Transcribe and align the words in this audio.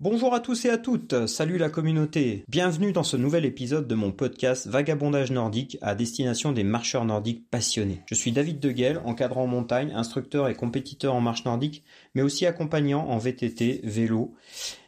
Bonjour 0.00 0.32
à 0.32 0.38
tous 0.38 0.64
et 0.64 0.70
à 0.70 0.78
toutes, 0.78 1.26
salut 1.26 1.58
la 1.58 1.70
communauté, 1.70 2.44
bienvenue 2.46 2.92
dans 2.92 3.02
ce 3.02 3.16
nouvel 3.16 3.44
épisode 3.44 3.88
de 3.88 3.96
mon 3.96 4.12
podcast 4.12 4.68
Vagabondage 4.68 5.32
nordique 5.32 5.76
à 5.82 5.96
destination 5.96 6.52
des 6.52 6.62
marcheurs 6.62 7.04
nordiques 7.04 7.50
passionnés. 7.50 8.02
Je 8.06 8.14
suis 8.14 8.30
David 8.30 8.60
Deguel, 8.60 9.00
encadrant 9.04 9.42
en 9.42 9.48
montagne, 9.48 9.90
instructeur 9.92 10.48
et 10.48 10.54
compétiteur 10.54 11.16
en 11.16 11.20
marche 11.20 11.44
nordique, 11.44 11.82
mais 12.18 12.24
aussi 12.24 12.46
accompagnant 12.46 13.06
en 13.06 13.16
VTT, 13.16 13.80
vélo. 13.84 14.34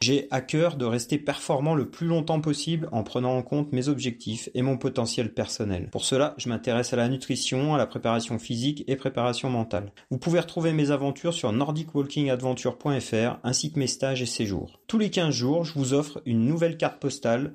J'ai 0.00 0.26
à 0.32 0.40
cœur 0.40 0.74
de 0.74 0.84
rester 0.84 1.16
performant 1.16 1.76
le 1.76 1.88
plus 1.88 2.08
longtemps 2.08 2.40
possible 2.40 2.88
en 2.90 3.04
prenant 3.04 3.36
en 3.36 3.42
compte 3.42 3.70
mes 3.70 3.86
objectifs 3.86 4.48
et 4.52 4.62
mon 4.62 4.76
potentiel 4.76 5.32
personnel. 5.32 5.90
Pour 5.92 6.04
cela, 6.04 6.34
je 6.38 6.48
m'intéresse 6.48 6.92
à 6.92 6.96
la 6.96 7.08
nutrition, 7.08 7.72
à 7.72 7.78
la 7.78 7.86
préparation 7.86 8.40
physique 8.40 8.82
et 8.88 8.96
préparation 8.96 9.48
mentale. 9.48 9.92
Vous 10.10 10.18
pouvez 10.18 10.40
retrouver 10.40 10.72
mes 10.72 10.90
aventures 10.90 11.32
sur 11.32 11.52
nordicwalkingadventure.fr 11.52 13.38
ainsi 13.44 13.72
que 13.72 13.78
mes 13.78 13.86
stages 13.86 14.22
et 14.22 14.26
séjours 14.26 14.80
les 15.00 15.10
15 15.10 15.34
jours, 15.34 15.64
je 15.64 15.74
vous 15.74 15.94
offre 15.94 16.22
une 16.26 16.46
nouvelle 16.46 16.76
carte 16.76 17.00
postale 17.00 17.54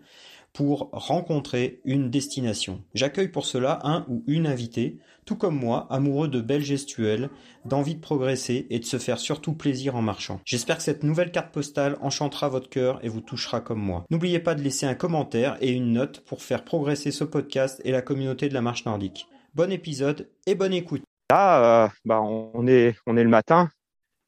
pour 0.56 0.90
rencontrer 0.94 1.82
une 1.84 2.10
destination. 2.10 2.82
J'accueille 2.94 3.28
pour 3.28 3.46
cela 3.46 3.82
un 3.84 4.06
ou 4.08 4.24
une 4.26 4.48
invitée, 4.48 4.98
tout 5.26 5.36
comme 5.36 5.60
moi, 5.60 5.86
amoureux 5.90 6.30
de 6.30 6.40
belles 6.40 6.64
gestuelles, 6.64 7.30
d'envie 7.66 7.96
de 7.96 8.00
progresser 8.00 8.66
et 8.70 8.80
de 8.80 8.86
se 8.86 8.98
faire 8.98 9.20
surtout 9.20 9.52
plaisir 9.52 9.98
en 9.98 10.02
marchant. 10.02 10.40
J'espère 10.46 10.78
que 10.78 10.84
cette 10.84 11.04
nouvelle 11.04 11.32
carte 11.32 11.54
postale 11.54 11.98
enchantera 12.00 12.48
votre 12.48 12.70
cœur 12.70 13.04
et 13.04 13.10
vous 13.10 13.20
touchera 13.20 13.60
comme 13.60 13.82
moi. 13.82 14.06
N'oubliez 14.10 14.40
pas 14.40 14.56
de 14.56 14.62
laisser 14.62 14.86
un 14.86 14.96
commentaire 14.96 15.58
et 15.60 15.72
une 15.72 15.92
note 15.92 16.22
pour 16.22 16.42
faire 16.42 16.64
progresser 16.64 17.12
ce 17.12 17.26
podcast 17.26 17.82
et 17.84 17.92
la 17.92 18.02
communauté 18.02 18.48
de 18.48 18.54
la 18.54 18.62
marche 18.62 18.86
nordique. 18.86 19.28
Bon 19.56 19.70
épisode 19.74 20.30
et 20.48 20.56
bonne 20.56 20.74
écoute. 20.74 21.04
Là, 21.32 21.86
euh, 21.86 21.90
bah 22.06 22.22
on 22.22 22.66
est 22.66 22.96
on 23.06 23.18
est 23.18 23.24
le 23.24 23.30
matin. 23.30 23.70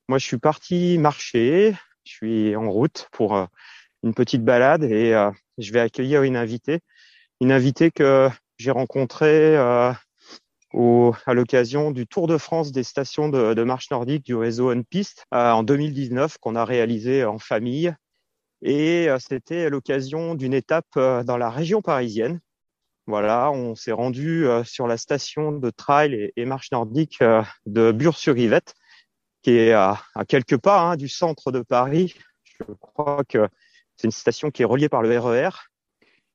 Moi, 0.10 0.18
je 0.18 0.26
suis 0.26 0.40
parti 0.40 0.98
marcher 0.98 1.74
je 2.08 2.14
suis 2.14 2.56
en 2.56 2.70
route 2.70 3.10
pour 3.12 3.36
euh, 3.36 3.46
une 4.04 4.14
petite 4.14 4.44
balade 4.44 4.84
et 4.84 5.14
euh, 5.14 5.32
je 5.58 5.72
vais 5.72 5.80
accueillir 5.80 6.24
une 6.24 6.36
invitée, 6.36 6.80
une 7.42 7.52
invitée 7.52 7.92
que 7.92 8.30
j'ai 8.58 8.72
rencontrée 8.72 9.58
euh, 9.58 9.92
au, 10.74 11.14
à 11.26 11.34
l'occasion 11.34 11.92
du 11.92 12.08
Tour 12.08 12.28
de 12.28 12.38
France 12.38 12.72
des 12.72 12.84
stations 12.84 13.30
de, 13.30 13.54
de 13.54 13.64
marche 13.64 13.90
nordique 13.92 14.26
du 14.26 14.36
réseau 14.36 14.70
Unpiste 14.70 15.26
en 15.32 15.64
2019 15.64 16.38
qu'on 16.40 16.56
a 16.56 16.66
réalisé 16.66 17.26
en 17.26 17.40
famille. 17.40 17.94
Et 18.64 19.08
c'était 19.20 19.66
à 19.66 19.70
l'occasion 19.70 20.34
d'une 20.34 20.54
étape 20.54 20.90
dans 20.96 21.38
la 21.38 21.52
région 21.52 21.84
parisienne. 21.84 22.40
Voilà, 23.06 23.52
on 23.52 23.76
s'est 23.76 23.92
rendu 23.92 24.48
sur 24.66 24.88
la 24.88 24.98
station 24.98 25.52
de 25.52 25.70
trail 25.70 26.32
et, 26.36 26.46
marche 26.46 26.72
nordique 26.72 27.20
de 27.68 27.92
Bure-sur-Yvette 27.92 28.74
qui 29.48 29.52
est 29.52 29.72
à, 29.72 30.02
quelques 30.28 30.58
pas 30.58 30.82
hein, 30.82 30.96
du 30.98 31.08
centre 31.08 31.54
de 31.54 31.62
Paris. 31.62 32.16
Je 32.44 32.74
crois 32.82 33.24
que 33.24 33.48
c'est 33.98 34.08
une 34.08 34.12
station 34.12 34.52
qui 34.52 34.62
est 34.62 34.66
reliée 34.66 34.90
par 34.90 35.02
le 35.02 35.20
RER 35.20 35.48
e 35.48 35.50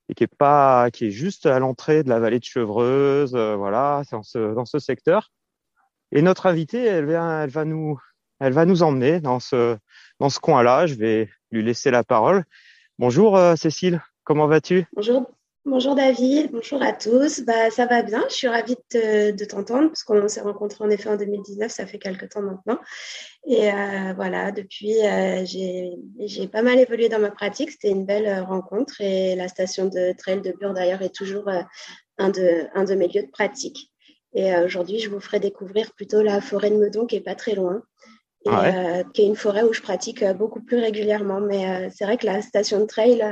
et 0.09 0.13
qui 0.15 0.25
est 0.25 0.35
pas, 0.35 0.91
qui 0.91 1.05
est 1.05 1.11
juste 1.11 1.45
à 1.45 1.59
l'entrée 1.59 2.03
de 2.03 2.09
la 2.09 2.19
vallée 2.19 2.39
de 2.39 2.43
Chevreuse. 2.43 3.35
Euh, 3.35 3.55
voilà, 3.55 4.03
dans 4.11 4.21
ce, 4.21 4.53
dans 4.53 4.65
ce 4.65 4.79
secteur. 4.79 5.31
Et 6.11 6.21
notre 6.21 6.45
invitée, 6.45 6.83
elle 6.83 7.07
vient, 7.07 7.41
elle 7.41 7.49
va 7.49 7.65
nous, 7.65 7.99
elle 8.39 8.53
va 8.53 8.65
nous 8.65 8.83
emmener 8.83 9.21
dans 9.21 9.39
ce, 9.39 9.77
dans 10.19 10.29
ce 10.29 10.39
coin-là. 10.39 10.87
Je 10.87 10.95
vais 10.95 11.29
lui 11.51 11.63
laisser 11.63 11.89
la 11.89 12.03
parole. 12.03 12.43
Bonjour 12.99 13.37
euh, 13.37 13.55
Cécile, 13.55 14.03
comment 14.23 14.47
vas-tu? 14.47 14.85
Bonjour, 14.93 15.31
Bonjour 15.65 15.95
David, 15.95 16.51
bonjour 16.51 16.81
à 16.81 16.91
tous. 16.91 17.39
Bah, 17.39 17.71
ça 17.71 17.85
va 17.85 18.01
bien, 18.01 18.21
je 18.27 18.35
suis 18.35 18.47
ravie 18.49 18.75
de, 18.93 19.31
de 19.31 19.45
t'entendre 19.45 19.87
parce 19.87 20.03
qu'on 20.03 20.27
s'est 20.27 20.41
rencontrés 20.41 20.83
en 20.83 20.89
effet 20.89 21.07
en 21.07 21.15
2019, 21.15 21.71
ça 21.71 21.85
fait 21.85 21.99
quelques 21.99 22.27
temps 22.27 22.41
maintenant. 22.41 22.77
Et 23.47 23.71
euh, 23.71 24.13
voilà, 24.13 24.51
depuis, 24.51 24.93
euh, 25.07 25.45
j'ai 25.45 26.47
pas 26.49 26.63
mal 26.63 26.79
évolué 26.79 27.07
dans 27.07 27.19
ma 27.19 27.31
pratique, 27.31 27.71
c'était 27.71 27.91
une 27.91 28.05
belle 28.05 28.27
euh, 28.27 28.43
rencontre 28.43 28.99
et 28.99 29.37
la 29.37 29.47
station 29.47 29.85
de 29.85 30.13
trail 30.17 30.41
de 30.41 30.51
Bure 30.51 30.73
d'ailleurs 30.73 31.01
est 31.01 31.15
toujours 31.15 31.47
euh, 31.47 31.61
un, 32.17 32.29
de, 32.29 32.67
un 32.75 32.83
de 32.83 32.95
mes 32.95 33.07
lieux 33.07 33.23
de 33.23 33.31
pratique. 33.31 33.89
Et 34.33 34.53
aujourd'hui, 34.57 34.99
je 34.99 35.09
vous 35.09 35.21
ferai 35.21 35.39
découvrir 35.39 35.93
plutôt 35.93 36.23
la 36.23 36.41
forêt 36.41 36.71
de 36.71 36.75
Meudon 36.77 37.05
qui 37.05 37.15
est 37.15 37.21
pas 37.21 37.35
très 37.35 37.55
loin. 37.55 37.83
Et, 38.45 38.49
ah 38.49 39.03
qui 39.13 39.21
est 39.21 39.27
une 39.27 39.37
forêt 39.37 39.63
où 39.63 39.71
je 39.71 39.81
pratique 39.81 40.25
beaucoup 40.33 40.59
plus 40.61 40.77
régulièrement. 40.77 41.39
Mais 41.39 41.89
c'est 41.91 42.03
vrai 42.03 42.17
que 42.17 42.25
la 42.25 42.41
station 42.41 42.79
de 42.79 42.85
trail, 42.85 43.23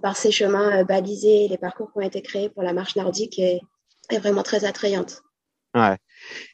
par 0.00 0.16
ces 0.16 0.30
chemins 0.30 0.80
euh, 0.80 0.84
balisés 0.84 1.48
les 1.48 1.58
parcours 1.58 1.92
qui 1.92 1.98
ont 1.98 2.02
été 2.02 2.22
créés 2.22 2.48
pour 2.48 2.62
la 2.62 2.72
marche 2.72 2.96
nordique 2.96 3.38
est, 3.38 3.60
est 4.10 4.18
vraiment 4.18 4.42
très 4.42 4.64
attrayante. 4.64 5.22
Ouais. 5.74 5.96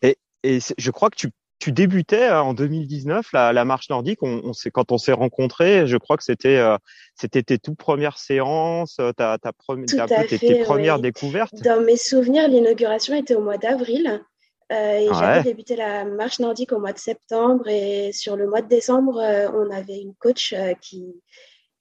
Et, 0.02 0.16
et 0.42 0.58
je 0.76 0.90
crois 0.90 1.08
que 1.10 1.16
tu, 1.16 1.30
tu 1.60 1.70
débutais 1.70 2.28
euh, 2.28 2.42
en 2.42 2.54
2019 2.54 3.26
la, 3.32 3.52
la 3.52 3.64
marche 3.64 3.90
nordique. 3.90 4.22
On, 4.22 4.42
on 4.44 4.52
quand 4.72 4.90
on 4.90 4.98
s'est 4.98 5.12
rencontrés, 5.12 5.86
je 5.86 5.96
crois 5.96 6.16
que 6.16 6.24
c'était 6.24 6.60
c'était 7.14 7.42
tes 7.42 7.58
toutes 7.58 7.78
premières 7.78 8.18
séances, 8.18 8.96
ta, 9.16 9.38
ta, 9.38 9.52
première, 9.52 10.06
tes, 10.26 10.38
tes 10.38 10.62
premières 10.64 10.98
découvertes. 10.98 11.54
Dans 11.62 11.80
mes 11.80 11.96
souvenirs, 11.96 12.48
l'inauguration 12.48 13.14
était 13.14 13.34
au 13.34 13.42
mois 13.42 13.58
d'avril. 13.58 14.24
Euh, 14.72 14.96
et 14.96 15.08
j'avais 15.12 15.42
débuté 15.42 15.76
la 15.76 16.06
marche 16.06 16.38
nordique 16.38 16.72
au 16.72 16.80
mois 16.80 16.94
de 16.94 16.98
septembre 16.98 17.68
et 17.68 18.10
sur 18.12 18.36
le 18.36 18.48
mois 18.48 18.62
de 18.62 18.68
décembre, 18.68 19.20
on 19.54 19.70
avait 19.70 20.00
une 20.00 20.14
coach 20.14 20.54
qui, 20.80 21.12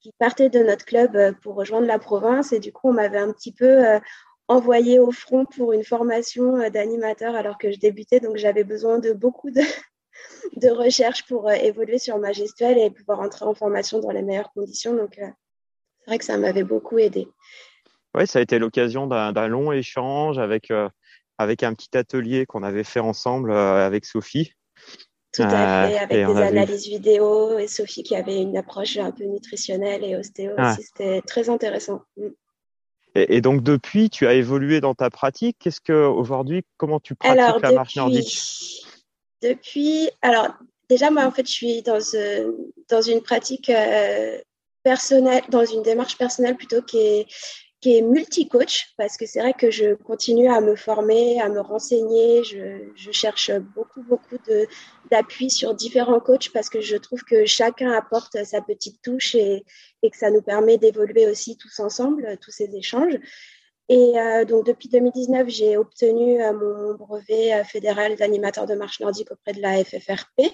qui 0.01 0.11
partait 0.17 0.49
de 0.49 0.59
notre 0.59 0.85
club 0.85 1.15
euh, 1.15 1.31
pour 1.31 1.55
rejoindre 1.55 1.87
la 1.87 1.99
province. 1.99 2.51
Et 2.53 2.59
du 2.59 2.73
coup, 2.73 2.89
on 2.89 2.93
m'avait 2.93 3.19
un 3.19 3.31
petit 3.31 3.53
peu 3.53 3.87
euh, 3.87 3.99
envoyé 4.47 4.99
au 4.99 5.11
front 5.11 5.45
pour 5.45 5.73
une 5.73 5.83
formation 5.83 6.57
euh, 6.57 6.69
d'animateur 6.69 7.35
alors 7.35 7.57
que 7.57 7.71
je 7.71 7.79
débutais. 7.79 8.19
Donc, 8.19 8.37
j'avais 8.37 8.63
besoin 8.63 8.99
de 8.99 9.13
beaucoup 9.13 9.51
de, 9.51 9.61
de 10.57 10.69
recherche 10.69 11.25
pour 11.27 11.51
évoluer 11.51 11.99
sur 11.99 12.17
ma 12.17 12.33
gestuelle 12.33 12.77
et 12.77 12.89
pouvoir 12.89 13.21
entrer 13.21 13.45
en 13.45 13.53
formation 13.53 13.99
dans 13.99 14.11
les 14.11 14.23
meilleures 14.23 14.51
conditions. 14.51 14.95
Donc, 14.95 15.13
c'est 15.17 16.07
vrai 16.07 16.17
que 16.17 16.25
ça 16.25 16.37
m'avait 16.37 16.63
beaucoup 16.63 16.97
aidé. 16.97 17.27
Oui, 18.15 18.27
ça 18.27 18.39
a 18.39 18.41
été 18.41 18.59
l'occasion 18.59 19.07
d'un 19.07 19.47
long 19.47 19.71
échange 19.71 20.37
avec, 20.37 20.69
avec 21.37 21.63
un 21.63 21.73
petit 21.73 21.95
atelier 21.95 22.45
qu'on 22.45 22.63
avait 22.63 22.83
fait 22.83 22.99
ensemble 22.99 23.53
avec 23.53 24.03
Sophie. 24.03 24.53
Tout 25.33 25.43
à 25.43 25.87
fait, 25.87 25.97
avec 25.97 26.27
des 26.27 26.41
analyses 26.41 26.87
vidéo 26.87 27.57
et 27.57 27.67
Sophie 27.67 28.03
qui 28.03 28.15
avait 28.15 28.41
une 28.41 28.57
approche 28.57 28.97
un 28.97 29.11
peu 29.11 29.23
nutritionnelle 29.23 30.03
et 30.03 30.17
ostéo 30.17 30.51
aussi. 30.57 30.83
C'était 30.83 31.21
très 31.21 31.49
intéressant. 31.49 32.01
Mm. 32.17 32.27
Et, 33.15 33.41
donc 33.41 33.61
depuis, 33.63 34.09
tu 34.09 34.25
as 34.25 34.33
évolué 34.33 34.79
dans 34.79 34.93
ta 34.93 35.09
pratique. 35.09 35.57
Qu'est-ce 35.59 35.81
que 35.81 36.05
aujourd'hui, 36.07 36.63
comment 36.77 36.99
tu 36.99 37.15
pratiques 37.15 37.61
la 37.61 37.71
marche 37.71 37.95
nordique? 37.95 38.85
Depuis, 39.41 40.09
alors 40.21 40.53
déjà 40.89 41.09
moi 41.11 41.25
en 41.25 41.31
fait, 41.31 41.47
je 41.47 41.51
suis 41.51 41.81
dans 41.81 41.99
euh, 42.13 42.51
dans 42.89 43.01
une 43.01 43.21
pratique 43.21 43.69
euh, 43.69 44.37
personnelle, 44.83 45.43
dans 45.49 45.65
une 45.65 45.81
démarche 45.81 46.17
personnelle 46.17 46.55
plutôt 46.55 46.81
qui 46.81 46.99
est 46.99 47.27
qui 47.81 47.97
est 47.97 48.01
multi-coach, 48.01 48.93
parce 48.95 49.17
que 49.17 49.25
c'est 49.25 49.39
vrai 49.39 49.53
que 49.53 49.71
je 49.71 49.95
continue 49.95 50.49
à 50.49 50.61
me 50.61 50.75
former, 50.75 51.41
à 51.41 51.49
me 51.49 51.59
renseigner. 51.59 52.43
Je, 52.43 52.91
je 52.95 53.11
cherche 53.11 53.51
beaucoup, 53.75 54.03
beaucoup 54.03 54.37
d'appui 55.09 55.49
sur 55.49 55.73
différents 55.73 56.19
coachs 56.19 56.51
parce 56.53 56.69
que 56.69 56.79
je 56.79 56.95
trouve 56.95 57.23
que 57.23 57.45
chacun 57.45 57.91
apporte 57.91 58.43
sa 58.45 58.61
petite 58.61 59.01
touche 59.01 59.33
et, 59.33 59.65
et 60.03 60.09
que 60.11 60.17
ça 60.17 60.29
nous 60.29 60.43
permet 60.43 60.77
d'évoluer 60.77 61.27
aussi 61.27 61.57
tous 61.57 61.79
ensemble, 61.79 62.37
tous 62.39 62.51
ces 62.51 62.75
échanges. 62.75 63.17
Et 63.91 64.17
euh, 64.17 64.45
donc, 64.45 64.65
depuis 64.65 64.87
2019, 64.87 65.49
j'ai 65.49 65.75
obtenu 65.75 66.41
euh, 66.41 66.53
mon 66.53 66.93
brevet 66.95 67.53
euh, 67.53 67.63
fédéral 67.65 68.15
d'animateur 68.15 68.65
de 68.65 68.73
marche 68.73 69.01
nordique 69.01 69.31
auprès 69.31 69.51
de 69.51 69.61
la 69.61 69.83
FFRP. 69.83 70.53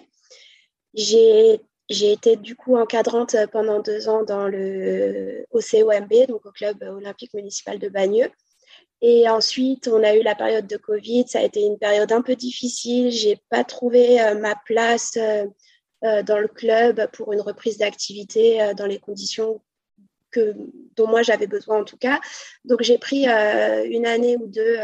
J'ai 0.95 1.61
j'ai 1.89 2.11
été 2.11 2.35
du 2.35 2.55
coup 2.55 2.75
encadrante 2.75 3.35
euh, 3.35 3.47
pendant 3.47 3.79
deux 3.79 4.09
ans 4.09 4.23
dans 4.23 4.47
le 4.47 5.45
au 5.51 5.59
COMB, 5.59 6.27
donc 6.27 6.45
au 6.45 6.51
club 6.51 6.81
olympique 6.83 7.33
municipal 7.33 7.79
de 7.79 7.89
Bagneux. 7.89 8.29
Et 9.01 9.29
ensuite, 9.29 9.87
on 9.87 10.03
a 10.03 10.15
eu 10.15 10.23
la 10.23 10.35
période 10.35 10.67
de 10.67 10.77
Covid. 10.77 11.25
Ça 11.27 11.39
a 11.39 11.43
été 11.43 11.61
une 11.61 11.77
période 11.77 12.11
un 12.11 12.21
peu 12.21 12.35
difficile. 12.35 13.11
J'ai 13.11 13.39
pas 13.49 13.63
trouvé 13.63 14.19
euh, 14.21 14.35
ma 14.35 14.55
place 14.65 15.17
euh, 15.17 16.23
dans 16.23 16.39
le 16.39 16.47
club 16.47 17.09
pour 17.11 17.33
une 17.33 17.41
reprise 17.41 17.77
d'activité 17.79 18.73
dans 18.77 18.85
les 18.85 18.99
conditions 18.99 19.61
que, 20.29 20.53
dont 20.95 21.07
moi 21.07 21.23
j'avais 21.23 21.47
besoin 21.47 21.79
en 21.79 21.83
tout 21.83 21.97
cas. 21.97 22.19
Donc 22.65 22.83
j'ai 22.83 22.99
pris 22.99 23.25
une 23.25 24.05
année 24.05 24.37
ou 24.37 24.45
deux 24.45 24.77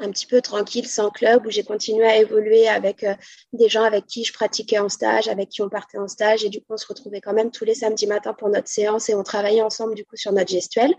un 0.00 0.10
petit 0.10 0.26
peu 0.26 0.40
tranquille, 0.40 0.86
sans 0.86 1.10
club, 1.10 1.46
où 1.46 1.50
j'ai 1.50 1.64
continué 1.64 2.04
à 2.06 2.18
évoluer 2.18 2.68
avec 2.68 3.04
euh, 3.04 3.14
des 3.52 3.68
gens 3.68 3.82
avec 3.82 4.06
qui 4.06 4.24
je 4.24 4.32
pratiquais 4.32 4.78
en 4.78 4.88
stage, 4.88 5.28
avec 5.28 5.48
qui 5.48 5.62
on 5.62 5.68
partait 5.68 5.98
en 5.98 6.08
stage. 6.08 6.44
Et 6.44 6.48
du 6.48 6.60
coup, 6.60 6.72
on 6.74 6.76
se 6.76 6.86
retrouvait 6.86 7.20
quand 7.20 7.32
même 7.32 7.50
tous 7.50 7.64
les 7.64 7.74
samedis 7.74 8.06
matins 8.06 8.34
pour 8.34 8.48
notre 8.48 8.68
séance 8.68 9.08
et 9.08 9.14
on 9.14 9.22
travaillait 9.22 9.62
ensemble 9.62 9.94
du 9.94 10.04
coup 10.04 10.16
sur 10.16 10.32
notre 10.32 10.50
gestuelle. 10.50 10.94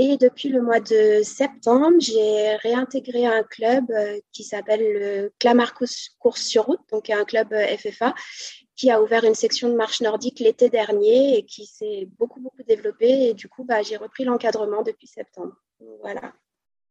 Et 0.00 0.16
depuis 0.16 0.48
le 0.48 0.62
mois 0.62 0.78
de 0.78 1.22
septembre, 1.24 1.96
j'ai 1.98 2.54
réintégré 2.56 3.26
un 3.26 3.42
club 3.42 3.90
euh, 3.90 4.20
qui 4.32 4.44
s'appelle 4.44 4.80
le 4.80 5.32
Clamarcus 5.40 6.10
Course 6.20 6.42
sur 6.42 6.66
route, 6.66 6.80
donc 6.92 7.10
un 7.10 7.24
club 7.24 7.52
euh, 7.52 7.76
FFA 7.76 8.14
qui 8.76 8.92
a 8.92 9.02
ouvert 9.02 9.24
une 9.24 9.34
section 9.34 9.68
de 9.68 9.74
marche 9.74 10.00
nordique 10.00 10.38
l'été 10.38 10.70
dernier 10.70 11.36
et 11.36 11.44
qui 11.44 11.66
s'est 11.66 12.08
beaucoup 12.16 12.40
beaucoup 12.40 12.62
développé. 12.62 13.30
Et 13.30 13.34
du 13.34 13.48
coup, 13.48 13.64
bah, 13.64 13.82
j'ai 13.82 13.96
repris 13.96 14.22
l'encadrement 14.22 14.82
depuis 14.82 15.08
septembre. 15.08 15.54
Voilà. 16.00 16.32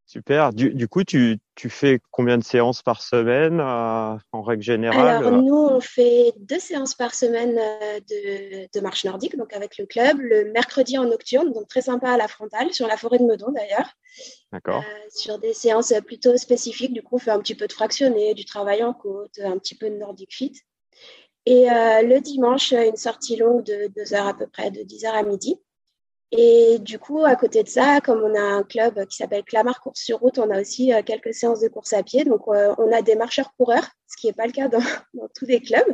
Super. 0.07 0.53
Du, 0.53 0.73
du 0.73 0.87
coup, 0.87 1.03
tu, 1.03 1.37
tu, 1.55 1.69
fais 1.69 1.99
combien 2.11 2.37
de 2.37 2.43
séances 2.43 2.81
par 2.81 3.01
semaine 3.01 3.59
euh, 3.59 4.17
en 4.31 4.41
règle 4.41 4.63
générale 4.63 5.17
Alors, 5.17 5.41
nous, 5.41 5.53
on 5.53 5.81
fait 5.81 6.33
deux 6.39 6.59
séances 6.59 6.95
par 6.95 7.13
semaine 7.13 7.59
euh, 7.59 7.99
de, 7.99 8.69
de, 8.73 8.81
marche 8.81 9.03
nordique, 9.03 9.35
donc 9.35 9.51
avec 9.51 9.77
le 9.77 9.85
club, 9.85 10.21
le 10.21 10.49
mercredi 10.53 10.97
en 10.97 11.03
nocturne, 11.03 11.51
donc 11.51 11.67
très 11.67 11.81
sympa 11.81 12.09
à 12.09 12.15
la 12.15 12.29
frontale, 12.29 12.73
sur 12.73 12.87
la 12.87 12.95
forêt 12.95 13.19
de 13.19 13.25
Meudon 13.25 13.51
d'ailleurs. 13.51 13.89
D'accord. 14.53 14.81
Euh, 14.81 15.09
sur 15.09 15.39
des 15.39 15.53
séances 15.53 15.93
plutôt 16.05 16.37
spécifiques, 16.37 16.93
du 16.93 17.03
coup, 17.03 17.15
on 17.15 17.19
fait 17.19 17.31
un 17.31 17.39
petit 17.39 17.55
peu 17.55 17.67
de 17.67 17.73
fractionné, 17.73 18.33
du 18.33 18.45
travail 18.45 18.85
en 18.85 18.93
côte, 18.93 19.37
un 19.43 19.57
petit 19.57 19.75
peu 19.75 19.89
de 19.89 19.95
nordic 19.97 20.33
fit. 20.33 20.53
Et 21.45 21.69
euh, 21.69 22.01
le 22.01 22.19
dimanche, 22.21 22.71
une 22.71 22.95
sortie 22.95 23.35
longue 23.35 23.63
de 23.63 23.87
deux 23.95 24.13
heures 24.13 24.27
à 24.27 24.33
peu 24.33 24.47
près, 24.47 24.71
de 24.71 24.83
10 24.83 25.05
heures 25.05 25.15
à 25.15 25.23
midi. 25.23 25.57
Et 26.31 26.79
du 26.79 26.99
coup, 26.99 27.23
à 27.23 27.37
côté 27.37 27.63
de 27.63 27.69
ça, 27.69 28.01
comme 28.01 28.21
on 28.21 28.35
a 28.35 28.41
un 28.41 28.63
club 28.63 29.05
qui 29.05 29.15
s'appelle 29.15 29.43
Clamart 29.43 29.79
Course 29.79 30.01
sur 30.01 30.19
route, 30.19 30.37
on 30.39 30.49
a 30.49 30.59
aussi 30.59 30.93
euh, 30.93 31.01
quelques 31.01 31.33
séances 31.33 31.61
de 31.61 31.69
course 31.69 31.93
à 31.93 32.03
pied. 32.03 32.25
Donc, 32.25 32.41
euh, 32.49 32.75
on 32.77 32.91
a 32.91 33.01
des 33.01 33.15
marcheurs-coureurs, 33.15 33.87
ce 34.07 34.17
qui 34.17 34.27
n'est 34.27 34.33
pas 34.33 34.45
le 34.45 34.51
cas 34.51 34.67
dans, 35.13 35.27
tous 35.33 35.45
les 35.45 35.61
clubs. 35.61 35.87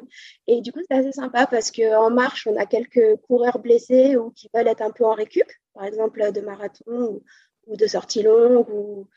Et 0.47 0.61
du 0.61 0.71
coup, 0.71 0.79
c'est 0.89 0.97
assez 0.97 1.11
sympa 1.11 1.45
parce 1.45 1.69
qu'en 1.69 2.09
marche, 2.09 2.47
on 2.47 2.57
a 2.57 2.65
quelques 2.65 3.17
coureurs 3.27 3.59
blessés 3.59 4.17
ou 4.17 4.31
qui 4.31 4.49
veulent 4.53 4.67
être 4.67 4.81
un 4.81 4.91
peu 4.91 5.05
en 5.05 5.13
récup, 5.13 5.47
par 5.75 5.85
exemple 5.85 6.31
de 6.31 6.41
marathon 6.41 7.21
ou, 7.67 7.77
de 7.77 7.85
sortie 7.85 8.23
longue, 8.23 8.67
ou, 8.69 9.07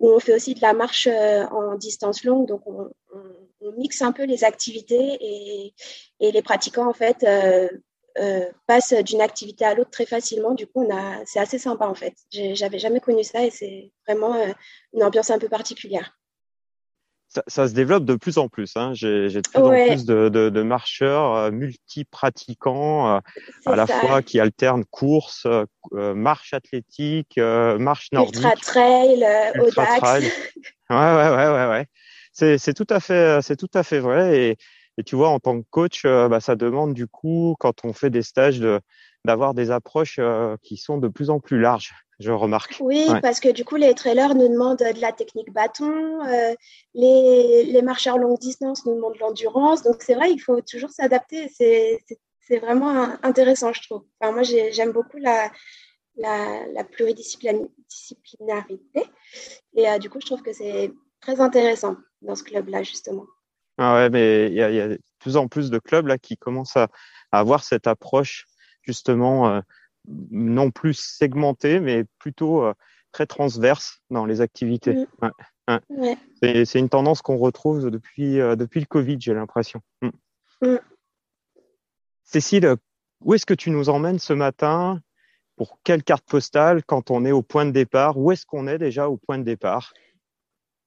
on 0.00 0.20
fait 0.20 0.34
aussi 0.34 0.54
de 0.54 0.60
la 0.60 0.74
marche 0.74 1.08
euh, 1.08 1.44
en 1.46 1.76
distance 1.76 2.24
longue. 2.24 2.48
Donc, 2.48 2.62
on, 2.66 2.90
mixe 3.76 4.02
un 4.02 4.12
peu 4.12 4.24
les 4.24 4.44
activités 4.44 5.18
et, 5.20 5.74
les 6.20 6.42
pratiquants, 6.42 6.88
en 6.88 6.92
fait, 6.92 7.24
euh, 8.20 8.44
passe 8.66 8.92
d'une 8.92 9.20
activité 9.20 9.64
à 9.64 9.74
l'autre 9.74 9.90
très 9.90 10.06
facilement. 10.06 10.54
Du 10.54 10.66
coup, 10.66 10.84
on 10.84 10.96
a, 10.96 11.24
c'est 11.26 11.40
assez 11.40 11.58
sympa 11.58 11.86
en 11.86 11.94
fait. 11.94 12.14
J'avais 12.30 12.78
jamais 12.78 13.00
connu 13.00 13.24
ça 13.24 13.44
et 13.44 13.50
c'est 13.50 13.90
vraiment 14.06 14.34
euh, 14.34 14.52
une 14.94 15.02
ambiance 15.02 15.30
un 15.30 15.38
peu 15.38 15.48
particulière. 15.48 16.18
Ça, 17.30 17.42
ça, 17.46 17.68
se 17.68 17.74
développe 17.74 18.06
de 18.06 18.14
plus 18.14 18.38
en 18.38 18.48
plus. 18.48 18.74
Hein. 18.76 18.92
J'ai 18.94 19.28
de 19.28 19.40
plus 19.40 19.60
ouais. 19.60 19.84
en 19.84 19.86
plus 19.88 20.06
de, 20.06 20.30
de, 20.30 20.48
de 20.48 20.62
marcheurs 20.62 21.34
euh, 21.34 21.50
multi-pratiquants 21.50 23.16
euh, 23.16 23.20
à 23.66 23.76
la 23.76 23.86
ça. 23.86 24.00
fois 24.00 24.22
qui 24.22 24.40
alternent 24.40 24.86
course, 24.86 25.46
euh, 25.46 25.66
marche 26.14 26.54
athlétique, 26.54 27.36
marche 27.36 28.08
nordique, 28.12 28.36
ultra 28.36 28.56
trail, 28.56 29.26
ultra 29.56 29.82
Audax. 29.82 30.00
trail. 30.00 30.32
Ouais, 30.90 30.96
ouais, 30.96 31.28
ouais, 31.28 31.48
ouais, 31.50 31.68
ouais. 31.68 31.86
C'est 32.32 32.72
tout 32.72 32.86
à 32.88 32.98
fait, 32.98 33.42
c'est 33.42 33.56
tout 33.56 33.68
à 33.74 33.82
fait 33.82 33.98
vrai. 33.98 34.38
Et, 34.38 34.56
et 34.98 35.04
tu 35.04 35.16
vois, 35.16 35.30
en 35.30 35.40
tant 35.40 35.58
que 35.60 35.66
coach, 35.70 36.04
euh, 36.04 36.28
bah, 36.28 36.40
ça 36.40 36.56
demande 36.56 36.92
du 36.92 37.06
coup, 37.06 37.56
quand 37.58 37.84
on 37.84 37.94
fait 37.94 38.10
des 38.10 38.22
stages, 38.22 38.60
de 38.60 38.80
d'avoir 39.24 39.54
des 39.54 39.70
approches 39.70 40.18
euh, 40.18 40.56
qui 40.62 40.76
sont 40.76 40.98
de 40.98 41.08
plus 41.08 41.30
en 41.30 41.40
plus 41.40 41.60
larges, 41.60 41.94
je 42.18 42.30
remarque. 42.30 42.76
Oui, 42.80 43.06
ouais. 43.08 43.20
parce 43.20 43.40
que 43.40 43.48
du 43.48 43.64
coup, 43.64 43.76
les 43.76 43.94
trailers 43.94 44.34
nous 44.34 44.48
demandent 44.48 44.78
de 44.78 45.00
la 45.00 45.12
technique 45.12 45.52
bâton, 45.52 46.24
euh, 46.26 46.54
les, 46.94 47.64
les 47.64 47.82
marcheurs 47.82 48.18
longue 48.18 48.38
distance 48.38 48.84
nous 48.86 48.94
demandent 48.94 49.14
de 49.14 49.20
l'endurance. 49.20 49.82
Donc, 49.82 49.96
c'est 50.00 50.14
vrai, 50.14 50.32
il 50.32 50.38
faut 50.38 50.60
toujours 50.60 50.90
s'adapter. 50.90 51.48
C'est 51.48 52.58
vraiment 52.58 53.08
intéressant, 53.22 53.72
je 53.72 53.82
trouve. 53.82 54.04
Enfin, 54.20 54.32
moi, 54.32 54.42
j'aime 54.42 54.92
beaucoup 54.92 55.18
la, 55.18 55.50
la, 56.16 56.66
la 56.72 56.84
pluridisciplinarité. 56.84 59.04
Et 59.74 59.88
euh, 59.88 59.98
du 59.98 60.10
coup, 60.10 60.18
je 60.20 60.26
trouve 60.26 60.42
que 60.42 60.52
c'est 60.52 60.92
très 61.20 61.40
intéressant 61.40 61.96
dans 62.22 62.34
ce 62.34 62.44
club-là, 62.44 62.82
justement. 62.82 63.26
Ah 63.78 63.94
ouais, 63.94 64.10
mais 64.10 64.48
il 64.48 64.54
y 64.54 64.62
a, 64.62 64.70
y 64.70 64.80
a, 64.80 64.88
de 64.88 65.00
plus 65.20 65.36
en 65.36 65.48
plus 65.48 65.70
de 65.70 65.78
clubs 65.78 66.06
là 66.06 66.18
qui 66.18 66.36
commencent 66.36 66.76
à, 66.76 66.88
à 67.32 67.38
avoir 67.38 67.62
cette 67.64 67.86
approche 67.86 68.46
justement 68.82 69.48
euh, 69.48 69.60
non 70.30 70.70
plus 70.70 70.94
segmentée, 70.94 71.80
mais 71.80 72.04
plutôt 72.18 72.64
euh, 72.64 72.74
très 73.12 73.26
transverse 73.26 74.02
dans 74.10 74.26
les 74.26 74.40
activités. 74.40 74.94
Mmh. 74.94 75.06
Ouais, 75.22 75.30
ouais. 75.68 76.16
Ouais. 76.42 76.64
C'est 76.64 76.78
une 76.78 76.88
tendance 76.88 77.22
qu'on 77.22 77.36
retrouve 77.36 77.90
depuis 77.90 78.40
euh, 78.40 78.56
depuis 78.56 78.80
le 78.80 78.86
Covid, 78.86 79.18
j'ai 79.20 79.34
l'impression. 79.34 79.80
Mmh. 80.02 80.08
Mmh. 80.62 80.76
Cécile, 82.24 82.76
où 83.20 83.34
est-ce 83.34 83.46
que 83.46 83.54
tu 83.54 83.70
nous 83.70 83.88
emmènes 83.88 84.18
ce 84.18 84.32
matin? 84.32 85.00
Pour 85.56 85.80
quelle 85.82 86.04
carte 86.04 86.24
postale 86.24 86.84
quand 86.84 87.10
on 87.10 87.24
est 87.24 87.32
au 87.32 87.42
point 87.42 87.66
de 87.66 87.72
départ? 87.72 88.16
Où 88.16 88.30
est-ce 88.30 88.46
qu'on 88.46 88.68
est 88.68 88.78
déjà 88.78 89.08
au 89.08 89.16
point 89.16 89.38
de 89.38 89.42
départ? 89.42 89.92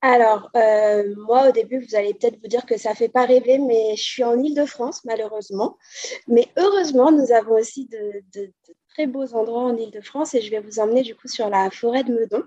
Alors, 0.04 0.50
euh, 0.56 1.14
moi, 1.16 1.48
au 1.48 1.52
début, 1.52 1.78
vous 1.78 1.94
allez 1.94 2.12
peut-être 2.12 2.40
vous 2.42 2.48
dire 2.48 2.66
que 2.66 2.76
ça 2.76 2.92
fait 2.92 3.08
pas 3.08 3.24
rêver, 3.24 3.58
mais 3.58 3.94
je 3.94 4.02
suis 4.02 4.24
en 4.24 4.36
Ile-de-France, 4.36 5.04
malheureusement. 5.04 5.78
Mais 6.26 6.48
heureusement, 6.56 7.12
nous 7.12 7.30
avons 7.30 7.54
aussi 7.54 7.86
de, 7.86 8.52
très 8.88 9.06
beaux 9.06 9.32
endroits 9.34 9.62
en 9.62 9.76
Ile-de-France 9.76 10.34
et 10.34 10.42
je 10.42 10.50
vais 10.50 10.58
vous 10.58 10.80
emmener 10.80 11.02
du 11.02 11.14
coup 11.14 11.28
sur 11.28 11.48
la 11.48 11.70
forêt 11.70 12.02
de 12.02 12.12
Meudon, 12.12 12.42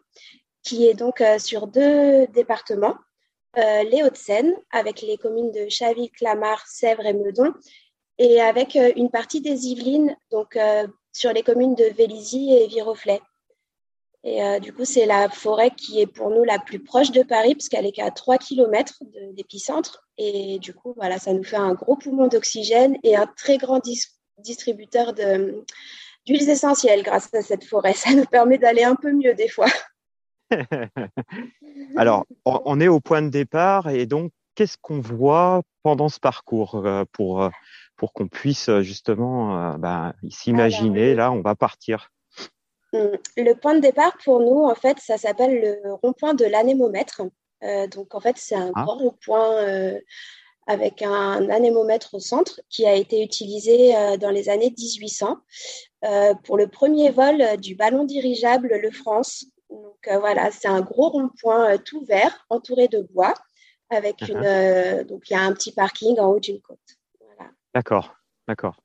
qui 0.63 0.85
est 0.85 0.95
donc 0.95 1.21
euh, 1.21 1.39
sur 1.39 1.67
deux 1.67 2.27
départements, 2.27 2.97
euh, 3.57 3.83
les 3.83 4.03
Hauts-de-Seine, 4.03 4.53
avec 4.71 5.01
les 5.01 5.17
communes 5.17 5.53
de 5.53 5.69
Chaville, 5.69 6.11
Clamart, 6.11 6.67
Sèvres 6.67 7.05
et 7.05 7.13
Meudon, 7.13 7.53
et 8.17 8.41
avec 8.41 8.75
une 8.75 9.09
partie 9.09 9.39
des 9.39 9.67
Yvelines, 9.67 10.15
donc 10.31 10.57
sur 11.11 11.33
les 11.33 11.43
communes 11.43 11.75
de 11.75 11.85
Vélizy 11.85 12.53
et 12.53 12.67
Viroflay. 12.67 13.21
Et 14.25 14.43
euh, 14.43 14.59
du 14.59 14.73
coup, 14.73 14.85
c'est 14.85 15.05
la 15.05 15.29
forêt 15.29 15.69
qui 15.69 16.01
est 16.01 16.07
pour 16.07 16.31
nous 16.31 16.43
la 16.43 16.57
plus 16.57 16.79
proche 16.79 17.11
de 17.11 17.21
Paris, 17.21 17.53
puisqu'elle 17.53 17.85
est 17.85 17.91
qu'à 17.91 18.09
3 18.09 18.39
km 18.39 18.95
d'épicentre. 19.33 20.03
Et 20.17 20.57
du 20.57 20.73
coup, 20.73 20.93
voilà, 20.97 21.19
ça 21.19 21.31
nous 21.31 21.43
fait 21.43 21.57
un 21.57 21.75
gros 21.75 21.95
poumon 21.95 22.27
d'oxygène 22.27 22.97
et 23.03 23.15
un 23.15 23.27
très 23.27 23.57
grand 23.59 23.77
dis 23.79 24.01
distributeur 24.39 25.13
d'huiles 25.13 26.49
essentielles 26.49 27.03
grâce 27.03 27.31
à 27.35 27.43
cette 27.43 27.63
forêt. 27.63 27.93
Ça 27.93 28.13
nous 28.13 28.25
permet 28.25 28.57
d'aller 28.57 28.83
un 28.83 28.95
peu 28.95 29.13
mieux 29.13 29.35
des 29.35 29.47
fois. 29.47 29.67
Alors, 31.95 32.25
on 32.45 32.81
est 32.81 32.87
au 32.87 32.99
point 32.99 33.21
de 33.21 33.29
départ 33.29 33.89
et 33.89 34.07
donc, 34.07 34.31
qu'est-ce 34.55 34.77
qu'on 34.81 35.01
voit 35.01 35.61
pendant 35.83 36.09
ce 36.09 36.19
parcours 36.19 36.75
euh, 36.83 37.03
pour, 37.11 37.47
pour 37.95 38.11
qu'on 38.11 38.27
puisse 38.27 38.71
justement 38.81 39.77
ben, 39.77 40.13
s'imaginer, 40.29 41.13
là, 41.13 41.31
on 41.31 41.41
va 41.41 41.53
partir 41.55 42.09
le 43.37 43.53
point 43.53 43.75
de 43.75 43.79
départ 43.79 44.17
pour 44.23 44.39
nous, 44.39 44.63
en 44.63 44.75
fait, 44.75 44.99
ça 44.99 45.17
s'appelle 45.17 45.59
le 45.83 45.93
rond-point 45.93 46.33
de 46.33 46.45
l'anémomètre. 46.45 47.21
Euh, 47.63 47.87
donc, 47.87 48.13
en 48.15 48.19
fait, 48.19 48.37
c'est 48.37 48.55
un 48.55 48.71
ah. 48.75 48.83
grand 48.83 48.97
rond-point 48.97 49.53
euh, 49.63 49.99
avec 50.67 51.01
un 51.01 51.49
anémomètre 51.49 52.13
au 52.13 52.19
centre 52.19 52.61
qui 52.69 52.85
a 52.85 52.95
été 52.95 53.21
utilisé 53.23 53.95
euh, 53.95 54.17
dans 54.17 54.31
les 54.31 54.49
années 54.49 54.73
1800 54.77 55.37
pour 56.43 56.57
le 56.57 56.67
premier 56.67 57.09
vol 57.09 57.57
du 57.57 57.73
ballon 57.73 58.03
dirigeable 58.03 58.77
Le 58.79 58.91
France. 58.91 59.45
Donc, 59.71 60.07
voilà, 60.19 60.51
c'est 60.51 60.67
un 60.67 60.81
gros 60.81 61.09
rond-point 61.09 61.77
tout 61.79 62.05
vert 62.05 62.45
entouré 62.49 62.87
de 62.87 63.01
bois 63.01 63.33
avec 63.89 64.21
uh 64.21 64.25
-huh. 64.25 64.99
une. 64.99 65.07
donc, 65.07 65.29
il 65.29 65.33
y 65.33 65.35
a 65.35 65.41
un 65.41 65.53
petit 65.53 65.71
parking 65.71 66.19
en 66.19 66.27
haut 66.27 66.39
d'une 66.39 66.61
côte. 66.61 66.89
Voilà. 67.19 67.49
D'accord, 67.73 68.13
d'accord. 68.47 68.84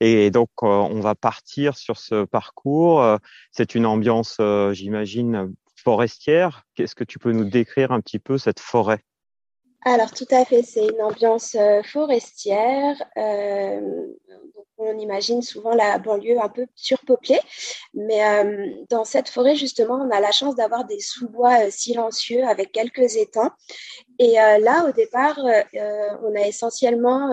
Et 0.00 0.30
donc, 0.30 0.50
euh, 0.62 0.66
on 0.66 1.00
va 1.00 1.14
partir 1.14 1.76
sur 1.76 1.98
ce 1.98 2.24
parcours. 2.24 3.02
Euh, 3.02 3.16
c'est 3.50 3.74
une 3.74 3.86
ambiance, 3.86 4.36
euh, 4.40 4.72
j'imagine, 4.72 5.52
forestière. 5.82 6.64
Qu'est-ce 6.74 6.94
que 6.94 7.04
tu 7.04 7.18
peux 7.18 7.32
nous 7.32 7.44
décrire 7.44 7.92
un 7.92 8.00
petit 8.00 8.18
peu 8.18 8.38
cette 8.38 8.60
forêt? 8.60 9.00
Alors 9.84 10.12
tout 10.12 10.26
à 10.30 10.44
fait, 10.44 10.62
c'est 10.62 10.86
une 10.86 11.00
ambiance 11.02 11.56
forestière. 11.84 12.96
On 14.76 14.98
imagine 14.98 15.40
souvent 15.40 15.72
la 15.72 15.98
banlieue 15.98 16.40
un 16.40 16.48
peu 16.48 16.66
surpeuplée, 16.74 17.40
mais 17.94 18.20
dans 18.90 19.04
cette 19.04 19.28
forêt 19.28 19.54
justement, 19.54 19.94
on 19.94 20.10
a 20.10 20.20
la 20.20 20.32
chance 20.32 20.56
d'avoir 20.56 20.84
des 20.84 20.98
sous-bois 20.98 21.70
silencieux 21.70 22.42
avec 22.44 22.72
quelques 22.72 23.16
étangs. 23.16 23.52
Et 24.18 24.32
là, 24.32 24.84
au 24.88 24.92
départ, 24.92 25.38
on 25.38 26.34
a 26.34 26.46
essentiellement 26.46 27.30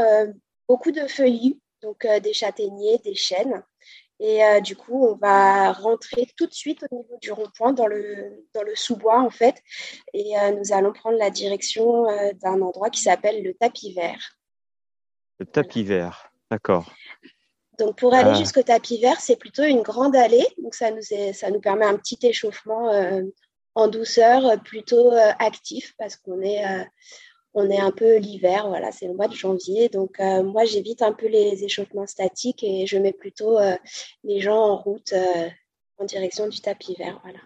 beaucoup 0.67 0.91
de 0.91 1.07
feuillus 1.07 1.57
donc 1.85 2.03
euh, 2.05 2.19
des 2.19 2.33
châtaigniers, 2.33 2.97
des 3.03 3.15
chênes. 3.15 3.63
Et 4.19 4.43
euh, 4.43 4.61
du 4.61 4.75
coup, 4.75 5.05
on 5.05 5.15
va 5.15 5.73
rentrer 5.73 6.27
tout 6.37 6.47
de 6.47 6.53
suite 6.53 6.83
au 6.89 6.95
niveau 6.95 7.17
du 7.21 7.31
rond-point 7.31 7.73
dans 7.73 7.87
le, 7.87 8.45
dans 8.53 8.63
le 8.63 8.75
sous-bois, 8.75 9.19
en 9.19 9.29
fait. 9.29 9.61
Et 10.13 10.37
euh, 10.39 10.51
nous 10.51 10.73
allons 10.73 10.93
prendre 10.93 11.17
la 11.17 11.29
direction 11.29 12.09
euh, 12.09 12.31
d'un 12.41 12.61
endroit 12.61 12.89
qui 12.89 13.01
s'appelle 13.01 13.43
le 13.43 13.53
tapis 13.53 13.93
vert. 13.93 14.37
Le 15.39 15.45
tapis 15.45 15.83
voilà. 15.83 16.03
vert, 16.03 16.31
d'accord. 16.49 16.91
Donc, 17.77 17.97
pour 17.97 18.13
aller 18.13 18.35
jusqu'au 18.35 18.63
tapis 18.63 19.01
vert, 19.01 19.19
c'est 19.19 19.35
plutôt 19.35 19.63
une 19.63 19.81
grande 19.81 20.15
allée. 20.15 20.47
Donc, 20.63 20.75
ça 20.75 20.91
nous, 20.91 21.03
est, 21.11 21.33
ça 21.33 21.51
nous 21.51 21.59
permet 21.59 21.85
un 21.85 21.97
petit 21.97 22.17
échauffement 22.23 22.89
en 23.75 23.87
douceur, 23.89 24.63
plutôt 24.63 25.11
actif, 25.11 25.93
parce 25.97 26.15
qu'on 26.15 26.41
est 26.41 26.63
on 27.55 27.69
est 27.69 27.79
un 27.79 27.91
peu 27.91 28.17
l'hiver, 28.17 28.67
voilà, 28.67 28.91
c'est 28.91 29.07
le 29.07 29.13
mois 29.13 29.29
de 29.29 29.33
janvier. 29.33 29.87
Donc, 29.87 30.19
euh, 30.19 30.43
moi, 30.43 30.65
j'évite 30.65 31.01
un 31.01 31.13
peu 31.13 31.27
les 31.27 31.63
échauffements 31.63 32.05
statiques 32.05 32.63
et 32.63 32.85
je 32.85 32.97
mets 32.97 33.13
plutôt 33.13 33.57
euh, 33.57 33.75
les 34.25 34.41
gens 34.41 34.59
en 34.59 34.75
route 34.75 35.13
euh, 35.13 35.47
en 35.97 36.03
direction 36.03 36.49
du 36.49 36.59
tapis 36.59 36.95
vert. 36.99 37.19
Voilà. 37.23 37.39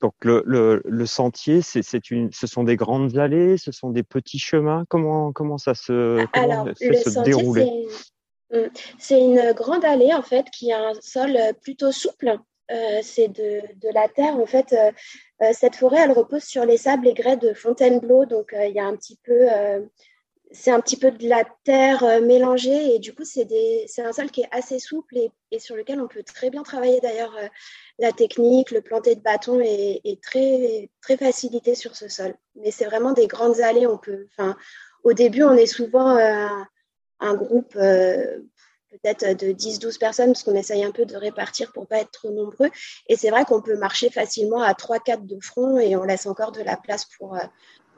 Donc, 0.00 0.14
le, 0.22 0.44
le, 0.46 0.80
le 0.84 1.06
sentier, 1.06 1.60
c'est 1.60 2.10
une, 2.12 2.32
ce 2.32 2.46
sont 2.46 2.62
des 2.62 2.76
grandes 2.76 3.18
allées, 3.18 3.58
ce 3.58 3.72
sont 3.72 3.90
des 3.90 4.04
petits 4.04 4.38
chemins? 4.38 4.84
Comment, 4.88 5.32
comment 5.32 5.58
ça 5.58 5.74
se, 5.74 6.24
comment 6.32 6.44
Alors, 6.44 6.68
le 6.80 6.94
se 6.94 7.10
sentier, 7.10 7.34
dérouler 7.34 7.86
C'est 8.98 9.20
une, 9.20 9.38
une 9.38 9.52
grande 9.54 9.84
allée, 9.84 10.14
en 10.14 10.22
fait, 10.22 10.46
qui 10.50 10.72
a 10.72 10.90
un 10.90 10.94
sol 11.00 11.36
plutôt 11.60 11.90
souple 11.90 12.38
c'est 13.02 13.28
de, 13.28 13.62
de, 13.80 13.88
la 13.94 14.08
terre. 14.08 14.36
En 14.36 14.46
fait, 14.46 14.74
cette 15.52 15.76
forêt, 15.76 16.00
elle 16.02 16.12
repose 16.12 16.44
sur 16.44 16.64
les 16.64 16.76
sables 16.76 17.08
et 17.08 17.14
grès 17.14 17.36
de 17.36 17.54
Fontainebleau. 17.54 18.26
Donc, 18.26 18.54
il 18.54 18.74
y 18.74 18.80
a 18.80 18.84
un 18.84 18.96
petit 18.96 19.18
peu 19.24 19.48
c'est 20.50 20.70
un 20.70 20.80
petit 20.80 20.96
peu 20.96 21.10
de 21.10 21.28
la 21.28 21.44
terre 21.64 22.02
euh, 22.04 22.20
mélangée 22.20 22.94
et 22.94 22.98
du 22.98 23.14
coup 23.14 23.24
c'est 23.24 23.46
un 23.98 24.12
sol 24.12 24.30
qui 24.30 24.42
est 24.42 24.48
assez 24.50 24.78
souple 24.78 25.18
et, 25.50 25.58
sur 25.58 25.76
lequel 25.76 26.00
on 26.00 26.08
peut 26.08 26.22
très 26.22 26.50
bien 26.50 26.62
travailler 26.62 27.00
d'ailleurs 27.00 27.36
euh, 27.36 27.48
la 27.98 28.12
technique, 28.12 28.70
le 28.70 28.80
planter 28.80 29.14
de 29.14 29.20
bâton 29.20 29.60
est, 29.60 30.22
très 30.22 30.90
très 31.02 31.16
facilité 31.16 31.74
sur 31.74 31.96
ce 31.96 32.08
sol. 32.08 32.34
Mais 32.56 32.70
c'est 32.70 32.86
vraiment 32.86 33.12
des 33.12 33.26
grandes 33.26 33.60
allées. 33.60 33.86
On 33.86 33.98
peut, 33.98 34.26
au 35.04 35.12
début 35.12 35.42
on 35.42 35.54
est 35.54 35.66
souvent 35.66 36.16
euh, 36.16 36.46
un 37.20 37.34
groupe 37.34 37.76
peut-être 38.90 39.36
de 39.38 39.52
10-12 39.52 39.98
personnes 39.98 40.32
parce 40.32 40.42
qu'on 40.42 40.54
essaye 40.54 40.84
un 40.84 40.92
peu 40.92 41.06
de 41.06 41.16
répartir 41.16 41.72
pour 41.72 41.86
pas 41.86 41.98
être 41.98 42.10
trop 42.10 42.30
nombreux. 42.30 42.70
Et 43.08 43.16
c'est 43.16 43.30
vrai 43.30 43.44
qu'on 43.44 43.62
peut 43.62 43.78
marcher 43.78 44.10
facilement 44.10 44.62
à 44.62 44.72
3-4 44.72 45.26
de 45.26 45.38
front 45.40 45.78
et 45.78 45.96
on 45.96 46.04
laisse 46.04 46.26
encore 46.26 46.52
de 46.52 46.62
la 46.62 46.76
place 46.76 47.06
pour 47.18 47.36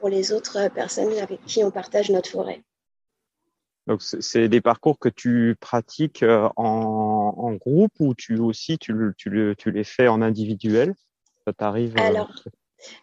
pour 0.01 0.09
les 0.09 0.33
autres 0.33 0.67
personnes 0.69 1.13
avec 1.19 1.45
qui 1.45 1.63
on 1.63 1.71
partage 1.71 2.09
notre 2.09 2.31
forêt. 2.31 2.63
Donc, 3.87 4.01
c'est 4.01 4.49
des 4.49 4.61
parcours 4.61 4.99
que 4.99 5.09
tu 5.09 5.55
pratiques 5.59 6.23
euh, 6.23 6.49
en, 6.55 7.53
groupe 7.53 7.93
ou 7.99 8.13
tu 8.15 8.37
aussi 8.39 8.77
tu, 8.77 8.93
tu, 9.17 9.55
tu 9.57 9.71
les 9.71 9.83
fais 9.83 10.07
en 10.07 10.21
individuel? 10.21 10.93
Ça 11.45 11.53
t'arrive 11.53 11.95
euh, 11.97 12.01
Alors, 12.01 12.31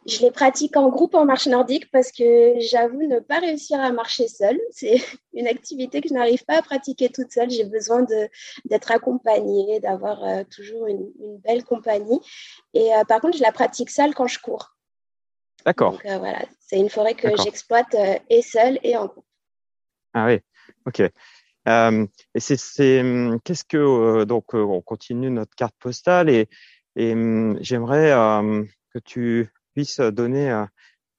je 0.06 0.20
les 0.20 0.30
pratique 0.30 0.76
en 0.76 0.88
groupe 0.88 1.14
en 1.14 1.24
marche 1.24 1.46
nordique 1.46 1.90
parce 1.90 2.12
que 2.12 2.54
j'avoue 2.58 3.06
ne 3.06 3.20
pas 3.20 3.38
réussir 3.38 3.80
à 3.80 3.90
marcher 3.92 4.28
seule. 4.28 4.58
C'est 4.70 5.00
une 5.34 5.46
activité 5.46 6.00
que 6.00 6.08
je 6.08 6.14
n'arrive 6.14 6.44
pas 6.44 6.58
à 6.58 6.62
pratiquer 6.62 7.08
toute 7.08 7.32
seule. 7.32 7.50
J'ai 7.50 7.64
besoin 7.64 8.04
d'être 8.64 8.90
accompagnée, 8.90 9.80
d'avoir 9.80 10.24
euh, 10.24 10.42
toujours 10.44 10.86
une, 10.86 11.08
belle 11.44 11.64
compagnie. 11.64 12.20
Et 12.74 12.90
par 13.06 13.20
contre, 13.20 13.38
je 13.38 13.42
la 13.42 13.52
pratique 13.52 13.90
seule 13.90 14.14
quand 14.14 14.26
je 14.26 14.38
cours. 14.40 14.74
D'accord. 15.64 15.92
Donc 15.92 16.02
voilà, 16.04 16.40
c'est 16.60 16.78
une 16.78 16.90
forêt 16.90 17.14
que 17.14 17.28
j'exploite 17.42 17.94
euh, 17.94 18.18
et 18.30 18.42
seule 18.42 18.78
et 18.82 18.96
en 18.96 19.06
groupe. 19.06 19.24
Ah 20.14 20.26
oui, 20.26 20.40
ok. 20.86 21.02
Euh, 21.68 22.06
et 22.34 22.40
c'est 22.40 23.00
hum, 23.00 23.40
qu'est-ce 23.44 23.64
que 23.64 23.76
euh, 23.76 24.24
donc 24.24 24.54
on 24.54 24.80
continue 24.80 25.30
notre 25.30 25.54
carte 25.54 25.74
postale 25.78 26.30
et, 26.30 26.48
et 26.96 27.12
hum, 27.12 27.58
j'aimerais 27.60 28.10
que 28.94 28.98
tu 29.00 29.50
puisses 29.78 30.00
donner 30.00 30.64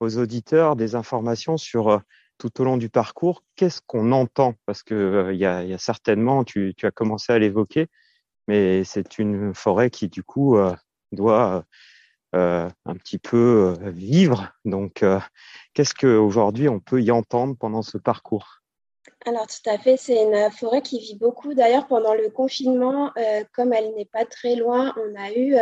aux 0.02 0.18
auditeurs 0.18 0.76
des 0.76 0.96
informations 0.96 1.56
sur 1.56 2.02
tout 2.38 2.60
au 2.60 2.66
long 2.66 2.76
du 2.76 2.90
parcours, 2.90 3.46
qu'est-ce 3.56 3.80
qu'on 3.88 4.12
entend? 4.12 4.54
Parce 4.66 4.84
que 4.84 5.30
il 5.32 5.40
y, 5.40 5.46
a, 5.46 5.78
certainement, 5.78 6.44
tu, 6.44 6.76
as 6.84 6.92
commencé 6.92 7.32
à 7.32 7.40
l'évoquer, 7.40 7.88
mais 8.50 8.84
c'est 8.84 9.18
une 9.18 9.54
forêt 9.54 9.90
qui 9.90 10.10
du 10.10 10.24
coup 10.24 10.58
doit 11.14 11.64
euh, 12.36 12.70
un 12.86 12.96
petit 12.96 13.18
peu 13.18 13.78
euh, 13.82 13.92
vivre. 13.92 14.52
Donc, 14.66 15.04
euh, 15.04 15.22
qu'est-ce 15.74 15.94
qu'aujourd'hui 15.94 16.68
on 16.68 16.82
peut 16.82 17.02
y 17.02 17.12
entendre 17.12 17.56
pendant 17.58 17.82
ce 17.82 17.98
parcours? 17.98 18.59
Alors 19.30 19.48
tout 19.48 19.70
à 19.70 19.78
fait, 19.78 19.98
c'est 19.98 20.22
une 20.22 20.52
forêt 20.52 20.82
qui 20.82 21.00
vit 21.00 21.16
beaucoup. 21.16 21.54
D'ailleurs, 21.54 21.88
pendant 21.88 22.14
le 22.14 22.30
confinement, 22.30 23.12
comme 23.54 23.74
elle 23.74 23.94
n'est 23.96 24.06
pas 24.06 24.26
très 24.26 24.56
loin, 24.56 24.94
on 24.98 25.16
a 25.16 25.32
eu 25.32 25.56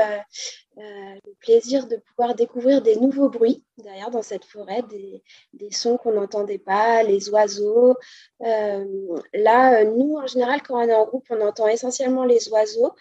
le 0.77 1.33
plaisir 1.39 1.88
de 1.88 1.97
pouvoir 1.97 2.36
découvrir 2.36 2.81
des 2.81 2.95
nouveaux 2.95 3.29
bruits. 3.29 3.63
D'ailleurs, 3.77 4.12
dans 4.12 4.21
cette 4.21 4.45
forêt, 4.45 4.81
des, 4.83 5.24
des 5.53 5.71
sons 5.71 5.97
qu'on 5.97 6.13
n'entendait 6.13 6.57
pas, 6.57 7.03
les 7.03 7.29
oiseaux. 7.29 7.95
là, 8.39 9.83
nous, 9.83 10.15
en 10.17 10.27
général, 10.27 10.62
quand 10.62 10.83
on 10.83 10.88
est 10.88 10.93
en 10.93 11.05
groupe, 11.05 11.25
on 11.29 11.41
entend 11.41 11.67
essentiellement 11.67 12.25
les 12.25 12.50
oiseaux. 12.50 12.93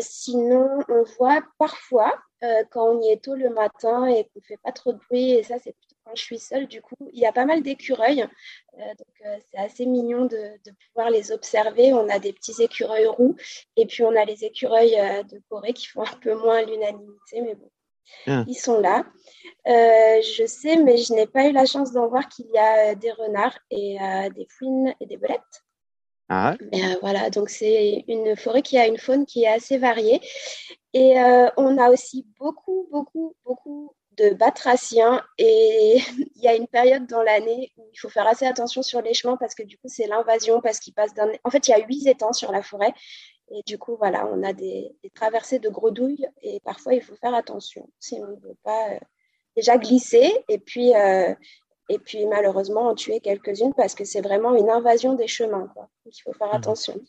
sinon, 0.00 0.68
on 0.88 1.02
voit 1.18 1.42
parfois 1.58 2.12
euh, 2.44 2.64
quand 2.70 2.88
on 2.88 3.00
y 3.00 3.12
est 3.12 3.22
tôt 3.22 3.36
le 3.36 3.50
matin 3.50 4.06
et 4.06 4.24
qu'on 4.24 4.40
ne 4.40 4.44
fait 4.44 4.56
pas 4.56 4.72
trop 4.72 4.92
de 4.92 4.98
bruit. 4.98 5.30
Et 5.30 5.42
ça, 5.44 5.56
c'est 5.62 5.72
plutôt 5.72 5.91
quand 6.04 6.14
je 6.14 6.22
suis 6.22 6.38
seule. 6.38 6.66
Du 6.66 6.80
coup, 6.82 6.96
il 7.12 7.20
y 7.20 7.26
a 7.26 7.32
pas 7.32 7.44
mal 7.44 7.62
d'écureuils. 7.62 8.22
Euh, 8.22 8.80
donc, 8.80 9.26
euh, 9.26 9.38
c'est 9.50 9.58
assez 9.58 9.86
mignon 9.86 10.26
de, 10.26 10.36
pouvoir 10.88 11.10
les 11.10 11.32
observer. 11.32 11.92
On 11.92 12.08
a 12.08 12.18
des 12.18 12.32
petits 12.32 12.62
écureuils 12.62 13.06
roux 13.06 13.36
et 13.76 13.86
puis 13.86 14.02
on 14.04 14.14
a 14.16 14.24
les 14.24 14.44
écureuils 14.44 14.96
de 15.30 15.40
Corée 15.48 15.72
qui 15.72 15.86
font 15.86 16.02
un 16.02 16.16
peu 16.20 16.34
moins 16.34 16.62
l'unanimité, 16.62 17.40
mais 17.40 17.54
bon. 17.54 17.70
Ah. 18.26 18.44
Ils 18.46 18.54
sont 18.54 18.80
là. 18.80 19.04
je 19.66 20.44
sais, 20.46 20.76
mais 20.76 20.96
je 20.96 21.12
n'ai 21.14 21.26
pas 21.26 21.46
eu 21.46 21.52
la 21.52 21.66
chance 21.66 21.92
d'en 21.92 22.08
voir 22.08 22.28
qu'il 22.28 22.46
y 22.52 22.58
a 22.58 22.94
des 22.94 23.12
renards 23.12 23.58
et 23.70 23.96
des 24.34 24.46
fouines 24.50 24.94
et 25.00 25.06
des 25.06 25.16
belettes. 25.16 25.40
Ah. 26.28 26.56
voilà, 27.02 27.28
donc 27.28 27.50
c'est 27.50 28.04
une 28.08 28.36
forêt 28.36 28.62
qui 28.62 28.78
a 28.78 28.86
une 28.86 28.98
faune 28.98 29.26
qui 29.26 29.44
est 29.44 29.48
assez 29.48 29.78
variée. 29.78 30.20
Et 30.94 31.18
euh, 31.20 31.48
on 31.56 31.78
a 31.78 31.90
aussi 31.90 32.26
beaucoup, 32.38 32.88
beaucoup, 32.90 33.34
beaucoup 33.44 33.94
de 34.16 34.34
batraciens. 34.34 35.22
Et 35.38 35.98
il 36.36 36.42
y 36.42 36.48
a 36.48 36.54
une 36.54 36.68
période 36.68 37.06
dans 37.06 37.22
l'année 37.22 37.72
où 37.76 37.88
il 37.92 37.98
faut 37.98 38.08
faire 38.08 38.26
assez 38.26 38.46
attention 38.46 38.82
sur 38.82 39.02
les 39.02 39.14
chemins 39.14 39.36
parce 39.36 39.54
que 39.54 39.62
du 39.62 39.78
coup, 39.78 39.88
c'est 39.88 40.06
l'invasion, 40.06 40.60
parce 40.60 40.78
qu'ils 40.78 40.94
passent 40.94 41.14
d'un. 41.14 41.30
En 41.44 41.50
fait, 41.50 41.68
il 41.68 41.70
y 41.70 41.74
a 41.74 41.86
huit 41.86 42.06
étangs 42.06 42.32
sur 42.32 42.52
la 42.52 42.62
forêt. 42.62 42.94
Et 43.50 43.62
du 43.66 43.78
coup, 43.78 43.96
voilà, 43.96 44.26
on 44.26 44.42
a 44.42 44.52
des, 44.52 44.96
traversées 45.14 45.58
de 45.58 45.68
gredouilles 45.68 46.26
et 46.42 46.60
parfois, 46.60 46.94
il 46.94 47.02
faut 47.02 47.16
faire 47.16 47.34
attention 47.34 47.88
si 47.98 48.14
on 48.14 48.28
ne 48.28 48.36
veut 48.36 48.56
pas 48.62 48.92
euh, 48.92 48.98
déjà 49.56 49.76
glisser 49.76 50.32
et 50.48 50.58
puis, 50.58 50.94
euh, 50.94 51.34
et 51.90 51.98
puis 51.98 52.24
malheureusement 52.24 52.88
en 52.88 52.94
tuer 52.94 53.20
quelques-unes 53.20 53.74
parce 53.76 53.94
que 53.94 54.04
c'est 54.04 54.22
vraiment 54.22 54.54
une 54.54 54.70
invasion 54.70 55.14
des 55.14 55.26
chemins. 55.26 55.68
Quoi. 55.74 55.90
il 56.06 56.22
faut 56.22 56.32
faire 56.32 56.52
mmh. 56.52 56.56
attention. 56.56 57.00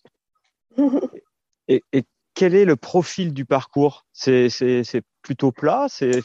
et, 1.70 1.82
et 1.94 2.04
quel 2.34 2.56
est 2.56 2.66
le 2.66 2.76
profil 2.76 3.34
du 3.34 3.46
parcours? 3.46 4.06
C'est 4.12 4.50
plutôt 5.22 5.52
plat? 5.52 5.86
C'est 5.90 6.22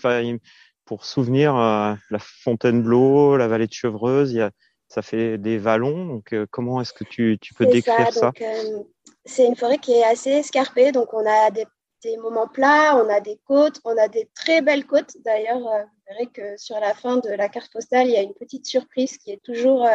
pour 0.89 1.05
souvenir 1.05 1.55
euh, 1.55 1.95
la 2.09 2.19
Fontainebleau, 2.19 3.37
la 3.37 3.47
vallée 3.47 3.67
de 3.67 3.73
Chevreuse, 3.75 4.33
y 4.33 4.41
a, 4.41 4.51
ça 4.89 5.03
fait 5.03 5.37
des 5.37 5.59
vallons. 5.59 6.07
Donc 6.07 6.33
euh, 6.33 6.47
comment 6.51 6.81
est-ce 6.81 6.95
que 6.95 7.05
tu, 7.05 7.37
tu 7.39 7.53
peux 7.53 7.67
décrire 7.67 8.11
ça, 8.11 8.33
euh, 8.41 8.83
C'est 9.27 9.45
une 9.45 9.55
forêt 9.55 9.77
qui 9.77 9.93
est 9.93 10.05
assez 10.05 10.31
escarpée, 10.31 10.91
donc 10.91 11.13
on 11.13 11.27
a 11.27 11.51
des, 11.51 11.67
des, 12.03 12.17
moments 12.17 12.49
plats, 12.49 12.97
on 12.97 13.07
a 13.11 13.21
des 13.21 13.39
côtes, 13.47 13.83
on 13.85 13.99
a 13.99 14.09
des 14.09 14.31
très 14.35 14.63
belles 14.63 14.87
côtes. 14.87 15.15
D'ailleurs, 15.27 15.59
vous 15.59 15.69
verrez 16.09 16.27
que 16.33 16.57
sur 16.57 16.81
la 16.81 16.95
fin 16.95 17.19
de 17.19 17.29
la 17.29 17.51
carte 17.51 17.71
postale, 17.71 18.07
il 18.07 18.15
y 18.15 18.17
a 18.17 18.23
une 18.23 18.33
petite 18.33 18.65
surprise 18.65 19.19
qui 19.19 19.31
est 19.31 19.43
toujours 19.43 19.87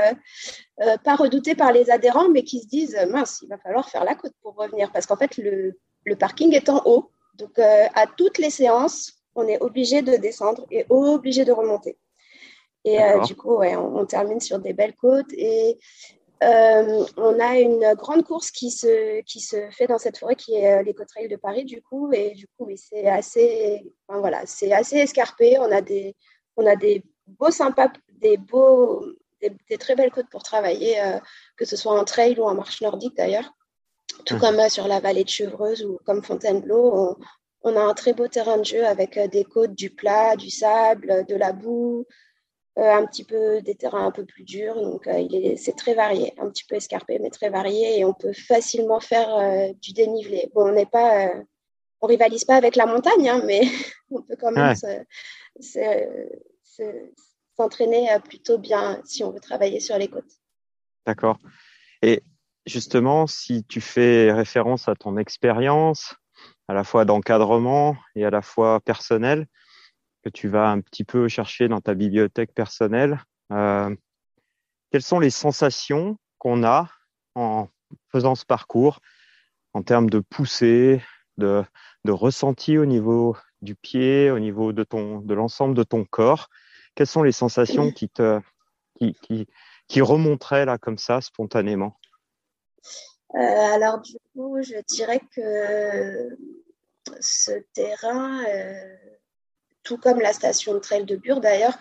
pas 0.77 1.15
redoutée 1.15 1.55
par 1.55 1.71
les 1.71 1.89
adhérents, 1.89 2.29
mais 2.29 2.43
qui 2.43 2.59
se 2.59 2.67
disent 2.67 2.99
mince, 3.09 3.39
il 3.41 3.49
va 3.49 3.57
falloir 3.57 3.89
faire 3.89 4.03
la 4.03 4.13
côte 4.13 4.33
pour 4.43 4.53
revenir, 4.53 4.91
parce 4.91 5.07
qu'en 5.07 5.17
fait 5.17 5.37
le 5.37 5.73
le 6.05 6.17
parking 6.17 6.53
est 6.53 6.69
en 6.69 6.83
haut. 6.85 7.09
Donc, 7.35 7.57
à 7.57 8.05
toutes 8.15 8.37
les 8.37 8.51
séances, 8.51 9.22
on 9.35 9.47
est 9.47 9.61
obligé 9.61 10.01
de 10.01 10.15
descendre 10.15 10.65
et 10.71 10.85
obligé 10.89 11.45
de 11.45 11.51
remonter. 11.51 11.97
Et 12.85 13.01
euh, 13.01 13.21
du 13.21 13.35
coup, 13.35 13.61
on, 13.63 14.05
termine 14.05 14.41
sur 14.41 14.59
des 14.59 14.73
belles 14.73 14.95
côtes 14.95 15.31
et 15.33 15.79
euh, 16.43 17.05
on 17.15 17.39
a 17.39 17.57
une 17.57 17.93
grande 17.95 18.25
course 18.25 18.51
qui 18.51 18.71
se, 18.71 19.21
qui 19.21 19.39
se 19.39 19.69
fait 19.71 19.87
dans 19.87 19.97
cette 19.97 20.17
forêt 20.17 20.35
qui 20.35 20.55
est 20.55 20.83
les 20.83 20.93
Trail 20.93 21.29
de 21.29 21.37
Paris, 21.37 21.63
du 21.63 21.81
coup. 21.81 22.11
Et 22.11 22.31
du 22.31 22.45
coup, 22.57 22.67
c'est 22.75 23.07
assez, 23.07 23.93
voilà, 24.09 24.45
c'est 24.45 24.73
assez 24.73 24.97
escarpé. 24.97 25.57
On 25.59 25.71
a 25.71 25.81
des, 25.81 26.15
on 26.57 26.65
a 26.65 26.75
des 26.75 27.03
beaux 27.25 27.51
sympas, 27.51 27.93
des 28.09 28.35
beaux, 28.35 29.05
des 29.41 29.77
très 29.77 29.95
belles 29.95 30.11
côtes 30.11 30.29
pour 30.29 30.43
travailler, 30.43 30.97
que 31.55 31.63
ce 31.63 31.77
soit 31.77 31.97
en 31.97 32.03
trail 32.03 32.37
ou 32.37 32.43
en 32.43 32.55
marche 32.55 32.81
nordique 32.81 33.15
d'ailleurs. 33.15 33.53
Tout 34.25 34.37
comme 34.37 34.59
euh, 34.59 34.69
sur 34.69 34.87
la 34.87 34.99
vallée 34.99 35.23
de 35.23 35.29
Chevreuse 35.29 35.83
ou 35.83 35.99
comme 36.05 36.23
Fontainebleau, 36.23 36.91
on, 36.93 37.15
a 37.63 37.81
un 37.81 37.93
très 37.93 38.13
beau 38.13 38.27
terrain 38.27 38.57
de 38.57 38.65
jeu 38.65 38.85
avec 38.85 39.17
euh, 39.17 39.27
des 39.27 39.43
côtes, 39.43 39.73
du 39.73 39.89
plat, 39.89 40.35
du 40.35 40.49
sable, 40.49 41.25
de 41.27 41.35
la 41.35 41.53
boue, 41.53 42.05
euh, 42.77 42.91
un 42.91 43.05
petit 43.05 43.23
peu 43.23 43.61
des 43.61 43.75
terrains 43.75 44.05
un 44.05 44.11
peu 44.11 44.25
plus 44.25 44.43
durs. 44.43 44.75
Donc, 44.75 45.07
c'est 45.57 45.75
très 45.75 45.93
varié, 45.93 46.33
un 46.37 46.49
petit 46.49 46.65
peu 46.65 46.75
escarpé, 46.75 47.19
mais 47.19 47.29
très 47.29 47.49
varié. 47.49 47.99
Et 47.99 48.05
on 48.05 48.13
peut 48.13 48.33
facilement 48.33 48.99
faire 48.99 49.73
du 49.81 49.93
dénivelé. 49.93 50.49
Bon, 50.53 50.69
on 50.69 50.73
n'est 50.73 50.85
pas, 50.85 51.31
on 52.01 52.07
rivalise 52.07 52.45
pas 52.45 52.55
avec 52.55 52.75
la 52.75 52.85
montagne, 52.85 53.29
hein, 53.29 53.41
mais 53.45 53.61
on 54.11 54.21
peut 54.21 54.35
quand 54.39 54.51
même 54.51 54.75
s'entraîner 57.55 58.09
plutôt 58.25 58.57
bien 58.57 59.01
si 59.05 59.23
on 59.23 59.31
veut 59.31 59.39
travailler 59.39 59.79
sur 59.79 59.97
les 59.97 60.07
côtes. 60.07 60.39
D'accord. 61.05 61.37
Et 62.01 62.23
justement, 62.65 63.27
si 63.27 63.63
tu 63.63 63.81
fais 63.81 64.31
référence 64.31 64.87
à 64.87 64.95
ton 64.95 65.17
expérience, 65.17 66.15
à 66.67 66.73
la 66.73 66.83
fois 66.83 67.05
d'encadrement 67.05 67.97
et 68.15 68.25
à 68.25 68.29
la 68.29 68.41
fois 68.41 68.79
personnel, 68.79 69.47
que 70.23 70.29
tu 70.29 70.47
vas 70.47 70.69
un 70.69 70.81
petit 70.81 71.03
peu 71.03 71.27
chercher 71.27 71.67
dans 71.67 71.81
ta 71.81 71.93
bibliothèque 71.93 72.53
personnelle, 72.53 73.21
euh, 73.51 73.93
quelles 74.91 75.03
sont 75.03 75.19
les 75.19 75.29
sensations 75.29 76.17
qu'on 76.37 76.63
a 76.63 76.89
en 77.35 77.67
faisant 78.11 78.35
ce 78.35 78.45
parcours 78.45 78.99
en 79.73 79.83
termes 79.83 80.09
de 80.09 80.19
poussée, 80.19 81.01
de, 81.37 81.63
de 82.05 82.11
ressenti 82.11 82.77
au 82.77 82.85
niveau 82.85 83.35
du 83.61 83.75
pied, 83.75 84.29
au 84.31 84.39
niveau 84.39 84.71
de 84.71 84.83
ton, 84.83 85.19
de 85.19 85.33
l'ensemble 85.33 85.75
de 85.75 85.83
ton 85.83 86.05
corps? 86.05 86.49
Quelles 86.95 87.07
sont 87.07 87.23
les 87.23 87.31
sensations 87.31 87.91
qui 87.91 88.07
te, 88.07 88.39
qui, 88.99 89.15
qui, 89.15 89.47
qui 89.87 90.01
remonteraient 90.01 90.65
là 90.65 90.77
comme 90.77 90.97
ça 90.97 91.21
spontanément? 91.21 91.99
Alors 93.33 93.99
du 93.99 94.15
coup, 94.33 94.61
je 94.61 94.75
dirais 94.87 95.21
que 95.35 96.37
ce 97.19 97.51
terrain, 97.73 98.43
tout 99.83 99.97
comme 99.97 100.19
la 100.19 100.33
station 100.33 100.73
de 100.73 100.79
trail 100.79 101.05
de 101.05 101.15
Bure 101.15 101.41
d'ailleurs, 101.41 101.77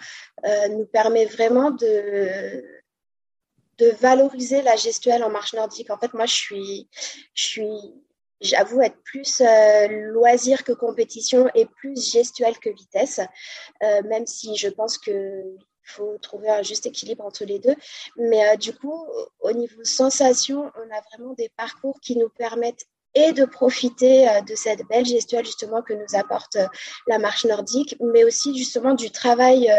nous 0.71 0.87
permet 0.87 1.27
vraiment 1.27 1.71
de, 1.71 2.65
de 3.79 3.91
valoriser 4.01 4.63
la 4.63 4.77
gestuelle 4.77 5.25
en 5.25 5.31
marche 5.31 5.55
nordique. 5.55 5.91
En 5.91 5.99
fait, 5.99 6.15
moi, 6.15 6.27
je 6.27 6.35
suis, 6.35 6.89
je 7.35 7.43
suis 7.43 7.95
j'avoue 8.43 8.83
être 8.83 9.01
plus 9.05 9.41
euh, 9.41 9.87
loisir 9.89 10.65
que 10.65 10.73
compétition 10.73 11.49
et 11.55 11.65
plus 11.67 12.13
gestuelle 12.13 12.59
que 12.59 12.71
vitesse, 12.71 13.21
euh, 13.83 14.03
même 14.03 14.27
si 14.27 14.57
je 14.57 14.69
pense 14.69 14.99
qu'il 14.99 15.57
faut 15.85 16.19
trouver 16.19 16.49
un 16.49 16.62
juste 16.62 16.87
équilibre 16.87 17.25
entre 17.25 17.45
les 17.45 17.59
deux. 17.59 17.75
Mais 18.17 18.49
euh, 18.49 18.57
du 18.57 18.75
coup, 18.75 19.07
au 19.41 19.53
niveau 19.53 19.85
sensation, 19.85 20.71
on 20.77 20.95
a 20.95 21.01
vraiment 21.12 21.35
des 21.35 21.51
parcours 21.57 22.01
qui 22.01 22.17
nous 22.17 22.29
permettent 22.29 22.87
et 23.15 23.33
de 23.33 23.45
profiter 23.45 24.27
de 24.49 24.55
cette 24.55 24.89
belle 24.89 25.05
gestuelle 25.05 25.45
justement 25.45 25.83
que 25.83 25.93
nous 25.93 26.19
apporte 26.19 26.57
la 27.07 27.19
marche 27.19 27.45
nordique, 27.45 27.95
mais 28.01 28.25
aussi 28.25 28.57
justement 28.57 28.95
du 28.95 29.11
travail 29.11 29.71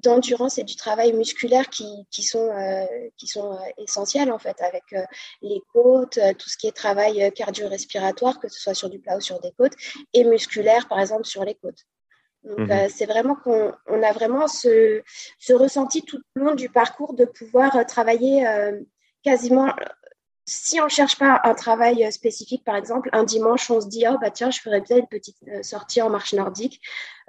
d'endurance 0.00 0.58
et 0.58 0.64
du 0.64 0.76
travail 0.76 1.12
musculaire 1.12 1.68
qui, 1.68 1.86
qui 2.10 2.22
sont, 2.22 2.48
euh, 2.50 2.84
qui 3.16 3.26
sont 3.26 3.52
euh, 3.52 3.58
essentiels 3.78 4.32
en 4.32 4.38
fait 4.38 4.60
avec 4.60 4.84
euh, 4.92 5.02
les 5.42 5.60
côtes, 5.72 6.18
tout 6.38 6.48
ce 6.48 6.56
qui 6.56 6.66
est 6.66 6.72
travail 6.72 7.32
cardio-respiratoire, 7.34 8.40
que 8.40 8.48
ce 8.48 8.60
soit 8.60 8.74
sur 8.74 8.88
du 8.90 8.98
plat 8.98 9.16
ou 9.16 9.20
sur 9.20 9.40
des 9.40 9.52
côtes, 9.52 9.74
et 10.14 10.24
musculaire 10.24 10.88
par 10.88 11.00
exemple 11.00 11.24
sur 11.24 11.44
les 11.44 11.54
côtes. 11.54 11.86
Donc 12.44 12.58
mhm. 12.58 12.88
c'est 12.88 13.06
vraiment 13.06 13.34
qu'on 13.34 13.72
on 13.86 14.02
a 14.02 14.12
vraiment 14.12 14.48
ce, 14.48 15.02
ce, 15.38 15.52
ressenti 15.52 16.02
tout 16.02 16.22
au 16.36 16.40
long 16.40 16.54
du 16.54 16.68
parcours 16.70 17.14
de 17.14 17.24
pouvoir 17.26 17.84
travailler 17.86 18.46
quasiment 19.22 19.74
si 20.50 20.80
on 20.80 20.84
ne 20.84 20.88
cherche 20.88 21.16
pas 21.16 21.40
un 21.44 21.54
travail 21.54 22.04
euh, 22.04 22.10
spécifique, 22.10 22.64
par 22.64 22.74
exemple, 22.74 23.08
un 23.12 23.22
dimanche, 23.22 23.70
on 23.70 23.80
se 23.80 23.86
dit, 23.86 24.04
oh, 24.10 24.16
bah, 24.20 24.30
tiens, 24.30 24.50
je 24.50 24.60
ferais 24.60 24.80
peut-être 24.80 25.00
une 25.00 25.06
petite 25.06 25.36
euh, 25.48 25.62
sortie 25.62 26.02
en 26.02 26.10
marche 26.10 26.34
nordique, 26.34 26.80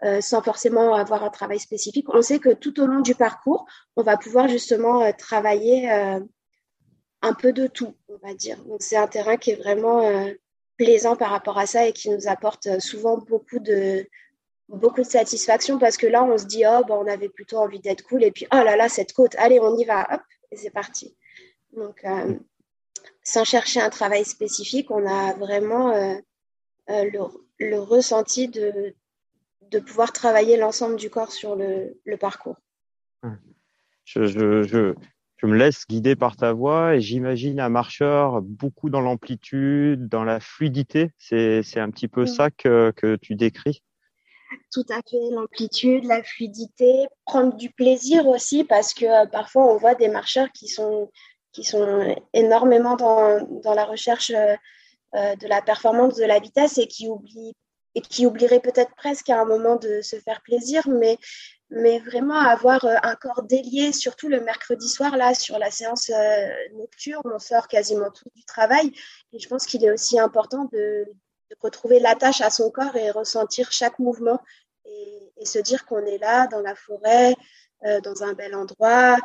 euh, 0.04 0.22
sans 0.22 0.42
forcément 0.42 0.96
avoir 0.96 1.24
un 1.24 1.30
travail 1.30 1.60
spécifique. 1.60 2.08
On 2.10 2.24
sait 2.24 2.40
que 2.40 2.50
tout 2.50 2.80
au 2.82 2.88
long 2.88 3.02
du 3.02 3.14
parcours, 3.14 3.68
on 3.96 4.02
va 4.02 4.18
pouvoir 4.18 4.48
justement 4.48 5.12
travailler 5.14 5.92
un 7.22 7.34
peu 7.34 7.54
de 7.54 7.68
tout, 7.68 7.96
on 8.10 8.18
va 8.26 8.34
dire. 8.34 8.58
Donc, 8.66 8.82
c'est 8.82 8.98
un 8.98 9.08
terrain 9.08 9.38
qui 9.38 9.52
est 9.52 9.56
vraiment 9.56 10.26
plaisant 10.78 11.16
par 11.16 11.30
rapport 11.30 11.60
à 11.60 11.68
ça 11.68 11.86
et 11.86 11.94
qui 11.94 12.10
nous 12.10 12.28
apporte 12.28 12.80
souvent 12.80 13.18
beaucoup 13.18 13.60
de, 13.60 14.08
beaucoup 14.78 15.02
de 15.02 15.08
satisfaction 15.08 15.78
parce 15.78 15.98
que 15.98 16.08
là, 16.08 16.24
on 16.24 16.38
se 16.38 16.46
dit, 16.46 16.64
oh, 16.66 16.84
bah, 16.88 16.96
on 17.00 17.08
avait 17.08 17.30
plutôt 17.30 17.58
envie 17.58 17.80
d'être 17.80 18.04
cool. 18.04 18.24
Et 18.24 18.32
puis, 18.32 18.48
oh 18.54 18.64
là 18.64 18.76
là, 18.76 18.90
cette 18.90 19.14
côte, 19.14 19.36
allez, 19.38 19.60
on 19.60 19.78
y 19.78 19.86
va, 19.86 20.08
hop, 20.12 20.22
et 20.52 20.56
c'est 20.56 20.70
parti. 20.70 21.16
Donc, 21.76 22.04
sans 23.24 23.44
chercher 23.44 23.82
un 23.82 23.90
travail 23.90 24.26
spécifique, 24.26 24.92
on 24.92 25.06
a 25.06 25.34
vraiment 25.34 25.92
euh, 25.92 26.16
euh, 26.90 27.10
le, 27.60 27.80
ressenti 27.80 28.48
de, 28.48 28.94
de 29.70 29.80
pouvoir 29.80 30.12
travailler 30.12 30.58
l'ensemble 30.58 30.96
du 30.96 31.10
corps 31.10 31.32
sur 31.32 31.56
le, 31.56 32.18
parcours. 32.20 32.58
Je, 34.04 34.26
je, 34.26 34.64
je, 34.64 34.94
je, 35.38 35.46
me 35.46 35.56
laisse 35.56 35.86
guider 35.88 36.16
par 36.16 36.36
ta 36.36 36.54
voix 36.54 36.96
et 36.96 37.02
j'imagine 37.02 37.60
un 37.60 37.70
marcheur 37.70 38.42
beaucoup 38.42 38.90
dans 38.90 39.02
l'amplitude, 39.02 40.10
dans 40.10 40.24
la 40.24 40.40
fluidité. 40.40 41.12
C'est 41.18 41.78
un 41.78 41.92
petit 41.92 42.08
peu 42.08 42.26
ça 42.26 42.50
que, 42.50 42.92
que 42.96 43.16
tu 43.16 43.36
décris 43.36 43.82
tout 44.72 44.86
à 44.90 45.02
fait 45.10 45.30
l'amplitude, 45.32 46.06
la 46.06 46.24
fluidité, 46.24 47.08
prendre 47.26 47.56
du 47.56 47.70
plaisir 47.70 48.28
aussi 48.28 48.64
parce 48.64 48.94
que 48.94 49.06
euh, 49.06 49.26
parfois 49.26 49.66
on 49.74 49.78
voit 49.78 49.96
des 49.96 50.08
marcheurs 50.08 50.52
qui 50.52 50.68
sont 50.68 51.10
qui 51.52 51.64
sont 51.64 52.16
énormément 52.34 52.96
dans, 52.96 53.42
dans 53.62 53.74
la 53.74 53.84
recherche 53.84 54.32
euh, 54.32 54.56
euh, 55.16 55.36
de 55.36 55.48
la 55.48 55.62
performance, 55.62 56.16
de 56.16 56.24
la 56.24 56.40
vitesse 56.40 56.78
et 56.78 56.88
qui 56.88 57.10
oublient 57.10 57.54
et 57.94 58.00
qui 58.00 58.26
peut-être 58.26 58.96
presque 58.96 59.30
à 59.30 59.42
un 59.42 59.44
moment 59.44 59.76
de 59.76 60.02
se 60.02 60.16
faire 60.16 60.42
plaisir, 60.44 60.88
mais, 60.88 61.18
mais 61.70 62.00
vraiment 62.00 62.40
avoir 62.40 62.86
un 62.86 63.16
corps 63.16 63.44
délié, 63.44 63.92
surtout 63.92 64.30
le 64.30 64.40
mercredi 64.40 64.88
soir, 64.88 65.18
là, 65.18 65.34
sur 65.34 65.60
la 65.60 65.72
séance 65.72 66.10
nocturne, 66.78 67.22
on 67.26 67.38
sort 67.38 67.68
quasiment 67.68 68.10
tout 68.10 68.30
du 68.34 68.46
travail. 68.46 68.94
Et 69.34 69.40
je 69.40 69.50
pense 69.50 69.66
qu'il 69.66 69.84
est 69.84 69.92
aussi 69.92 70.18
important 70.18 70.70
de, 70.72 71.06
de 71.52 71.56
retrouver 71.62 72.00
l'attache 72.00 72.42
à 72.42 72.50
son 72.50 72.72
corps 72.72 72.96
et 72.96 73.12
ressentir 73.12 73.72
chaque 73.72 74.00
mouvement 74.00 74.40
et, 74.86 75.34
et 75.38 75.46
se 75.46 75.60
dire 75.60 75.86
qu'on 75.86 76.04
est 76.06 76.18
là 76.18 76.48
dans 76.48 76.62
la 76.62 76.76
forêt, 76.76 77.36
dans 78.04 78.24
un 78.24 78.34
bel 78.34 78.54
endroit, 78.54 79.18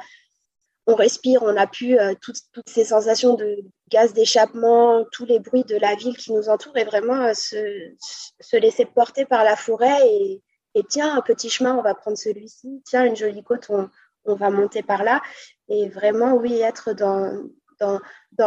on 0.86 0.94
respire, 0.94 1.42
on 1.42 1.56
a 1.56 1.66
pu 1.66 1.98
euh, 1.98 2.14
toutes, 2.20 2.36
ces 2.66 2.84
sensations 2.84 3.34
de 3.34 3.58
gaz 3.90 4.12
d'échappement, 4.12 5.04
tous 5.10 5.24
les 5.24 5.40
bruits 5.40 5.64
de 5.64 5.76
la 5.76 5.94
ville 5.96 6.16
qui 6.16 6.32
nous 6.32 6.48
entoure 6.48 6.76
et 6.76 6.84
vraiment 6.84 7.22
euh, 7.22 7.32
se, 7.34 8.56
laisser 8.56 8.84
porter 8.84 9.24
par 9.24 9.42
la 9.44 9.56
forêt 9.56 9.98
et, 10.08 10.42
tiens, 10.88 11.16
un 11.16 11.22
petit 11.22 11.50
chemin, 11.50 11.74
on 11.76 11.82
va 11.82 11.94
prendre 11.94 12.18
celui-ci, 12.18 12.82
tiens, 12.84 13.04
une 13.04 13.16
jolie 13.16 13.42
côte, 13.42 13.68
on, 13.70 13.88
va 14.34 14.50
monter 14.50 14.82
par 14.82 15.04
là. 15.04 15.22
Et 15.68 15.88
vraiment, 15.88 16.34
oui, 16.34 16.60
être 16.60 16.92
dans, 16.92 17.32
dans, 17.80 18.00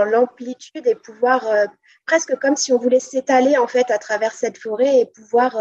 l'amplitude 0.06 0.86
et 0.88 0.96
pouvoir, 0.96 1.46
euh, 1.48 1.66
presque 2.06 2.36
comme 2.40 2.56
si 2.56 2.74
on 2.74 2.78
voulait 2.78 3.00
s'étaler 3.00 3.58
en 3.58 3.68
fait 3.68 3.92
à 3.92 3.98
travers 3.98 4.34
cette 4.34 4.58
forêt 4.58 5.00
et 5.00 5.06
pouvoir 5.06 5.58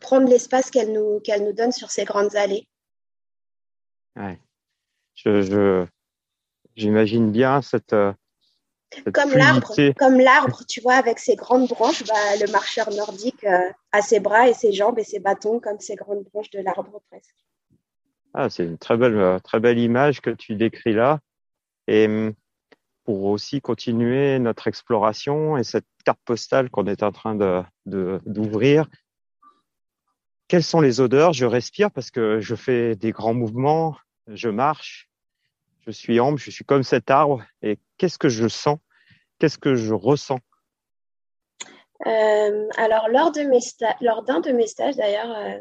prendre 0.00 0.28
l'espace 0.28 0.72
qu'elle 0.72 0.92
nous, 0.92 1.20
qu'elle 1.20 1.44
nous 1.44 1.52
donne 1.52 1.70
sur 1.70 1.92
ces 1.92 2.04
grandes 2.04 2.34
allées. 2.34 2.66
Ouais 4.16 4.40
je, 5.24 5.86
j'imagine 6.76 7.30
bien 7.30 7.62
cette, 7.62 7.92
euh, 7.92 8.12
comme 9.12 9.32
l'arbre, 9.32 9.74
comme 9.98 10.18
l'arbre, 10.18 10.62
tu 10.66 10.80
vois, 10.80 10.94
avec 10.94 11.18
ses 11.18 11.36
grandes 11.36 11.68
branches, 11.68 12.04
bah, 12.06 12.14
le 12.40 12.50
marcheur 12.50 12.90
nordique 12.90 13.44
euh, 13.44 13.70
a 13.92 14.00
ses 14.00 14.20
bras 14.20 14.48
et 14.48 14.54
ses 14.54 14.72
jambes 14.72 14.98
et 14.98 15.04
ses 15.04 15.20
bâtons 15.20 15.60
comme 15.60 15.78
ces 15.78 15.94
grandes 15.94 16.24
branches 16.24 16.50
de 16.50 16.60
l'arbre 16.60 17.02
presque. 17.10 17.34
Ah, 18.34 18.48
c'est 18.50 18.64
une 18.64 18.78
très 18.78 18.96
belle, 18.96 19.16
euh, 19.16 19.38
très 19.40 19.60
belle 19.60 19.78
image 19.78 20.20
que 20.20 20.30
tu 20.30 20.54
décris 20.54 20.92
là. 20.92 21.20
Et 21.86 22.06
hum, 22.06 22.34
pour 23.08 23.24
aussi 23.24 23.62
continuer 23.62 24.38
notre 24.38 24.68
exploration 24.68 25.56
et 25.56 25.64
cette 25.64 25.86
carte 26.04 26.20
postale 26.26 26.68
qu'on 26.68 26.86
est 26.86 27.02
en 27.02 27.10
train 27.10 27.34
de, 27.34 27.62
de, 27.86 28.20
d'ouvrir, 28.26 28.86
quelles 30.46 30.62
sont 30.62 30.82
les 30.82 31.00
odeurs? 31.00 31.32
Je 31.32 31.46
respire 31.46 31.90
parce 31.90 32.10
que 32.10 32.40
je 32.40 32.54
fais 32.54 32.96
des 32.96 33.10
grands 33.10 33.32
mouvements, 33.32 33.96
je 34.26 34.50
marche, 34.50 35.08
je 35.86 35.90
suis 35.90 36.20
ambre, 36.20 36.36
je 36.36 36.50
suis 36.50 36.66
comme 36.66 36.82
cet 36.82 37.10
arbre. 37.10 37.42
Et 37.62 37.78
qu'est-ce 37.96 38.18
que 38.18 38.28
je 38.28 38.46
sens? 38.46 38.76
Qu'est-ce 39.38 39.56
que 39.56 39.74
je 39.74 39.94
ressens? 39.94 40.40
Euh, 42.06 42.68
Alors, 42.76 43.08
lors 43.08 43.32
de 43.32 43.40
d'un 44.26 44.40
de 44.40 44.52
mes 44.52 44.66
stages, 44.66 44.96
d'ailleurs, 44.96 45.34
euh, 45.34 45.58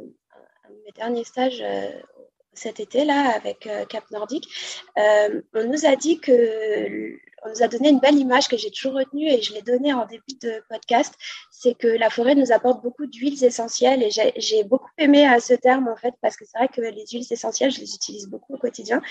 mes 0.85 0.91
derniers 0.97 1.23
stages 1.23 1.61
euh, 1.61 1.91
cet 2.51 2.81
été 2.81 3.05
là 3.05 3.31
avec 3.37 3.69
Cap 3.87 4.03
Nordique, 4.11 4.49
on 4.97 5.63
nous 5.63 5.85
a 5.85 5.95
dit 5.95 6.19
que 6.19 7.17
on 7.43 7.49
nous 7.49 7.63
a 7.63 7.67
donné 7.67 7.89
une 7.89 7.99
belle 7.99 8.17
image 8.17 8.47
que 8.47 8.57
j'ai 8.57 8.71
toujours 8.71 8.93
retenue 8.93 9.27
et 9.27 9.41
je 9.41 9.53
l'ai 9.53 9.61
donnée 9.61 9.93
en 9.93 10.05
début 10.05 10.35
de 10.41 10.63
podcast, 10.69 11.13
c'est 11.51 11.75
que 11.75 11.87
la 11.87 12.09
forêt 12.09 12.35
nous 12.35 12.51
apporte 12.51 12.81
beaucoup 12.81 13.05
d'huiles 13.05 13.43
essentielles 13.43 14.03
et 14.03 14.09
j'ai 14.37 14.63
beaucoup 14.63 14.89
aimé 14.97 15.29
euh, 15.29 15.39
ce 15.39 15.53
terme 15.53 15.87
en 15.87 15.95
fait 15.95 16.13
parce 16.21 16.35
que 16.35 16.45
c'est 16.45 16.57
vrai 16.57 16.67
que 16.67 16.81
les 16.81 17.05
huiles 17.11 17.25
essentielles, 17.29 17.71
je 17.71 17.79
les 17.79 17.93
utilise 17.95 18.27
beaucoup 18.27 18.55
au 18.55 18.57
quotidien 18.57 19.01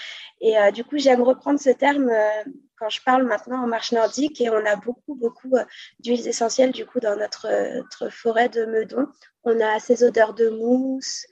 et 0.41 0.59
euh, 0.59 0.71
du 0.71 0.85
coup 0.85 0.99
j'aime 0.99 1.23
reprendre 1.23 1.61
ce 1.61 1.71
terme 1.71 2.09
euh, 2.11 2.45
quand 2.79 2.89
je 2.89 3.01
parle 3.03 3.25
maintenant 3.25 3.63
en 3.63 3.67
marche 3.67 3.93
nordique 3.93 4.41
et 4.41 4.51
on 4.51 4.67
a 4.67 4.77
beaucoup 4.77 5.15
beaucoup 5.15 5.55
d'huiles 6.01 6.27
essentielles 6.29 6.73
du 6.73 6.85
coup 6.85 7.01
dans 7.01 7.17
notre, 7.17 7.49
notre, 7.77 8.11
forêt 8.11 8.51
de 8.51 8.67
Meudon. 8.67 9.07
On 9.45 9.59
a 9.61 9.79
ces 9.79 10.05
odeurs 10.05 10.35
de 10.35 10.51
mousse, 10.51 11.27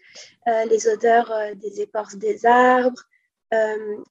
les 0.47 0.89
odeurs 0.89 1.35
des 1.57 1.83
écorces 1.83 2.17
des 2.17 2.47
arbres, 2.47 3.03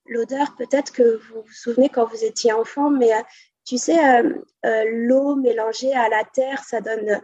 l'odeur, 0.06 0.56
peut-être 0.58 0.92
que 0.92 1.18
vous 1.18 1.42
vous 1.42 1.54
souvenez 1.54 1.90
quand 1.90 2.06
vous 2.06 2.24
étiez 2.24 2.54
enfant, 2.54 2.90
mais 2.90 3.14
euh, 3.14 3.22
tu 3.66 3.78
sais, 3.78 3.98
euh, 4.00 4.84
l'eau 4.92 5.36
mélangée 5.36 5.94
à 5.94 6.10
la 6.10 6.24
terre, 6.24 6.64
ça 6.64 6.82
donne 6.82 7.22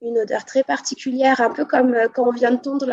une 0.00 0.18
odeur 0.18 0.44
très 0.44 0.62
particulière, 0.62 1.40
un 1.40 1.50
peu 1.50 1.64
comme 1.64 1.96
quand 2.14 2.28
on 2.28 2.30
vient 2.30 2.52
de 2.52 2.60
tondre 2.60 2.86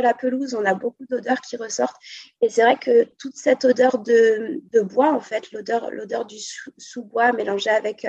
la, 0.00 0.14
pelouse, 0.14 0.54
on 0.54 0.64
a 0.64 0.74
beaucoup 0.74 1.04
d'odeurs 1.08 1.40
qui 1.40 1.56
ressortent. 1.56 1.96
Et 2.40 2.48
c'est 2.48 2.62
vrai 2.62 2.76
que 2.76 3.04
toute 3.18 3.36
cette 3.36 3.64
odeur 3.64 3.98
de, 3.98 4.80
bois, 4.82 5.12
en 5.12 5.18
fait, 5.18 5.50
l'odeur, 5.50 5.90
l'odeur 5.90 6.26
du 6.26 6.36
sous-bois 6.78 7.32
mélangée 7.32 7.70
avec 7.70 8.06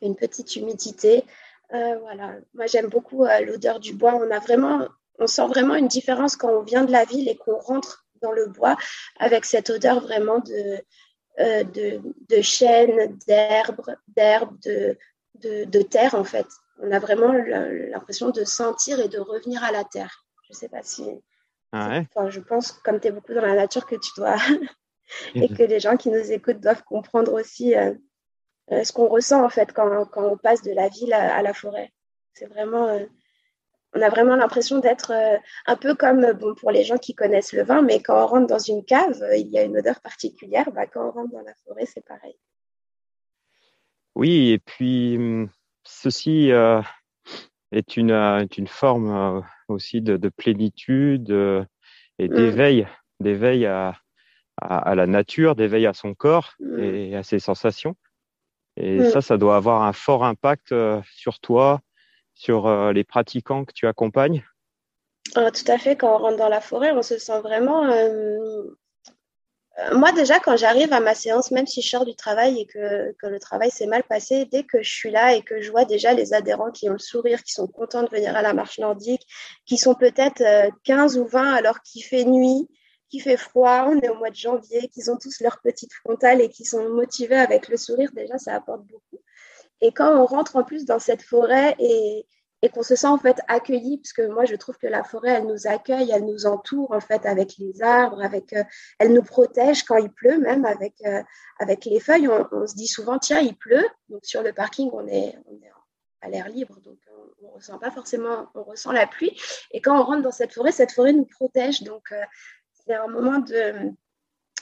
une 0.00 0.16
petite 0.16 0.56
humidité, 0.56 1.24
voilà. 1.70 2.36
Moi, 2.54 2.64
j'aime 2.66 2.88
beaucoup 2.88 3.26
l'odeur 3.44 3.80
du 3.80 3.92
bois. 3.92 4.14
On 4.14 4.30
a 4.30 4.38
vraiment, 4.38 4.88
on 5.18 5.26
sent 5.26 5.46
vraiment 5.48 5.74
une 5.74 5.88
différence 5.88 6.36
quand 6.36 6.50
on 6.50 6.62
vient 6.62 6.84
de 6.84 6.92
la 6.92 7.04
ville 7.04 7.28
et 7.28 7.36
qu'on 7.36 7.58
rentre 7.58 8.01
dans 8.22 8.32
le 8.32 8.46
bois 8.46 8.76
avec 9.18 9.44
cette 9.44 9.70
odeur 9.70 10.00
vraiment 10.00 10.38
de, 10.40 10.78
euh, 11.40 11.64
de, 11.64 12.00
de 12.28 12.42
chêne, 12.42 13.16
d'herbe, 13.26 13.80
d'herbe, 14.08 14.58
de, 14.60 14.98
de, 15.34 15.82
terre 15.82 16.14
en 16.14 16.24
fait. 16.24 16.46
On 16.78 16.90
a 16.92 16.98
vraiment 16.98 17.32
l'impression 17.32 18.30
de 18.30 18.44
sentir 18.44 19.00
et 19.00 19.08
de 19.08 19.18
revenir 19.18 19.64
à 19.64 19.72
la 19.72 19.84
terre. 19.84 20.26
Je 20.42 20.52
ne 20.52 20.56
sais 20.56 20.68
pas 20.68 20.82
si. 20.82 21.04
Ah 21.72 22.00
enfin, 22.00 22.28
je 22.28 22.40
pense, 22.40 22.72
comme 22.72 23.00
tu 23.00 23.08
es 23.08 23.10
beaucoup 23.10 23.32
dans 23.32 23.46
la 23.46 23.54
nature, 23.54 23.86
que 23.86 23.96
tu 23.96 24.10
dois. 24.16 24.36
et 25.34 25.48
que 25.48 25.62
les 25.62 25.80
gens 25.80 25.96
qui 25.96 26.10
nous 26.10 26.32
écoutent 26.32 26.60
doivent 26.60 26.84
comprendre 26.84 27.32
aussi 27.32 27.74
euh, 27.74 27.94
euh, 28.70 28.84
ce 28.84 28.92
qu'on 28.92 29.08
ressent 29.08 29.42
en 29.42 29.48
fait 29.48 29.72
quand, 29.72 30.04
quand, 30.06 30.26
on 30.26 30.36
passe 30.36 30.62
de 30.62 30.72
la 30.72 30.88
ville 30.88 31.12
à, 31.14 31.40
la 31.42 31.54
forêt. 31.54 31.92
c'est 32.34 32.46
vraiment, 32.46 32.98
on 33.94 34.00
a 34.00 34.08
vraiment 34.08 34.36
l'impression 34.36 34.78
d'être 34.78 35.12
euh, 35.12 35.36
un 35.66 35.76
peu 35.76 35.94
comme 35.94 36.32
bon, 36.32 36.54
pour 36.54 36.70
les 36.70 36.84
gens 36.84 36.96
qui 36.96 37.14
connaissent 37.14 37.52
le 37.52 37.62
vin, 37.62 37.82
mais 37.82 38.00
quand 38.00 38.22
on 38.22 38.26
rentre 38.26 38.46
dans 38.46 38.58
une 38.58 38.84
cave, 38.84 39.22
il 39.36 39.48
y 39.48 39.58
a 39.58 39.64
une 39.64 39.76
odeur 39.76 40.00
particulière. 40.00 40.70
Bah, 40.72 40.86
quand 40.86 41.08
on 41.08 41.10
rentre 41.10 41.32
dans 41.32 41.42
la 41.42 41.54
forêt, 41.66 41.86
c'est 41.86 42.04
pareil. 42.04 42.36
Oui, 44.14 44.50
et 44.50 44.58
puis 44.58 45.16
hum, 45.16 45.50
ceci 45.84 46.50
est 47.72 47.96
une, 47.96 48.12
une 48.12 48.66
forme 48.66 49.42
aussi 49.68 50.02
de, 50.02 50.28
plénitude 50.28 51.30
et 52.18 52.28
mm. 52.28 52.34
d'éveil, 52.34 52.86
d'éveil 53.20 53.66
à, 53.66 53.96
à, 54.60 54.94
la 54.94 55.06
nature, 55.06 55.54
d'éveil 55.54 55.86
à 55.86 55.94
son 55.94 56.14
corps 56.14 56.52
mm. 56.60 56.78
et 56.78 57.16
à 57.16 57.22
ses 57.22 57.38
sensations. 57.38 57.96
Et 58.76 59.00
mm. 59.00 59.10
ça, 59.10 59.22
ça 59.22 59.38
doit 59.38 59.56
avoir 59.56 59.82
un 59.82 59.94
fort 59.94 60.24
impact 60.24 60.74
sur 61.04 61.40
toi, 61.40 61.80
sur 62.34 62.66
euh, 62.66 62.92
les 62.92 63.04
pratiquants 63.04 63.64
que 63.64 63.72
tu 63.72 63.86
accompagnes? 63.86 64.44
Ah, 65.34 65.50
Tout 65.50 65.70
à 65.70 65.78
fait. 65.78 65.96
Quand 65.96 66.14
on 66.14 66.18
rentre 66.18 66.38
dans 66.38 66.48
la 66.48 66.60
forêt, 66.60 66.92
on 66.92 67.02
se 67.02 67.18
sent 67.18 67.40
vraiment. 67.40 67.84
Euh, 67.84 68.64
euh, 69.78 69.96
moi, 69.96 70.12
déjà, 70.12 70.38
quand 70.38 70.56
j'arrive 70.56 70.92
à 70.92 71.00
ma 71.00 71.14
séance, 71.14 71.50
même 71.50 71.66
si 71.66 71.80
je 71.80 71.88
sors 71.88 72.04
du 72.04 72.14
travail 72.14 72.60
et 72.60 72.66
que, 72.66 73.12
que 73.12 73.26
le 73.26 73.38
travail 73.38 73.70
s'est 73.70 73.86
mal 73.86 74.02
passé, 74.02 74.44
dès 74.44 74.64
que 74.64 74.82
je 74.82 74.90
suis 74.90 75.10
là 75.10 75.34
et 75.34 75.42
que 75.42 75.62
je 75.62 75.70
vois 75.70 75.86
déjà 75.86 76.12
les 76.12 76.34
adhérents 76.34 76.70
qui 76.70 76.90
ont 76.90 76.94
le 76.94 76.98
sourire, 76.98 77.42
qui 77.42 77.52
sont 77.52 77.66
contents 77.66 78.02
de 78.02 78.10
venir 78.10 78.36
à 78.36 78.42
la 78.42 78.52
marche 78.52 78.78
nordique, 78.78 79.26
qui 79.64 79.78
sont 79.78 79.94
peut-être 79.94 80.42
15 80.84 81.16
ou 81.16 81.26
20 81.26 81.54
alors 81.54 81.80
qu'il 81.80 82.04
fait 82.04 82.24
nuit, 82.24 82.68
qu'il 83.08 83.22
fait 83.22 83.38
froid, 83.38 83.86
on 83.88 83.98
est 84.00 84.08
au 84.10 84.16
mois 84.16 84.30
de 84.30 84.34
janvier, 84.34 84.88
qu'ils 84.88 85.10
ont 85.10 85.18
tous 85.18 85.40
leur 85.40 85.60
petite 85.60 85.92
frontale 85.92 86.42
et 86.42 86.50
qui 86.50 86.64
sont 86.64 86.88
motivés 86.90 87.36
avec 87.36 87.68
le 87.68 87.78
sourire, 87.78 88.10
déjà, 88.12 88.36
ça 88.38 88.54
apporte 88.54 88.82
beaucoup. 88.86 89.21
Et 89.82 89.92
quand 89.92 90.16
on 90.16 90.24
rentre 90.24 90.56
en 90.56 90.62
plus 90.62 90.86
dans 90.86 91.00
cette 91.00 91.22
forêt 91.22 91.74
et, 91.78 92.24
qu'on 92.72 92.84
se 92.84 92.94
sent 92.94 93.08
en 93.08 93.18
fait 93.18 93.40
accueilli, 93.48 93.98
parce 93.98 94.12
que 94.12 94.24
moi 94.28 94.44
je 94.44 94.54
trouve 94.54 94.78
que 94.78 94.86
la 94.86 95.02
forêt, 95.02 95.32
elle 95.32 95.46
nous 95.48 95.66
accueille, 95.66 96.12
elle 96.12 96.24
nous 96.24 96.46
entoure 96.46 96.92
en 96.92 97.00
fait 97.00 97.26
avec 97.26 97.58
les 97.58 97.82
arbres, 97.82 98.22
avec, 98.22 98.52
euh, 98.52 98.62
elle 99.00 99.12
nous 99.12 99.24
protège 99.24 99.82
quand 99.82 99.96
il 99.96 100.10
pleut, 100.10 100.38
même 100.38 100.64
avec, 100.64 100.94
euh, 101.04 101.20
avec 101.58 101.84
les 101.84 101.98
feuilles. 101.98 102.28
On, 102.28 102.66
se 102.68 102.76
dit 102.76 102.86
souvent, 102.86 103.18
tiens, 103.18 103.40
il 103.40 103.56
pleut. 103.56 103.84
Donc 104.08 104.24
sur 104.24 104.44
le 104.44 104.52
parking, 104.52 104.88
on 104.92 105.08
est, 105.08 105.36
on 105.46 105.54
est 105.56 105.72
à 106.20 106.28
l'air 106.28 106.48
libre, 106.48 106.78
donc 106.84 106.98
on, 107.42 107.48
ne 107.48 107.52
ressent 107.54 107.80
pas 107.80 107.90
forcément, 107.90 108.46
on 108.54 108.62
ressent 108.62 108.92
la 108.92 109.08
pluie. 109.08 109.36
Et 109.72 109.80
quand 109.80 110.00
on 110.00 110.04
rentre 110.04 110.22
dans 110.22 110.30
cette 110.30 110.54
forêt, 110.54 110.70
cette 110.70 110.92
forêt 110.92 111.12
nous 111.12 111.26
protège. 111.26 111.82
Donc 111.82 112.12
euh, 112.12 112.22
c'est 112.86 112.94
un 112.94 113.08
moment 113.08 113.40
de 113.40 113.90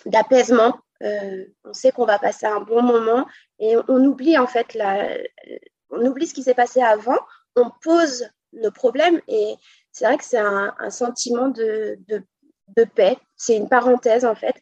d'apaisement 0.06 0.80
euh, 1.02 1.44
on 1.64 1.72
sait 1.72 1.92
qu'on 1.92 2.04
va 2.04 2.18
passer 2.18 2.46
un 2.46 2.60
bon 2.60 2.82
moment 2.82 3.26
et 3.58 3.76
on, 3.88 4.04
oublie 4.04 4.36
en 4.38 4.46
fait 4.46 4.76
on 5.90 6.04
oublie 6.06 6.26
ce 6.26 6.34
qui 6.34 6.42
s'est 6.42 6.54
passé 6.54 6.82
avant, 6.82 7.18
on 7.56 7.70
pose 7.82 8.28
nos 8.52 8.70
problèmes 8.70 9.20
et 9.28 9.54
c'est 9.92 10.04
vrai 10.04 10.18
que 10.18 10.24
c'est 10.24 10.38
un, 10.38 10.72
sentiment 10.90 11.48
de, 11.48 11.98
de, 12.08 12.84
paix. 12.94 13.18
C'est 13.36 13.56
une 13.56 13.68
parenthèse 13.68 14.24
en 14.24 14.34
fait. 14.34 14.54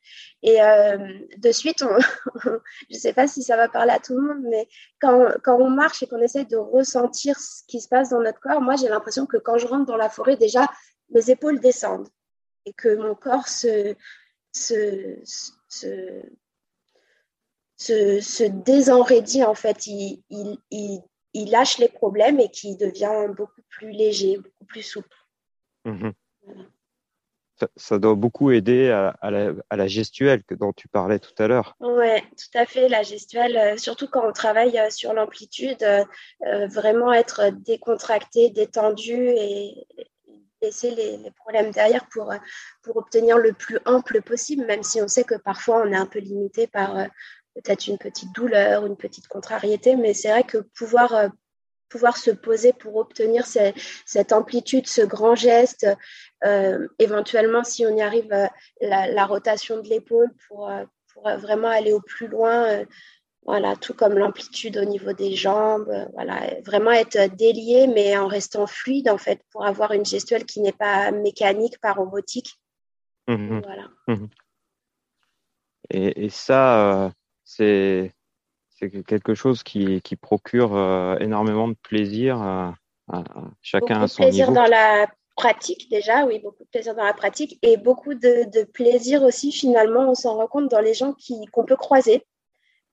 Et 0.42 0.62
euh, 0.62 0.96
de 1.37 1.53
suite, 1.53 1.85
je 2.44 2.51
ne 2.51 2.98
sais 2.98 3.12
pas 3.12 3.27
si 3.27 3.42
ça 3.42 3.57
va 3.57 3.68
parler 3.68 3.92
à 3.92 3.98
tout 3.98 4.14
le 4.14 4.22
monde, 4.22 4.44
mais 4.48 4.66
quand, 5.01 5.29
quand 5.44 5.57
on 5.61 5.70
marche 5.70 6.03
et 6.03 6.07
qu'on 6.07 6.20
essaie 6.22 6.44
de 6.44 6.57
ressentir 6.57 7.38
ce 7.38 7.62
qui 7.66 7.81
se 7.81 7.88
passe 7.88 8.11
dans 8.11 8.20
notre 8.20 8.40
corps, 8.40 8.61
moi 8.61 8.77
j'ai 8.77 8.88
l'impression 8.88 9.27
que 9.27 9.37
quand 9.37 9.59
je 9.59 9.66
rentre 9.66 9.87
dans 9.87 9.96
la 9.96 10.09
forêt, 10.09 10.37
déjà 10.37 10.66
mes 11.11 11.31
épaules 11.31 11.61
descendent 11.61 12.09
et 12.64 12.72
que 12.72 12.96
mon 12.96 13.14
corps 13.14 13.48
se, 13.48 13.94
se, 14.53 15.18
se, 17.77 18.21
se 18.21 18.45
désenraidit 18.45 19.45
en 19.45 19.55
fait. 19.55 19.87
Il, 19.87 20.23
il, 20.31 21.03
il, 21.33 21.51
lâche 21.51 21.79
les 21.79 21.88
problèmes 21.88 22.41
et 22.41 22.51
qui 22.51 22.77
devient 22.77 23.33
beaucoup 23.37 23.62
plus 23.69 23.93
léger, 23.93 24.37
beaucoup 24.37 24.64
plus 24.67 24.83
souple. 24.83 25.17
Mhm. 25.85 26.12
Ça, 27.77 27.99
doit 27.99 28.14
beaucoup 28.14 28.53
aider 28.53 28.91
à, 28.91 29.09
à, 29.21 29.31
la, 29.33 29.53
à, 29.69 29.77
la, 29.77 29.88
gestuelle 29.88 30.45
que, 30.45 30.55
dont 30.55 30.73
tu 30.73 30.87
parlais 30.87 31.19
tout 31.19 31.35
à 31.43 31.49
l'heure. 31.49 31.75
Oui, 31.81 32.21
tout 32.21 32.57
à 32.59 32.67
fait. 32.67 32.88
La 32.88 33.03
gestuelle, 33.03 33.57
euh, 33.57 33.77
surtout 33.77 34.07
quand 34.07 34.29
on 34.29 34.33
travaille 34.33 34.79
euh, 34.79 34.91
sur 34.91 35.12
l'amplitude, 35.12 35.83
euh, 35.83 36.05
vraiment 36.69 37.12
être 37.12 37.51
décontracté, 37.51 38.51
détendu 38.51 39.12
et, 39.12 39.87
laisser 40.62 40.90
les, 40.90 41.31
problèmes 41.33 41.71
derrière 41.71 42.07
pour, 42.09 42.33
euh, 42.33 42.38
pour 42.83 42.97
obtenir 42.97 43.38
le 43.38 43.53
plus 43.53 43.79
ample 43.85 44.23
possible, 44.23 44.66
même 44.66 44.83
si 44.83 45.01
on 45.01 45.09
sait 45.09 45.25
que 45.25 45.37
parfois 45.37 45.83
on 45.83 45.92
est 45.92 45.97
un 45.97 46.07
peu 46.07 46.18
limité 46.18 46.66
par 46.66 46.97
euh, 46.97 47.05
peut-être 47.55 47.87
une 47.87 47.99
petite 47.99 48.35
douleur, 48.35 48.87
une 48.87 48.97
petite 48.97 49.29
contrariété, 49.29 49.97
mais 49.97 50.14
c'est 50.14 50.31
vrai 50.31 50.44
que 50.44 50.59
pouvoir, 50.59 51.14
euh, 51.14 51.29
pouvoir 51.88 52.16
se 52.16 52.31
poser 52.31 52.73
pour 52.73 52.97
obtenir 52.97 53.47
cette 53.47 54.33
amplitude, 54.33 54.87
ce 54.87 55.01
grand 55.01 55.35
geste, 55.35 55.87
éventuellement 56.99 57.64
si 57.64 57.87
on 57.87 57.97
y 57.97 58.03
arrive, 58.03 58.29
la, 58.83 59.25
rotation 59.25 59.81
de 59.81 59.88
l'épaule 59.88 60.31
pour, 60.47 60.71
pour 61.14 61.23
vraiment 61.38 61.68
aller 61.68 61.94
au 61.94 62.03
plus 62.03 62.29
loin 62.29 62.85
voilà, 63.48 63.76
tout 63.76 63.94
comme 63.94 64.18
l'amplitude 64.18 64.76
au 64.76 64.84
niveau 64.84 65.14
des 65.14 65.34
jambes, 65.34 65.90
voilà, 66.12 66.61
vraiment 66.66 66.90
être 66.90 67.34
délié 67.34 67.87
mais 67.87 68.14
en 68.18 68.26
restant 68.26 68.66
fluide 68.66 69.08
en 69.08 69.16
fait 69.16 69.40
pour 69.50 69.64
avoir 69.64 69.92
une 69.92 70.04
gestuelle 70.04 70.44
qui 70.44 70.61
n'est 70.61 70.70
pas 70.70 71.11
mécanique, 71.12 71.80
pas 71.80 71.94
robotique. 71.94 72.61
Mmh 73.26 73.61
voilà. 73.61 73.88
Mmh 74.06 74.26
et, 75.88 76.28
ça, 76.28 77.06
euh, 77.06 77.11
c'est 77.46 78.12
quelque 79.06 79.34
chose 79.34 79.62
qui, 79.62 80.02
qui 80.02 80.16
procure 80.16 80.76
euh, 80.76 81.16
énormément 81.18 81.68
de 81.68 81.76
plaisir 81.82 82.42
à, 82.42 82.74
chacun 83.62 84.02
à 84.02 84.08
son 84.08 84.24
niveau. 84.24 84.30
plaisir 84.30 84.52
dans 84.52 84.66
la 84.66 85.06
pratique 85.37 85.88
déjà, 85.88 86.26
oui, 86.26 86.38
beaucoup 86.40 86.64
de 86.64 86.68
plaisir 86.68 86.94
dans 86.94 87.04
la 87.04 87.14
pratique 87.14 87.58
et 87.62 87.78
beaucoup 87.78 88.12
de, 88.12 88.44
de 88.50 88.64
plaisir 88.64 89.22
aussi 89.22 89.52
finalement, 89.52 90.11
on 90.11 90.14
s'en 90.14 90.34
rend 90.34 90.48
compte 90.48 90.70
dans 90.70 90.80
les 90.80 90.92
gens 90.92 91.14
qu'on 91.50 91.64
peut 91.64 91.76
croiser. 91.76 92.26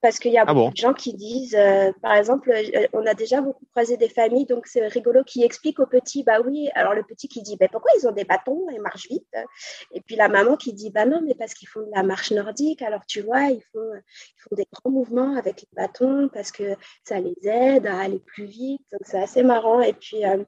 Parce 0.01 0.19
qu'il 0.19 0.33
y 0.33 0.37
a 0.37 0.43
ah 0.45 0.53
beaucoup 0.53 0.71
de 0.71 0.77
gens 0.77 0.93
qui 0.93 1.13
disent, 1.13 1.55
euh, 1.55 1.91
par 2.01 2.13
exemple, 2.13 2.51
euh, 2.51 2.87
on 2.93 3.05
a 3.05 3.13
déjà 3.13 3.41
beaucoup 3.41 3.65
croisé 3.71 3.97
des 3.97 4.09
familles, 4.09 4.45
donc 4.45 4.67
c'est 4.67 4.85
rigolo, 4.87 5.23
qui 5.23 5.43
expliquent 5.43 5.79
au 5.79 5.87
petit, 5.87 6.23
bah 6.23 6.41
oui, 6.45 6.69
alors 6.75 6.93
le 6.93 7.03
petit 7.03 7.27
qui 7.27 7.41
dit, 7.41 7.55
bah, 7.57 7.67
pourquoi 7.71 7.91
ils 7.97 8.07
ont 8.07 8.11
des 8.11 8.25
bâtons 8.25 8.67
et 8.69 8.77
marchent 8.77 9.07
vite 9.09 9.27
Et 9.93 10.01
puis 10.01 10.15
la 10.15 10.27
maman 10.27 10.57
qui 10.57 10.73
dit, 10.73 10.91
bah 10.91 11.05
non, 11.05 11.21
mais 11.25 11.33
parce 11.33 11.53
qu'ils 11.53 11.69
font 11.69 11.81
de 11.81 11.91
la 11.95 12.03
marche 12.03 12.31
nordique, 12.31 12.81
alors 12.81 13.05
tu 13.07 13.21
vois, 13.21 13.43
ils 13.43 13.63
font, 13.73 13.91
ils 13.95 14.41
font 14.41 14.55
des 14.55 14.67
grands 14.71 14.91
mouvements 14.91 15.35
avec 15.37 15.61
les 15.61 15.69
bâtons 15.73 16.29
parce 16.31 16.51
que 16.51 16.75
ça 17.03 17.19
les 17.19 17.35
aide 17.43 17.87
à 17.87 17.99
aller 17.99 18.19
plus 18.19 18.45
vite, 18.45 18.81
donc 18.91 19.01
c'est 19.05 19.21
assez 19.21 19.43
marrant. 19.43 19.81
Et 19.81 19.93
puis, 19.93 20.25
euh, 20.25 20.43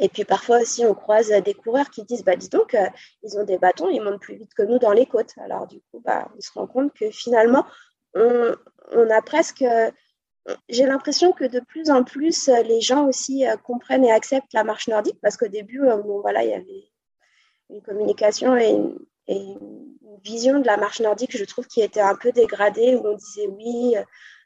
et 0.00 0.08
puis 0.08 0.24
parfois 0.24 0.60
aussi, 0.60 0.84
on 0.84 0.94
croise 0.94 1.30
des 1.30 1.54
coureurs 1.54 1.88
qui 1.88 2.04
disent, 2.04 2.24
bah 2.24 2.36
dis 2.36 2.48
donc, 2.48 2.76
ils 3.22 3.38
ont 3.38 3.44
des 3.44 3.58
bâtons, 3.58 3.88
ils 3.88 4.02
montent 4.02 4.20
plus 4.20 4.36
vite 4.36 4.52
que 4.54 4.62
nous 4.62 4.78
dans 4.78 4.92
les 4.92 5.06
côtes. 5.06 5.32
Alors 5.38 5.66
du 5.66 5.80
coup, 5.90 6.02
bah, 6.04 6.28
on 6.36 6.40
se 6.40 6.50
rend 6.52 6.66
compte 6.66 6.92
que 6.92 7.10
finalement, 7.10 7.64
on, 8.14 9.10
a 9.10 9.22
presque 9.22 9.64
j'ai 10.68 10.84
l'impression 10.84 11.32
que 11.32 11.44
de 11.44 11.60
plus 11.60 11.90
en 11.90 12.04
plus, 12.04 12.48
les 12.48 12.80
gens 12.80 13.06
aussi 13.06 13.46
euh, 13.46 13.56
comprennent 13.56 14.04
et 14.04 14.12
acceptent 14.12 14.52
la 14.52 14.64
marche 14.64 14.88
nordique 14.88 15.18
parce 15.22 15.36
qu'au 15.36 15.48
début, 15.48 15.82
euh, 15.82 15.96
bon, 15.96 16.20
voilà, 16.20 16.44
il 16.44 16.50
y 16.50 16.54
avait 16.54 16.90
une 17.70 17.82
communication 17.82 18.56
et 18.56 18.70
une, 18.70 18.98
vision 20.22 20.58
de 20.58 20.66
la 20.66 20.78
marche 20.78 21.00
nordique, 21.00 21.36
je 21.36 21.44
trouve, 21.44 21.66
qui 21.66 21.82
était 21.82 22.00
un 22.00 22.14
peu 22.14 22.32
dégradée, 22.32 22.94
où 22.94 23.06
on 23.06 23.14
disait 23.14 23.46
oui, 23.46 23.94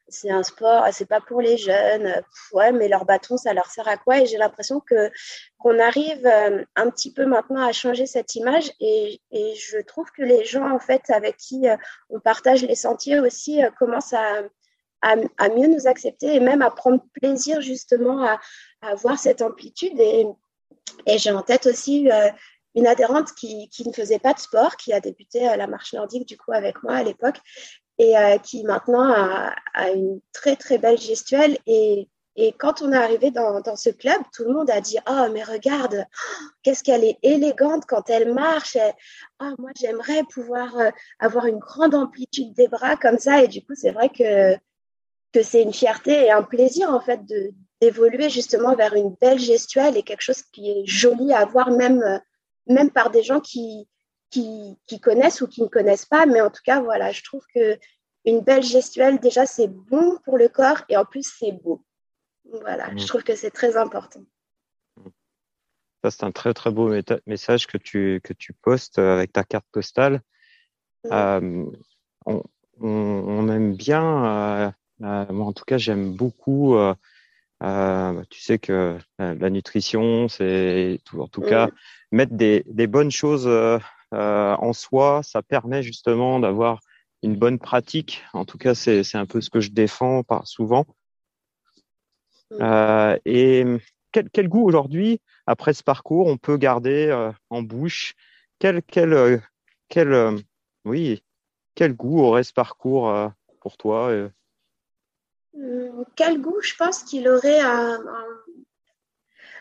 c'est 0.08 0.30
un 0.30 0.42
sport, 0.42 0.84
c'est 0.92 1.08
pas 1.08 1.20
pour 1.20 1.40
les 1.40 1.56
jeunes, 1.56 2.22
ouais, 2.52 2.72
mais 2.72 2.88
leur 2.88 3.04
bâton, 3.04 3.36
ça 3.36 3.52
leur 3.52 3.66
sert 3.66 3.88
à 3.88 3.96
quoi? 3.96 4.20
Et 4.20 4.26
j'ai 4.26 4.38
l'impression 4.38 4.80
que 4.80 5.10
qu'on 5.58 5.78
arrive 5.78 6.26
euh, 6.26 6.64
un 6.76 6.90
petit 6.90 7.12
peu 7.12 7.26
maintenant 7.26 7.66
à 7.66 7.72
changer 7.72 8.06
cette 8.06 8.34
image, 8.34 8.72
et, 8.80 9.20
je 9.32 9.78
trouve 9.82 10.10
que 10.12 10.22
les 10.22 10.44
gens, 10.44 10.70
en 10.70 10.78
fait, 10.78 11.02
avec 11.10 11.36
qui 11.36 11.66
on 12.10 12.20
partage 12.20 12.62
les 12.62 12.74
sentiers 12.74 13.20
aussi, 13.20 13.60
commencent 13.78 14.12
à 14.12 14.42
à, 15.02 15.48
mieux 15.48 15.68
nous 15.68 15.86
accepter 15.86 16.34
et 16.34 16.40
même 16.40 16.62
à 16.62 16.70
prendre 16.70 17.02
plaisir 17.12 17.60
justement 17.60 18.24
à, 18.24 18.40
à 18.82 18.88
avoir 18.88 19.18
cette 19.18 19.42
amplitude. 19.42 19.98
Et, 20.00 20.26
et 21.06 21.18
j'ai 21.18 21.30
en 21.30 21.42
tête 21.42 21.66
aussi 21.66 22.10
euh, 22.10 22.28
une 22.74 22.86
adhérente 22.86 23.32
qui, 23.34 23.68
qui, 23.68 23.86
ne 23.86 23.92
faisait 23.92 24.18
pas 24.18 24.34
de 24.34 24.38
sport, 24.38 24.76
qui 24.76 24.92
a 24.92 25.00
débuté 25.00 25.48
euh, 25.48 25.56
la 25.56 25.66
marche 25.66 25.92
nordique 25.94 26.26
du 26.26 26.36
coup 26.36 26.52
avec 26.52 26.82
moi 26.82 26.94
à 26.94 27.02
l'époque 27.02 27.40
et 27.98 28.16
euh, 28.16 28.38
qui 28.38 28.64
maintenant 28.64 29.12
a, 29.12 29.54
une 29.90 30.20
très 30.32 30.56
très 30.56 30.78
belle 30.78 30.98
gestuelle. 30.98 31.58
Et, 31.66 32.08
et 32.36 32.52
quand 32.52 32.82
on 32.82 32.92
est 32.92 32.96
arrivé 32.96 33.30
dans, 33.30 33.60
dans, 33.60 33.76
ce 33.76 33.90
club, 33.90 34.20
tout 34.32 34.44
le 34.44 34.52
monde 34.52 34.70
a 34.70 34.80
dit 34.80 34.98
Oh, 35.08 35.26
mais 35.32 35.42
regarde, 35.42 36.04
qu'est-ce 36.62 36.84
qu'elle 36.84 37.04
est 37.04 37.18
élégante 37.22 37.84
quand 37.86 38.08
elle 38.10 38.32
marche. 38.32 38.76
oh, 39.40 39.54
moi, 39.58 39.70
j'aimerais 39.78 40.22
pouvoir 40.32 40.74
avoir 41.18 41.46
une 41.46 41.58
grande 41.58 41.94
amplitude 41.94 42.54
des 42.54 42.68
bras 42.68 42.96
comme 42.96 43.18
ça. 43.18 43.42
Et 43.42 43.48
du 43.48 43.62
coup, 43.62 43.74
c'est 43.74 43.90
vrai 43.92 44.08
que 44.08 44.56
que 45.32 45.42
c'est 45.42 45.62
une 45.62 45.74
fierté 45.74 46.24
et 46.24 46.30
un 46.30 46.42
plaisir 46.42 46.90
en 46.90 47.00
fait 47.00 47.24
de 47.26 47.52
d'évoluer 47.80 48.28
justement 48.28 48.74
vers 48.74 48.94
une 48.94 49.14
belle 49.20 49.38
gestuelle 49.38 49.96
et 49.96 50.02
quelque 50.02 50.22
chose 50.22 50.42
qui 50.52 50.70
est 50.70 50.86
joli 50.86 51.32
à 51.32 51.44
voir 51.44 51.70
même 51.70 52.02
euh, 52.02 52.18
même 52.66 52.90
par 52.90 53.10
des 53.10 53.22
gens 53.22 53.40
qui, 53.40 53.88
qui, 54.30 54.76
qui 54.86 55.00
connaissent 55.00 55.40
ou 55.40 55.48
qui 55.48 55.62
ne 55.62 55.68
connaissent 55.68 56.06
pas 56.06 56.26
mais 56.26 56.40
en 56.40 56.50
tout 56.50 56.62
cas 56.64 56.80
voilà 56.80 57.12
je 57.12 57.22
trouve 57.22 57.44
que 57.54 57.78
une 58.24 58.40
belle 58.40 58.62
gestuelle 58.62 59.18
déjà 59.20 59.46
c'est 59.46 59.68
bon 59.68 60.18
pour 60.24 60.36
le 60.36 60.48
corps 60.48 60.82
et 60.88 60.96
en 60.96 61.04
plus 61.04 61.32
c'est 61.38 61.52
beau 61.52 61.84
voilà 62.44 62.90
je 62.96 63.04
mmh. 63.04 63.06
trouve 63.06 63.22
que 63.22 63.36
c'est 63.36 63.50
très 63.50 63.76
important 63.76 64.20
Ça, 66.04 66.10
c'est 66.10 66.24
un 66.24 66.30
très 66.30 66.54
très 66.54 66.70
beau 66.70 66.92
message 67.26 67.66
que 67.66 67.78
tu 67.78 68.20
que 68.22 68.32
tu 68.32 68.52
postes 68.52 68.98
avec 68.98 69.32
ta 69.32 69.42
carte 69.42 69.66
postale. 69.72 70.22
Euh, 71.06 71.64
on, 72.26 72.42
on, 72.80 73.48
aime 73.48 73.74
bien, 73.74 74.72
moi 75.00 75.46
en 75.46 75.52
tout 75.52 75.64
cas, 75.64 75.78
j'aime 75.78 76.14
beaucoup. 76.14 76.76
tu 77.60 78.40
sais 78.40 78.58
que 78.58 78.98
la 79.18 79.50
nutrition, 79.50 80.28
c'est 80.28 81.00
en 81.16 81.28
tout 81.28 81.42
cas 81.42 81.68
mettre 82.12 82.34
des, 82.34 82.64
des 82.66 82.86
bonnes 82.86 83.10
choses 83.10 83.48
en 84.12 84.72
soi. 84.72 85.22
Ça 85.22 85.42
permet 85.42 85.82
justement 85.82 86.40
d'avoir 86.40 86.80
une 87.22 87.36
bonne 87.36 87.58
pratique. 87.58 88.24
En 88.32 88.44
tout 88.44 88.58
cas, 88.58 88.74
c'est 88.74 89.14
un 89.14 89.26
peu 89.26 89.40
ce 89.40 89.50
que 89.50 89.60
je 89.60 89.70
défends 89.70 90.22
par 90.22 90.46
souvent. 90.46 90.86
Euh, 92.52 93.18
et 93.24 93.64
quel, 94.12 94.30
quel 94.30 94.48
goût 94.48 94.66
aujourd'hui, 94.66 95.20
après 95.46 95.72
ce 95.74 95.82
parcours, 95.82 96.26
on 96.26 96.36
peut 96.36 96.56
garder 96.56 97.08
euh, 97.08 97.32
en 97.50 97.62
bouche? 97.62 98.14
Quel, 98.58 98.82
quel, 98.82 99.12
euh, 99.12 99.38
quel, 99.88 100.12
euh, 100.12 100.38
oui, 100.84 101.22
quel 101.74 101.94
goût 101.94 102.20
aurait 102.20 102.44
ce 102.44 102.52
parcours 102.52 103.30
pour 103.60 103.76
toi 103.76 104.12
hum, 105.54 106.04
Quel 106.16 106.40
goût 106.40 106.60
Je 106.62 106.74
pense 106.74 107.02
qu'il 107.02 107.28
aurait 107.28 107.60
un, 107.60 107.94
un... 107.94 108.26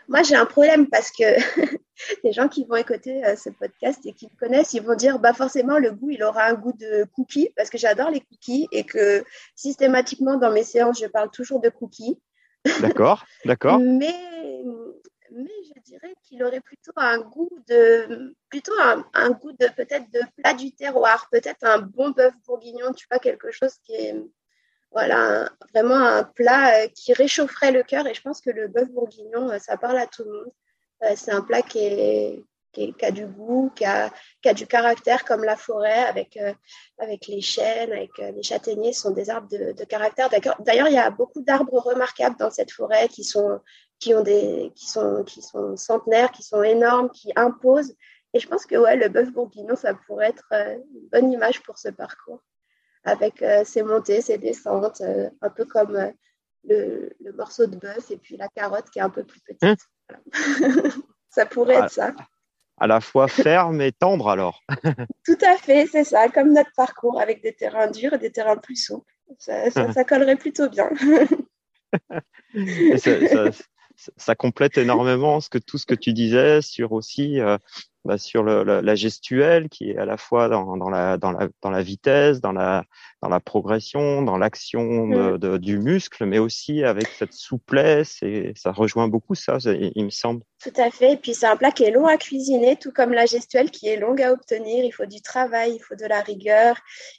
Moi, 0.08 0.22
j'ai 0.22 0.36
un 0.36 0.46
problème 0.46 0.88
parce 0.88 1.10
que 1.10 1.24
les 2.24 2.32
gens 2.32 2.48
qui 2.48 2.64
vont 2.64 2.76
écouter 2.76 3.24
euh, 3.24 3.36
ce 3.36 3.50
podcast 3.50 4.00
et 4.06 4.12
qui 4.14 4.26
me 4.26 4.38
connaissent, 4.38 4.72
ils 4.72 4.82
vont 4.82 4.94
dire 4.94 5.18
bah 5.18 5.34
forcément 5.34 5.78
le 5.78 5.92
goût, 5.92 6.10
il 6.10 6.22
aura 6.22 6.44
un 6.44 6.54
goût 6.54 6.72
de 6.72 7.04
cookies 7.14 7.50
parce 7.56 7.68
que 7.68 7.78
j'adore 7.78 8.10
les 8.10 8.20
cookies 8.20 8.68
et 8.72 8.84
que 8.84 9.22
systématiquement 9.54 10.36
dans 10.36 10.50
mes 10.50 10.64
séances, 10.64 11.00
je 11.00 11.06
parle 11.06 11.30
toujours 11.30 11.60
de 11.60 11.68
cookies. 11.68 12.18
D'accord, 12.80 13.24
d'accord. 13.44 13.78
mais, 13.78 14.14
mais 15.30 15.50
je 15.74 15.80
dirais 15.82 16.14
qu'il 16.22 16.42
aurait 16.42 16.60
plutôt 16.60 16.92
un 16.96 17.18
goût 17.20 17.50
de 17.68 18.34
plutôt 18.48 18.72
un, 18.80 19.04
un 19.12 19.30
goût 19.30 19.52
de 19.52 19.66
peut-être 19.76 20.10
de 20.10 20.20
plat 20.36 20.54
du 20.54 20.72
terroir, 20.72 21.28
peut-être 21.30 21.64
un 21.64 21.80
bon 21.80 22.10
bœuf 22.10 22.32
bourguignon, 22.46 22.92
tu 22.94 23.06
vois 23.10 23.18
quelque 23.18 23.50
chose 23.50 23.74
qui 23.84 23.92
est 23.92 24.14
voilà, 24.92 25.50
vraiment 25.74 25.96
un 25.96 26.24
plat 26.24 26.84
euh, 26.84 26.88
qui 26.88 27.12
réchaufferait 27.12 27.72
le 27.72 27.82
cœur 27.82 28.06
et 28.06 28.14
je 28.14 28.22
pense 28.22 28.40
que 28.40 28.50
le 28.50 28.68
bœuf 28.68 28.88
bourguignon, 28.90 29.50
euh, 29.50 29.58
ça 29.58 29.76
parle 29.76 29.98
à 29.98 30.06
tout 30.06 30.24
le 30.24 30.32
monde. 30.32 30.52
Euh, 31.04 31.12
c'est 31.14 31.30
un 31.30 31.42
plat 31.42 31.62
qui, 31.62 31.78
est, 31.78 32.44
qui, 32.72 32.94
a 33.02 33.10
du 33.10 33.26
goût, 33.26 33.70
qui 33.76 33.84
a, 33.84 34.10
qui 34.42 34.48
a, 34.48 34.54
du 34.54 34.66
caractère 34.66 35.24
comme 35.24 35.44
la 35.44 35.56
forêt 35.56 36.04
avec, 36.04 36.38
avec 36.98 37.26
les 37.26 37.40
chênes, 37.40 37.92
avec 37.92 38.10
les 38.18 38.42
châtaigniers, 38.42 38.92
ce 38.92 39.02
sont 39.02 39.10
des 39.10 39.30
arbres 39.30 39.48
de, 39.48 39.72
de 39.72 39.84
caractère. 39.84 40.28
D'ailleurs, 40.60 40.88
il 40.88 40.94
y 40.94 40.98
a 40.98 41.10
beaucoup 41.10 41.42
d'arbres 41.42 41.78
remarquables 41.78 42.36
dans 42.36 42.50
cette 42.50 42.72
forêt 42.72 43.08
qui 43.08 43.24
sont, 43.24 43.60
qui, 44.00 44.14
ont 44.14 44.22
des, 44.22 44.72
qui, 44.74 44.88
sont, 44.88 45.22
qui 45.24 45.42
sont 45.42 45.76
centenaires, 45.76 46.32
qui 46.32 46.42
sont 46.42 46.62
énormes, 46.62 47.10
qui 47.10 47.32
imposent. 47.36 47.94
Et 48.34 48.40
je 48.40 48.48
pense 48.48 48.66
que 48.66 48.76
ouais, 48.76 48.96
le 48.96 49.08
bœuf 49.08 49.30
bourguignon, 49.30 49.76
ça 49.76 49.94
pourrait 49.94 50.30
être 50.30 50.52
une 50.52 51.08
bonne 51.12 51.30
image 51.30 51.62
pour 51.62 51.78
ce 51.78 51.88
parcours, 51.88 52.42
avec 53.08 53.44
ses 53.64 53.82
montées, 53.82 54.20
ses 54.20 54.38
descentes, 54.38 55.02
un 55.40 55.50
peu 55.50 55.64
comme 55.64 56.12
le, 56.64 57.10
le, 57.20 57.32
morceau 57.32 57.66
de 57.66 57.76
bœuf 57.76 58.10
et 58.10 58.16
puis 58.16 58.36
la 58.36 58.48
carotte 58.48 58.90
qui 58.90 58.98
est 58.98 59.02
un 59.02 59.10
peu 59.10 59.24
plus 59.24 59.40
petite. 59.40 59.80
Mmh. 60.10 60.90
ça 61.30 61.46
pourrait 61.46 61.76
être 61.76 61.90
ça. 61.90 62.12
À 62.80 62.86
la 62.86 63.00
fois 63.00 63.26
ferme 63.28 63.80
et 63.80 63.92
tendre 63.92 64.28
alors. 64.28 64.62
Tout 65.24 65.38
à 65.42 65.56
fait, 65.56 65.86
c'est 65.90 66.04
ça, 66.04 66.28
comme 66.28 66.52
notre 66.52 66.70
parcours 66.76 67.20
avec 67.20 67.42
des 67.42 67.52
terrains 67.52 67.90
durs 67.90 68.14
et 68.14 68.18
des 68.18 68.30
terrains 68.30 68.56
plus 68.56 68.76
souples. 68.76 69.12
Ça, 69.38 69.70
ça, 69.70 70.04
collerait 70.04 70.36
plutôt 70.36 70.68
bien. 70.70 70.88
ça, 72.96 73.50
ça, 74.16 74.34
complète 74.34 74.78
énormément 74.78 75.40
ce 75.40 75.50
que, 75.50 75.58
tout 75.58 75.76
ce 75.76 75.84
que 75.84 75.94
tu 75.94 76.14
disais 76.14 76.62
sur 76.62 76.92
aussi 76.92 77.40
euh, 77.40 77.58
bah, 78.08 78.16
sur 78.16 78.42
le, 78.42 78.64
la, 78.64 78.80
la, 78.80 78.94
gestuelle 78.94 79.68
qui 79.68 79.90
est 79.90 79.98
à 79.98 80.06
la 80.06 80.16
fois 80.16 80.48
dans, 80.48 80.78
dans, 80.78 80.88
la, 80.88 81.18
dans, 81.18 81.30
la, 81.30 81.48
dans 81.60 81.68
la 81.68 81.82
vitesse, 81.82 82.40
dans 82.40 82.52
la, 82.52 82.84
dans 83.20 83.28
la 83.28 83.38
progression, 83.38 84.22
dans 84.22 84.38
l'action 84.38 85.36
mm. 85.36 85.58
du 85.58 85.78
muscle, 85.78 86.24
mais 86.24 86.38
aussi 86.38 86.84
avec 86.84 87.06
cette 87.08 87.34
souplesse 87.34 88.22
et 88.22 88.54
ça 88.56 88.72
rejoint 88.72 89.08
beaucoup 89.08 89.34
ça, 89.34 89.58
il, 89.66 90.04
me 90.06 90.08
semble. 90.08 90.40
Tout 90.62 90.72
à 90.78 90.90
fait. 90.90 91.12
Et 91.12 91.16
puis 91.18 91.34
c'est 91.34 91.46
un 91.46 91.58
plat 91.58 91.70
qui 91.70 91.84
est 91.84 91.90
long 91.90 92.06
à 92.06 92.16
cuisiner, 92.16 92.76
tout 92.76 92.92
comme 92.92 93.12
la 93.12 93.26
gestuelle 93.26 93.70
qui 93.70 93.88
est 93.88 93.98
longue 93.98 94.22
à 94.22 94.32
obtenir. 94.32 94.86
Il 94.86 94.92
faut 94.92 95.04
du 95.04 95.20
travail, 95.20 95.74
il 95.74 95.80
faut 95.80 95.94
de 95.94 96.06
la 96.06 96.22
rigueur, 96.22 96.76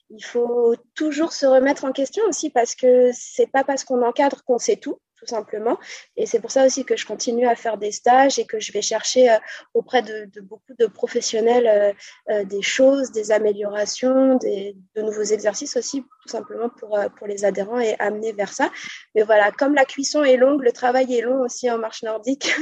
il 0.10 0.26
faut 0.26 0.76
toujours 0.96 1.34
se 1.34 1.46
remettre 1.46 1.86
en 1.86 1.92
question 1.92 2.24
aussi 2.28 2.50
parce 2.50 2.74
que 2.74 3.12
c'est 3.14 3.52
pas 3.52 3.64
parce 3.64 3.84
qu'on 3.84 4.02
encadre 4.02 4.44
qu'on 4.44 4.58
sait 4.58 4.78
tout 4.78 5.00
tout 5.20 5.26
simplement. 5.26 5.78
Et 6.16 6.26
c'est 6.26 6.40
pour 6.40 6.52
ça 6.52 6.66
aussi 6.66 6.86
que 6.86 6.96
je 6.96 7.06
continue 7.06 7.48
à 7.48 7.56
faire 7.56 7.78
des 7.78 7.92
stages 7.92 8.40
et 8.40 8.46
que 8.46 8.60
je 8.60 8.72
vais 8.72 8.82
chercher 8.82 9.30
euh, 9.30 9.38
auprès 9.74 10.02
de, 10.02 10.30
de, 10.34 10.42
beaucoup 10.42 10.74
de 10.80 10.86
professionnels 10.86 11.68
euh, 11.68 11.94
euh, 12.34 12.46
des 12.46 12.62
choses, 12.62 13.12
des 13.12 13.32
améliorations, 13.32 14.38
des, 14.38 14.78
de 14.96 15.02
nouveaux 15.02 15.24
exercices 15.24 15.76
aussi, 15.76 16.02
tout 16.02 16.30
simplement 16.30 16.70
pour, 16.70 16.98
pour 17.18 17.28
les 17.28 17.44
adhérents 17.44 17.80
et 17.80 17.96
amener 18.00 18.32
vers 18.32 18.54
ça. 18.54 18.72
Mais 19.16 19.24
voilà, 19.24 19.52
comme 19.52 19.76
la 19.76 19.86
cuisson 19.86 20.24
est 20.24 20.38
longue, 20.38 20.64
le 20.64 20.72
travail 20.72 21.14
est 21.14 21.22
long 21.22 21.42
aussi 21.42 21.70
en 21.70 21.78
marche 21.78 22.04
nordique. 22.04 22.56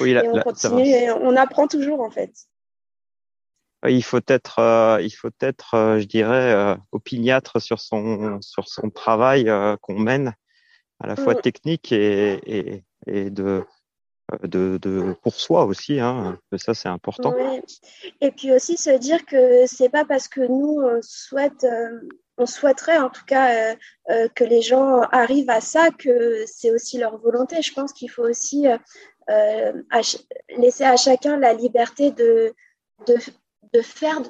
Oui, 0.00 0.10
et 0.12 0.28
on 0.28 0.40
continue 0.40 0.86
et 0.86 1.10
on 1.10 1.36
apprend 1.36 1.68
toujours 1.68 2.00
en 2.00 2.10
fait. 2.10 2.32
Il 3.86 4.02
faut 4.02 4.20
être, 4.26 4.58
euh, 4.58 5.00
il 5.00 5.10
faut 5.10 5.30
être, 5.40 5.74
euh, 5.74 6.00
je 6.00 6.06
dirais, 6.06 6.52
euh, 6.52 6.74
opiniâtre 6.90 7.62
sur 7.62 7.78
son 7.78 8.40
sur 8.40 8.66
son 8.68 8.90
travail 8.90 9.50
qu'on 9.82 9.98
mène 9.98 10.34
à 11.00 11.06
la 11.06 11.16
fois 11.16 11.34
mm. 11.34 11.40
technique 11.40 11.92
et, 11.92 12.40
et, 12.46 12.84
et 13.06 13.30
de, 13.30 13.64
de, 14.42 14.78
de, 14.78 15.14
pour 15.22 15.34
soi 15.34 15.64
aussi. 15.64 16.00
Hein. 16.00 16.38
Ça, 16.56 16.74
c'est 16.74 16.88
important. 16.88 17.34
Oui. 17.36 17.60
Et 18.20 18.30
puis 18.30 18.52
aussi 18.52 18.76
se 18.76 18.90
dire 18.90 19.24
que 19.24 19.66
c'est 19.66 19.88
pas 19.88 20.04
parce 20.04 20.28
que 20.28 20.40
nous 20.40 20.80
on 20.82 21.00
souhaite, 21.02 21.64
euh, 21.64 22.00
on 22.36 22.46
souhaiterait 22.46 22.98
en 22.98 23.10
tout 23.10 23.24
cas 23.26 23.72
euh, 23.72 23.76
euh, 24.10 24.28
que 24.34 24.44
les 24.44 24.62
gens 24.62 25.00
arrivent 25.12 25.50
à 25.50 25.60
ça 25.60 25.90
que 25.90 26.44
c'est 26.46 26.70
aussi 26.70 26.98
leur 26.98 27.18
volonté. 27.18 27.62
Je 27.62 27.72
pense 27.72 27.92
qu'il 27.92 28.10
faut 28.10 28.28
aussi 28.28 28.66
à, 28.66 30.00
laisser 30.56 30.84
à 30.84 30.96
chacun 30.96 31.36
la 31.38 31.52
liberté 31.52 32.10
de, 32.10 32.54
de, 33.06 33.16
de 33.74 33.82
faire 33.82 34.20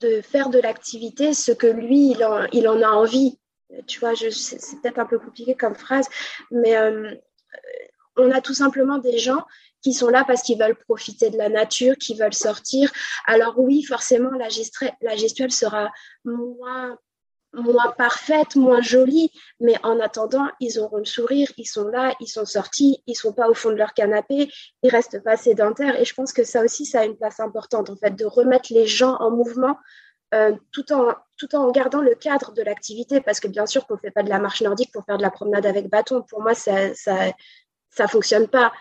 de 0.00 0.20
faire 0.20 0.48
de 0.48 0.60
l'activité 0.60 1.34
ce 1.34 1.50
que 1.50 1.66
lui 1.66 2.10
il 2.12 2.24
en, 2.24 2.44
il 2.52 2.68
en 2.68 2.80
a 2.82 2.88
envie 2.88 3.38
tu 3.86 4.00
vois, 4.00 4.14
c'est 4.14 4.80
peut-être 4.80 4.98
un 4.98 5.06
peu 5.06 5.18
compliqué 5.18 5.54
comme 5.54 5.74
phrase, 5.74 6.08
mais 6.50 6.76
euh, 6.76 7.14
on 8.16 8.30
a 8.30 8.40
tout 8.40 8.54
simplement 8.54 8.98
des 8.98 9.18
gens 9.18 9.44
qui 9.82 9.92
sont 9.92 10.08
là 10.08 10.24
parce 10.26 10.42
qu'ils 10.42 10.58
veulent 10.58 10.76
profiter 10.76 11.30
de 11.30 11.38
la 11.38 11.48
nature, 11.48 11.96
qui 11.96 12.14
veulent 12.14 12.34
sortir. 12.34 12.90
Alors 13.26 13.58
oui, 13.58 13.82
forcément, 13.82 14.30
la, 14.30 14.48
gestuelle 14.48 15.52
sera 15.52 15.90
moins, 16.24 16.98
parfaite, 17.96 18.56
moins 18.56 18.82
jolie, 18.82 19.30
mais 19.60 19.74
en 19.84 20.00
attendant, 20.00 20.48
ils 20.60 20.80
auront 20.80 20.98
le 20.98 21.04
sourire, 21.04 21.48
ils 21.56 21.66
sont 21.66 21.88
là, 21.88 22.14
ils 22.20 22.26
sont 22.26 22.44
sortis, 22.44 23.02
ils 23.06 23.14
sont 23.14 23.32
pas 23.32 23.48
au 23.48 23.54
fond 23.54 23.70
de 23.70 23.76
leur 23.76 23.94
canapé, 23.94 24.50
ils 24.82 24.90
restent 24.90 25.22
pas 25.22 25.36
sédentaires. 25.36 25.98
Et 26.00 26.04
je 26.04 26.14
pense 26.14 26.32
que 26.32 26.44
ça 26.44 26.64
aussi, 26.64 26.84
ça 26.84 27.00
a 27.00 27.04
une 27.04 27.16
place 27.16 27.38
importante, 27.38 27.88
en 27.88 27.96
fait, 27.96 28.16
de 28.16 28.24
remettre 28.24 28.72
les 28.72 28.86
gens 28.86 29.16
en 29.20 29.30
mouvement 29.30 29.76
euh, 30.34 30.54
tout, 30.72 30.92
en, 30.92 31.14
tout 31.38 31.54
en 31.54 31.70
gardant 31.70 32.02
le 32.02 32.14
cadre 32.14 32.52
de 32.52 32.62
l'activité, 32.62 33.20
parce 33.20 33.40
que 33.40 33.48
bien 33.48 33.64
sûr 33.64 33.86
qu'on 33.86 33.94
ne 33.94 33.98
fait 33.98 34.10
pas 34.10 34.22
de 34.22 34.28
la 34.28 34.38
marche 34.38 34.60
nordique 34.60 34.92
pour 34.92 35.04
faire 35.04 35.16
de 35.16 35.22
la 35.22 35.30
promenade 35.30 35.64
avec 35.64 35.88
bâton. 35.88 36.22
Pour 36.22 36.42
moi, 36.42 36.54
ça 36.54 36.94
ça, 36.94 37.32
ça 37.90 38.08
fonctionne 38.08 38.46
pas. 38.46 38.72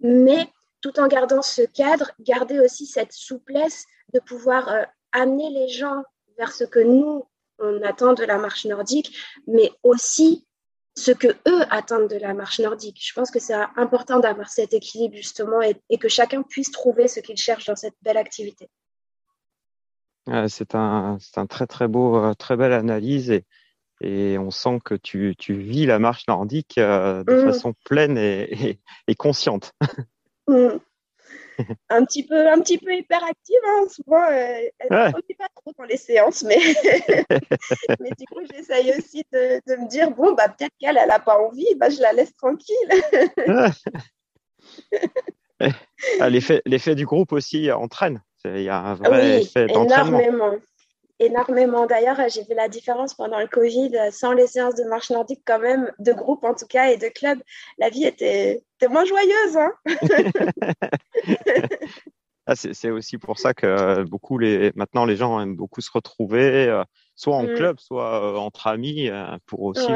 Mais 0.00 0.48
tout 0.80 1.00
en 1.00 1.08
gardant 1.08 1.42
ce 1.42 1.62
cadre, 1.62 2.12
garder 2.20 2.60
aussi 2.60 2.86
cette 2.86 3.12
souplesse 3.12 3.84
de 4.14 4.20
pouvoir 4.20 4.68
euh, 4.68 4.84
amener 5.12 5.50
les 5.50 5.68
gens 5.68 6.02
vers 6.38 6.52
ce 6.52 6.64
que 6.64 6.78
nous, 6.78 7.24
on 7.58 7.82
attend 7.82 8.12
de 8.12 8.24
la 8.24 8.38
marche 8.38 8.64
nordique, 8.64 9.16
mais 9.46 9.70
aussi 9.82 10.46
ce 10.96 11.10
que 11.10 11.28
eux 11.48 11.62
attendent 11.70 12.08
de 12.08 12.16
la 12.16 12.34
marche 12.34 12.60
nordique. 12.60 12.98
Je 13.00 13.12
pense 13.12 13.30
que 13.30 13.40
c'est 13.40 13.54
important 13.76 14.20
d'avoir 14.20 14.50
cet 14.50 14.72
équilibre 14.72 15.16
justement 15.16 15.60
et 15.62 15.98
que 15.98 16.08
chacun 16.08 16.42
puisse 16.42 16.70
trouver 16.70 17.08
ce 17.08 17.20
qu'il 17.20 17.36
cherche 17.36 17.66
dans 17.66 17.76
cette 17.76 17.94
belle 18.02 18.18
activité 18.18 18.68
c'est 20.48 20.74
un, 20.74 21.18
un 21.36 21.46
très 21.46 21.66
très 21.66 21.88
beau, 21.88 22.16
euh, 22.16 22.34
très 22.34 22.56
belle 22.56 22.72
analyse 22.72 23.30
et, 23.30 23.44
et 24.00 24.38
on 24.38 24.50
sent 24.50 24.78
que 24.84 24.94
tu, 24.94 25.34
tu 25.38 25.54
vis 25.54 25.86
la 25.86 25.98
marche 25.98 26.26
nordique 26.28 26.78
euh, 26.78 27.24
de 27.24 27.34
mmh. 27.34 27.44
façon 27.44 27.74
pleine 27.84 28.18
et, 28.18 28.68
et, 28.68 28.80
et 29.08 29.14
consciente. 29.14 29.72
Mmh. 30.48 30.80
un 31.88 32.04
petit 32.04 32.26
peu, 32.26 32.48
un 32.48 32.58
petit 32.60 32.76
peu 32.76 32.92
hyperactive, 32.92 33.60
hein. 33.64 33.84
souvent 33.88 34.24
euh, 34.24 34.68
elle 34.80 34.88
ne 34.90 34.96
ouais. 34.96 35.12
pas 35.38 35.46
trop 35.54 35.72
dans 35.78 35.84
les 35.84 35.96
séances, 35.96 36.42
mais, 36.42 36.58
mais 38.00 38.10
du 38.18 38.26
coup 38.26 38.40
j'essaye 38.52 38.92
aussi 38.98 39.24
de, 39.32 39.60
de, 39.68 39.80
me 39.80 39.88
dire 39.88 40.10
bon 40.10 40.32
bah 40.34 40.48
peut-être 40.48 40.72
qu'elle 40.80 40.98
elle 41.00 41.12
a 41.12 41.20
pas 41.20 41.38
envie, 41.38 41.72
bah 41.76 41.90
je 41.90 42.00
la 42.00 42.12
laisse 42.12 42.34
tranquille. 42.34 42.74
Ah, 46.18 46.28
l'effet, 46.28 46.60
l'effet 46.66 46.96
du 46.96 47.06
groupe 47.06 47.32
aussi 47.32 47.70
entraîne. 47.70 48.20
Il 48.44 48.62
y 48.62 48.68
a 48.68 48.78
un 48.78 48.94
vrai 48.94 49.10
oui, 49.10 49.42
effet 49.42 49.66
d'entraînement. 49.66 50.18
Énormément. 50.18 50.56
énormément. 51.18 51.86
D'ailleurs, 51.86 52.20
j'ai 52.28 52.42
vu 52.42 52.54
la 52.54 52.68
différence 52.68 53.14
pendant 53.14 53.38
le 53.38 53.46
Covid, 53.46 53.92
sans 54.10 54.32
les 54.32 54.48
séances 54.48 54.74
de 54.74 54.84
marche 54.84 55.10
nordique 55.10 55.42
quand 55.44 55.60
même, 55.60 55.92
de 55.98 56.12
groupe 56.12 56.44
en 56.44 56.54
tout 56.54 56.66
cas 56.66 56.90
et 56.90 56.96
de 56.96 57.08
club. 57.08 57.38
La 57.78 57.88
vie 57.88 58.04
était, 58.04 58.62
moins 58.88 59.04
joyeuse. 59.04 59.56
Hein 59.56 59.72
ah, 62.46 62.56
c'est 62.56 62.90
aussi 62.90 63.18
pour 63.18 63.38
ça 63.38 63.54
que 63.54 64.02
beaucoup 64.02 64.38
les 64.38 64.72
maintenant 64.74 65.04
les 65.04 65.14
gens 65.16 65.40
aiment 65.40 65.56
beaucoup 65.56 65.80
se 65.80 65.92
retrouver, 65.92 66.66
euh, 66.66 66.82
soit 67.14 67.36
en 67.36 67.44
mm. 67.44 67.54
club, 67.54 67.78
soit 67.78 68.24
euh, 68.24 68.34
entre 68.36 68.66
amis, 68.66 69.08
euh, 69.08 69.36
pour 69.46 69.62
aussi 69.62 69.86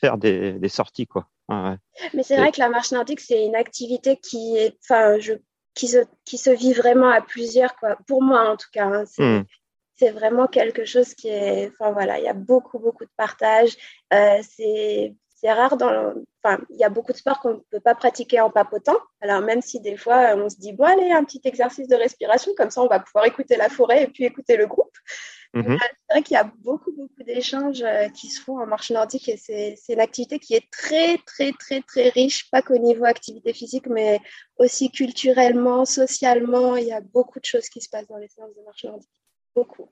faire 0.00 0.18
des, 0.18 0.68
sorties 0.68 1.06
quoi. 1.06 1.28
Mais 1.48 2.24
c'est 2.24 2.36
vrai 2.36 2.50
que 2.50 2.58
la 2.58 2.68
marche 2.68 2.90
nordique 2.90 3.20
c'est 3.20 3.46
une 3.46 3.54
activité 3.54 4.16
qui 4.16 4.56
est, 4.56 4.76
enfin, 4.82 5.20
je 5.20 5.34
qui 5.76 5.86
se, 5.86 5.98
qui 6.24 6.38
se 6.38 6.50
vit 6.50 6.72
vraiment 6.72 7.10
à 7.10 7.20
plusieurs, 7.20 7.76
quoi. 7.76 7.96
Pour 8.08 8.22
moi, 8.22 8.50
en 8.50 8.56
tout 8.56 8.70
cas. 8.72 8.86
Hein, 8.86 9.04
mm 9.18 9.44
c'est 9.96 10.10
vraiment 10.10 10.46
quelque 10.46 10.84
chose 10.84 11.14
qui 11.14 11.28
est, 11.28 11.72
enfin 11.72 11.92
voilà, 11.92 12.18
il 12.18 12.24
y 12.24 12.28
a 12.28 12.34
beaucoup, 12.34 12.78
beaucoup 12.78 13.04
de 13.04 13.10
partage. 13.16 13.76
Euh, 14.12 14.40
c'est 14.42 15.52
rare 15.52 15.76
dans, 15.76 16.12
enfin, 16.42 16.58
il 16.70 16.76
y 16.76 16.84
a 16.84 16.88
beaucoup 16.88 17.12
de 17.12 17.16
sports 17.16 17.40
qu'on 17.40 17.54
ne 17.54 17.60
peut 17.70 17.80
pas 17.80 17.94
pratiquer 17.94 18.40
en 18.40 18.50
papotant. 18.50 18.98
Alors 19.20 19.40
même 19.40 19.62
si 19.62 19.80
des 19.80 19.96
fois 19.96 20.34
on 20.36 20.48
se 20.48 20.56
dit 20.56 20.72
bon 20.72 20.84
allez 20.84 21.10
un 21.12 21.24
petit 21.24 21.40
exercice 21.44 21.88
de 21.88 21.94
respiration, 21.94 22.52
comme 22.56 22.70
ça 22.70 22.82
on 22.82 22.88
va 22.88 23.00
pouvoir 23.00 23.26
écouter 23.26 23.56
la 23.56 23.68
forêt 23.68 24.04
et 24.04 24.06
puis 24.08 24.24
écouter 24.24 24.56
le 24.56 24.66
groupe. 24.66 24.96
Mhm. 25.56 25.78
C'est 25.80 26.12
vrai 26.12 26.22
qu'il 26.22 26.34
y 26.34 26.38
a 26.38 26.52
beaucoup, 26.58 26.92
beaucoup 26.92 27.22
d'échanges 27.22 27.82
euh, 27.82 28.10
qui 28.10 28.28
se 28.28 28.42
font 28.42 28.60
en 28.60 28.66
marche 28.66 28.90
nordique 28.90 29.26
et 29.30 29.38
c'est 29.38 29.76
une 29.88 30.00
activité 30.00 30.38
qui 30.38 30.54
est 30.54 30.70
très, 30.70 31.16
très, 31.24 31.52
très, 31.52 31.80
très 31.80 32.10
riche, 32.10 32.50
pas 32.50 32.60
qu'au 32.60 32.76
niveau 32.76 33.06
activité 33.06 33.54
physique, 33.54 33.86
mais 33.86 34.20
aussi 34.58 34.90
culturellement, 34.90 35.86
socialement. 35.86 36.76
Il 36.76 36.88
y 36.88 36.92
a 36.92 37.00
beaucoup 37.00 37.40
de 37.40 37.46
choses 37.46 37.70
qui 37.70 37.80
se 37.80 37.88
passent 37.88 38.06
dans 38.06 38.18
les 38.18 38.28
séances 38.28 38.54
de 38.54 38.62
marche 38.64 38.84
nordique 38.84 39.08
beaucoup. 39.54 39.88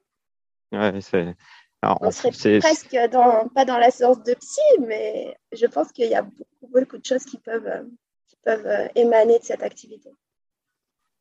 Ouais, 0.70 1.00
c'est. 1.00 1.35
on 1.83 2.11
serait 2.11 2.59
presque 2.59 2.96
dans, 3.11 3.48
pas 3.48 3.64
dans 3.64 3.79
la 3.79 3.90
séance 3.90 4.22
de 4.22 4.35
psy, 4.35 4.61
mais 4.81 5.35
je 5.53 5.64
pense 5.64 5.92
qu'il 5.92 6.11
y 6.11 6.14
a 6.14 6.22
beaucoup, 6.22 6.68
beaucoup 6.68 6.98
de 6.98 7.07
choses 7.07 7.24
qui 7.24 7.38
peuvent, 7.38 7.87
qui 8.29 8.37
peuvent 8.44 8.66
euh, 8.66 8.88
émaner 8.94 9.38
de 9.38 9.44
cette 9.44 9.62
activité. 9.62 10.11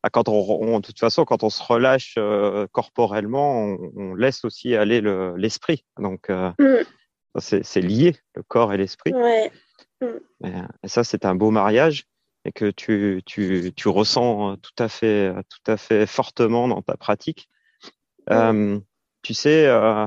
Ah, 0.06 0.10
quand 0.10 0.28
on, 0.28 0.80
de 0.80 0.84
toute 0.84 0.98
façon, 0.98 1.24
quand 1.24 1.42
on 1.44 1.48
se 1.48 1.62
relâche 1.62 2.16
euh, 2.18 2.66
corporellement, 2.72 3.76
on, 3.96 4.14
laisse 4.14 4.44
aussi 4.44 4.76
aller 4.76 5.00
l'esprit. 5.36 5.84
Donc, 5.98 6.28
euh, 6.28 6.52
mm. 6.58 7.38
c'est 7.38 7.80
lié, 7.80 8.14
le 8.34 8.42
corps 8.42 8.74
et 8.74 8.76
l'esprit. 8.76 9.14
Ouais. 9.14 9.50
Mm. 10.02 10.66
Et, 10.82 10.88
ça, 10.88 11.04
c'est 11.04 11.24
un 11.24 11.34
beau 11.34 11.50
mariage 11.50 12.04
et 12.44 12.52
que 12.52 12.70
tu, 12.70 13.22
tu, 13.24 13.72
tu, 13.74 13.88
ressens 13.88 14.56
tout 14.58 14.82
à 14.82 14.88
fait, 14.88 15.32
tout 15.48 15.72
à 15.72 15.78
fait 15.78 16.06
fortement 16.06 16.68
dans 16.68 16.82
ta 16.82 16.98
pratique. 16.98 17.48
Euh, 18.30 18.78
tu 19.22 19.32
sais, 19.34 19.66
euh, 19.66 20.06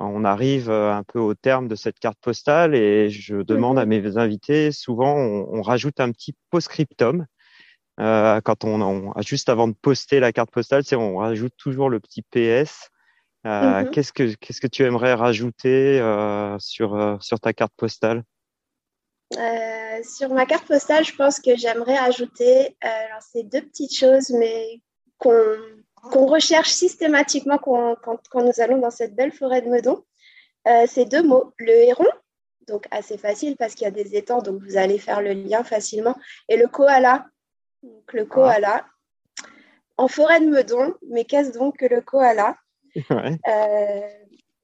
on 0.00 0.24
arrive 0.24 0.70
euh, 0.70 0.92
un 0.92 1.02
peu 1.02 1.18
au 1.18 1.34
terme 1.34 1.68
de 1.68 1.74
cette 1.74 1.98
carte 1.98 2.18
postale 2.20 2.74
et 2.74 3.10
je 3.10 3.36
demande 3.42 3.78
à 3.78 3.86
mes 3.86 4.16
invités, 4.16 4.72
souvent 4.72 5.16
on, 5.16 5.62
rajoute 5.62 6.00
un 6.00 6.10
petit 6.12 6.34
post-scriptum. 6.50 7.26
Euh, 8.00 8.40
quand 8.40 8.64
on, 8.64 9.12
juste 9.20 9.48
avant 9.48 9.68
de 9.68 9.74
poster 9.74 10.20
la 10.20 10.32
carte 10.32 10.50
postale, 10.50 10.84
c'est 10.84 10.96
on 10.96 11.18
rajoute 11.18 11.54
toujours 11.56 11.90
le 11.90 12.00
petit 12.00 12.22
PS. 12.22 12.88
Euh, 13.44 13.50
mm-hmm. 13.50 13.90
Qu'est-ce 13.90 14.12
que 14.12 14.34
qu'est-ce 14.34 14.60
que 14.60 14.66
tu 14.66 14.84
aimerais 14.84 15.14
rajouter 15.14 16.00
euh, 16.00 16.56
sur 16.58 17.18
sur 17.20 17.40
ta 17.40 17.52
carte 17.52 17.74
postale? 17.76 18.22
Sur 20.04 20.30
ma 20.30 20.46
carte 20.46 20.66
postale, 20.66 21.04
je 21.04 21.14
pense 21.14 21.40
que 21.40 21.56
j'aimerais 21.56 21.96
ajouter 21.96 22.76
alors 22.80 23.20
c'est 23.20 23.44
deux 23.44 23.62
petites 23.62 23.96
choses, 23.96 24.30
mais 24.30 24.80
qu'on 25.18 25.56
qu'on 26.10 26.26
recherche 26.26 26.70
systématiquement 26.70 27.58
quand, 27.58 27.96
quand, 28.02 28.42
nous 28.42 28.60
allons 28.60 28.78
dans 28.78 28.90
cette 28.90 29.14
belle 29.14 29.30
forêt 29.30 29.62
de 29.62 29.68
Meudon. 29.68 30.04
C'est 30.86 31.04
deux 31.04 31.22
mots. 31.22 31.52
Le 31.58 31.70
héron, 31.70 32.08
donc 32.66 32.86
assez 32.90 33.18
facile 33.18 33.56
parce 33.56 33.74
qu'il 33.74 33.84
y 33.84 33.88
a 33.88 33.92
des 33.92 34.16
étangs, 34.16 34.42
donc 34.42 34.60
vous 34.62 34.76
allez 34.76 34.98
faire 34.98 35.22
le 35.22 35.32
lien 35.32 35.62
facilement. 35.62 36.16
Et 36.48 36.56
le 36.56 36.66
koala, 36.66 37.26
donc 37.82 38.12
le 38.12 38.24
koala. 38.24 38.84
En 39.96 40.08
forêt 40.08 40.40
de 40.40 40.46
Meudon, 40.46 40.94
mais 41.08 41.24
qu'est-ce 41.24 41.52
donc 41.52 41.78
que 41.78 41.86
le 41.86 42.00
koala 42.00 42.56
euh, 43.10 44.00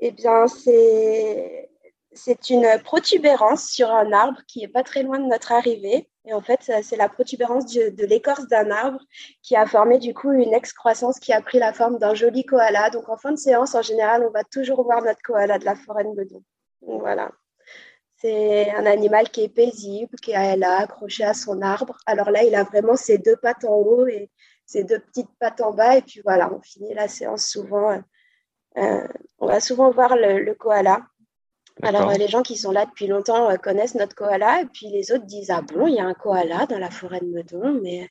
Eh 0.01 0.11
bien, 0.11 0.47
c'est 0.49 1.69
c'est 2.13 2.51
une 2.51 2.67
protubérance 2.83 3.69
sur 3.69 3.91
un 3.91 4.13
arbre 4.13 4.41
qui 4.49 4.65
est 4.65 4.69
pas 4.69 4.83
très 4.83 5.03
loin 5.03 5.21
de 5.21 5.27
notre 5.27 5.53
arrivée. 5.53 6.09
Et 6.25 6.35
en 6.35 6.41
fait, 6.41 6.59
c'est 6.83 6.97
la 6.97 7.09
protubérance 7.09 7.67
de, 7.67 8.07
l'écorce 8.07 8.49
d'un 8.49 8.71
arbre 8.71 9.01
qui 9.43 9.57
a 9.57 9.67
formé 9.67 9.99
du 9.99 10.15
coup 10.15 10.33
une 10.33 10.53
excroissance 10.53 11.21
qui 11.21 11.33
a 11.33 11.41
pris 11.41 11.59
la 11.59 11.73
forme 11.73 11.99
d'un 11.99 12.15
joli 12.15 12.45
koala. 12.45 12.91
Donc 12.91 13.09
en 13.09 13.17
fin 13.17 13.31
de 13.31 13.37
séance, 13.37 13.75
en 13.75 13.83
général, 13.83 14.25
on 14.27 14.31
va 14.31 14.45
toujours 14.45 14.83
voir 14.83 15.03
notre 15.03 15.23
koala 15.23 15.59
de 15.59 15.65
la 15.65 15.77
forêt 15.77 16.05
de. 16.05 16.29
Donc 16.83 17.01
voilà. 17.01 17.31
C'est 18.21 18.71
un 18.73 18.87
animal 18.87 19.29
qui 19.31 19.45
est 19.45 19.49
paisible, 19.49 20.17
qui 20.21 20.33
est 20.33 20.57
là 20.57 20.79
accroché 20.79 21.25
à 21.25 21.35
son 21.35 21.63
arbre. 21.63 21.99
Alors 22.07 22.31
là, 22.31 22.43
il 22.43 22.55
a 22.55 22.65
vraiment 22.65 22.97
ses 22.97 23.19
deux 23.19 23.37
pattes 23.37 23.65
en 23.65 23.77
haut 23.77 24.07
et 24.07 24.31
ses 24.67 24.85
deux 24.85 24.99
petites 24.99 25.31
pattes 25.39 25.61
en 25.61 25.73
bas. 25.73 25.97
Et 25.97 26.03
puis 26.03 26.21
voilà, 26.25 26.53
on 26.53 26.61
finit 26.61 26.95
la 26.95 27.07
séance 27.07 27.47
souvent. 27.47 28.03
Euh, 28.77 29.09
on 29.39 29.47
va 29.47 29.61
souvent 29.61 29.91
voir 29.91 30.17
le 30.17 30.53
koala 30.55 31.07
alors, 31.83 32.11
les 32.13 32.29
gens 32.29 32.43
qui 32.43 32.57
sont 32.57 32.73
là 32.73 32.87
depuis 32.87 33.07
longtemps 33.07 33.51
euh, 33.51 33.57
connaissent 33.57 33.95
notre 33.95 34.15
koala, 34.15 34.63
et 34.63 34.67
puis 34.67 34.89
les 34.89 35.13
autres 35.13 35.27
disent 35.27 35.51
Ah 35.51 35.63
bon, 35.63 35.87
il 35.87 35.95
y 35.95 36.01
a 36.01 36.05
un 36.05 36.15
koala 36.15 36.67
dans 36.67 36.79
la 36.79 36.91
forêt 36.91 37.21
de 37.21 37.27
Meudon, 37.27 37.81
mais 37.83 38.09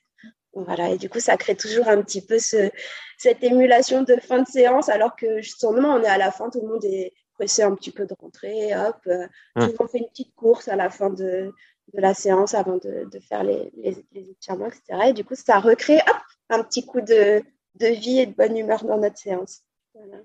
voilà, 0.54 0.88
et 0.90 0.98
du 0.98 1.08
coup, 1.10 1.20
ça 1.20 1.36
crée 1.36 1.54
toujours 1.54 1.88
un 1.88 2.02
petit 2.02 2.24
peu 2.24 2.38
ce, 2.38 2.70
cette 3.18 3.44
émulation 3.44 4.02
de 4.02 4.16
fin 4.16 4.42
de 4.42 4.48
séance, 4.48 4.88
alors 4.88 5.14
que 5.16 5.40
justement, 5.40 5.94
on 5.94 6.02
est 6.02 6.08
à 6.08 6.18
la 6.18 6.30
fin, 6.30 6.50
tout 6.50 6.60
le 6.62 6.68
monde 6.68 6.84
est 6.84 7.12
pressé 7.38 7.62
un 7.62 7.74
petit 7.74 7.92
peu 7.92 8.04
de 8.04 8.14
rentrer, 8.20 8.76
hop, 8.76 9.00
tout 9.04 9.10
le 9.54 9.78
monde 9.78 9.88
fait 9.90 9.98
une 9.98 10.08
petite 10.08 10.34
course 10.34 10.68
à 10.68 10.76
la 10.76 10.90
fin 10.90 11.10
de, 11.10 11.52
de 11.94 12.00
la 12.00 12.14
séance 12.14 12.54
avant 12.54 12.76
de, 12.76 13.08
de 13.10 13.20
faire 13.20 13.44
les, 13.44 13.70
les, 13.76 13.96
les, 14.12 14.30
étirements, 14.30 14.66
etc. 14.66 15.08
Et 15.08 15.12
du 15.12 15.24
coup, 15.24 15.34
ça 15.34 15.60
recrée 15.60 15.96
hop, 15.96 16.16
un 16.50 16.62
petit 16.62 16.84
coup 16.84 17.00
de, 17.00 17.42
de 17.76 17.86
vie 17.86 18.20
et 18.20 18.26
de 18.26 18.34
bonne 18.34 18.56
humeur 18.56 18.84
dans 18.84 18.98
notre 18.98 19.18
séance. 19.18 19.62
Voilà. 19.94 20.22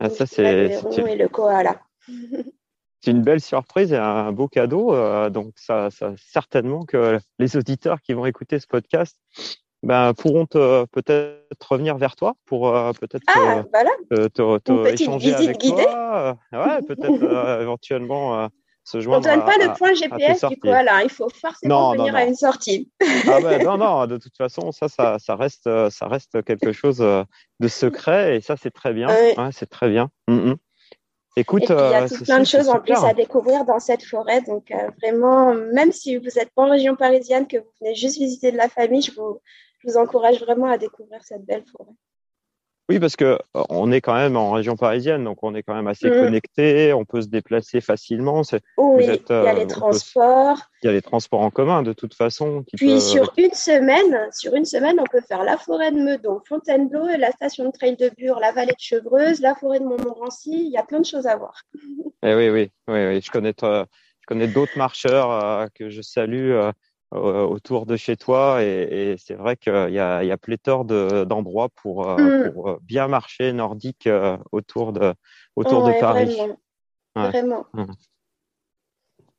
Ah, 0.00 0.10
ça, 0.10 0.26
c'est. 0.26 0.44
Et 0.44 1.16
le 1.16 1.28
koala. 1.28 1.80
C'est 3.00 3.12
une 3.12 3.22
belle 3.22 3.40
surprise 3.40 3.92
et 3.92 3.96
un 3.96 4.32
beau 4.32 4.48
cadeau. 4.48 4.92
Euh, 4.92 5.30
donc, 5.30 5.52
ça, 5.56 5.88
ça, 5.88 6.14
certainement 6.16 6.84
que 6.84 7.20
les 7.38 7.56
auditeurs 7.56 8.00
qui 8.00 8.12
vont 8.12 8.26
écouter 8.26 8.58
ce 8.58 8.66
podcast 8.66 9.16
ben, 9.82 10.12
pourront 10.14 10.46
peut-être 10.46 11.68
revenir 11.68 11.96
vers 11.98 12.16
toi 12.16 12.34
pour 12.46 12.68
euh, 12.68 12.92
peut-être 12.92 13.22
ah, 13.28 13.62
te, 14.10 14.28
te, 14.28 14.58
te 14.58 14.92
échanger 14.92 15.34
avec 15.34 15.58
guidée. 15.58 15.84
toi. 15.84 16.36
Ouais, 16.52 16.82
peut-être 16.86 17.60
éventuellement 17.62 18.48
se 18.84 19.00
joindre. 19.00 19.28
On 19.28 19.30
ne 19.30 19.36
donne 19.36 19.44
pas 19.44 19.64
le 19.64 19.72
point 19.76 19.94
GPS 19.94 20.44
du 20.44 20.58
coup, 20.58 20.68
il 20.68 21.10
faut 21.10 21.28
forcément 21.28 21.92
venir 21.92 22.14
à 22.14 22.24
une 22.24 22.34
sortie. 22.34 22.90
ah 23.28 23.40
ben, 23.40 23.62
non, 23.64 23.76
non, 23.78 24.06
de 24.06 24.16
toute 24.16 24.36
façon, 24.36 24.72
ça, 24.72 24.88
ça, 24.88 25.18
ça, 25.18 25.36
reste, 25.36 25.68
ça 25.90 26.08
reste 26.08 26.42
quelque 26.44 26.72
chose 26.72 26.98
de 26.98 27.68
secret 27.68 28.36
et 28.36 28.40
ça, 28.40 28.56
c'est 28.56 28.72
très 28.72 28.92
bien. 28.92 29.08
Ouais, 29.08 29.34
c'est 29.52 29.70
très 29.70 29.88
bien. 29.88 30.10
Mm, 30.26 30.50
mm. 30.50 30.56
Écoute, 31.38 31.66
il 31.68 31.72
y 31.72 31.72
a 31.72 32.02
euh, 32.02 32.08
plein 32.24 32.40
de 32.40 32.44
choses 32.44 32.68
en 32.68 32.80
plus 32.80 32.96
à 32.96 33.14
découvrir 33.14 33.64
dans 33.64 33.78
cette 33.78 34.02
forêt. 34.02 34.42
Donc, 34.42 34.72
euh, 34.72 34.90
vraiment, 35.00 35.54
même 35.54 35.92
si 35.92 36.16
vous 36.16 36.24
n'êtes 36.24 36.50
pas 36.52 36.62
en 36.62 36.70
région 36.70 36.96
parisienne, 36.96 37.46
que 37.46 37.58
vous 37.58 37.70
venez 37.80 37.94
juste 37.94 38.18
visiter 38.18 38.50
de 38.50 38.56
la 38.56 38.68
famille, 38.68 39.02
je 39.02 39.12
vous, 39.12 39.40
je 39.78 39.88
vous 39.88 39.96
encourage 39.96 40.40
vraiment 40.40 40.66
à 40.66 40.78
découvrir 40.78 41.22
cette 41.22 41.44
belle 41.44 41.64
forêt. 41.66 41.94
Oui, 42.90 42.98
parce 42.98 43.16
que 43.16 43.24
euh, 43.24 43.62
on 43.68 43.92
est 43.92 44.00
quand 44.00 44.14
même 44.14 44.36
en 44.36 44.50
région 44.50 44.74
parisienne, 44.74 45.22
donc 45.24 45.42
on 45.42 45.54
est 45.54 45.62
quand 45.62 45.74
même 45.74 45.88
assez 45.88 46.08
mm. 46.08 46.22
connecté, 46.22 46.92
on 46.94 47.04
peut 47.04 47.20
se 47.20 47.28
déplacer 47.28 47.82
facilement. 47.82 48.40
Oui, 48.78 49.04
il 49.04 49.22
y 49.28 49.32
a 49.32 49.52
les 49.52 49.66
transports. 49.66 50.58
il 50.82 50.86
y 50.86 50.88
a 50.88 50.92
les 50.92 51.02
transports 51.02 51.40
en 51.40 51.50
commun 51.50 51.82
de 51.82 51.92
toute 51.92 52.14
façon. 52.14 52.64
Puis 52.76 52.98
sur 53.02 53.30
une 53.36 53.52
semaine, 53.52 54.28
sur 54.32 54.54
une 54.54 54.64
semaine, 54.64 54.98
on 54.98 55.04
peut 55.04 55.20
faire 55.20 55.44
la 55.44 55.58
forêt 55.58 55.92
de 55.92 55.98
Meudon, 55.98 56.40
Fontainebleau, 56.48 57.06
la 57.18 57.30
station 57.32 57.66
de 57.66 57.72
trail 57.72 57.96
de 57.96 58.10
Bure, 58.16 58.40
la 58.40 58.52
vallée 58.52 58.72
de 58.72 58.80
Chevreuse, 58.80 59.40
la 59.40 59.54
forêt 59.54 59.80
de 59.80 59.84
Montmorency. 59.84 60.52
Il 60.52 60.72
y 60.72 60.78
a 60.78 60.82
plein 60.82 61.00
de 61.00 61.06
choses 61.06 61.26
à 61.26 61.36
voir. 61.36 61.60
Eh 62.22 62.34
oui, 62.34 62.48
oui, 62.48 62.70
oui, 62.88 63.06
oui. 63.06 63.20
Je 63.20 63.30
connais, 63.30 63.54
je 63.60 63.84
connais 64.26 64.48
d'autres 64.48 64.78
marcheurs 64.78 65.30
euh, 65.30 65.66
que 65.74 65.90
je 65.90 66.00
salue. 66.00 66.52
Euh, 66.52 66.68
euh, 66.68 66.72
autour 67.10 67.86
de 67.86 67.96
chez 67.96 68.16
toi 68.16 68.62
et, 68.62 69.12
et 69.12 69.16
c'est 69.16 69.34
vrai 69.34 69.56
qu'il 69.56 69.72
y 69.72 69.98
a, 69.98 70.24
y 70.24 70.30
a 70.30 70.36
pléthore 70.36 70.84
d'endroits 70.84 71.70
pour, 71.76 72.08
euh, 72.08 72.16
mm. 72.48 72.52
pour, 72.52 72.68
euh, 72.68 72.78
bien 72.82 73.08
marcher 73.08 73.52
nordique 73.52 74.08
autour 74.52 74.92
de, 74.92 75.14
autour 75.56 75.86
de 75.86 75.98
Paris. 76.00 76.36
Vraiment. 76.36 77.30
vraiment. 77.30 77.66
Mm. 77.72 77.92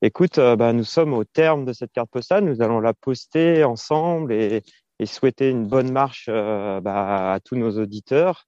Écoute, 0.02 0.36
bah, 0.36 0.72
nous 0.72 0.84
sommes 0.84 1.12
au 1.12 1.24
terme 1.24 1.64
de 1.64 1.72
cette 1.72 1.92
carte 1.92 2.10
postale. 2.10 2.44
Nous 2.44 2.62
allons 2.62 2.80
la 2.80 2.94
poster 2.94 3.64
ensemble 3.64 4.32
et, 4.32 4.62
et 4.98 5.06
souhaiter 5.06 5.50
une 5.50 5.66
bonne 5.66 5.92
marche 5.92 6.28
bah, 6.28 7.34
à 7.34 7.40
tous 7.40 7.56
nos 7.56 7.78
auditeurs. 7.78 8.46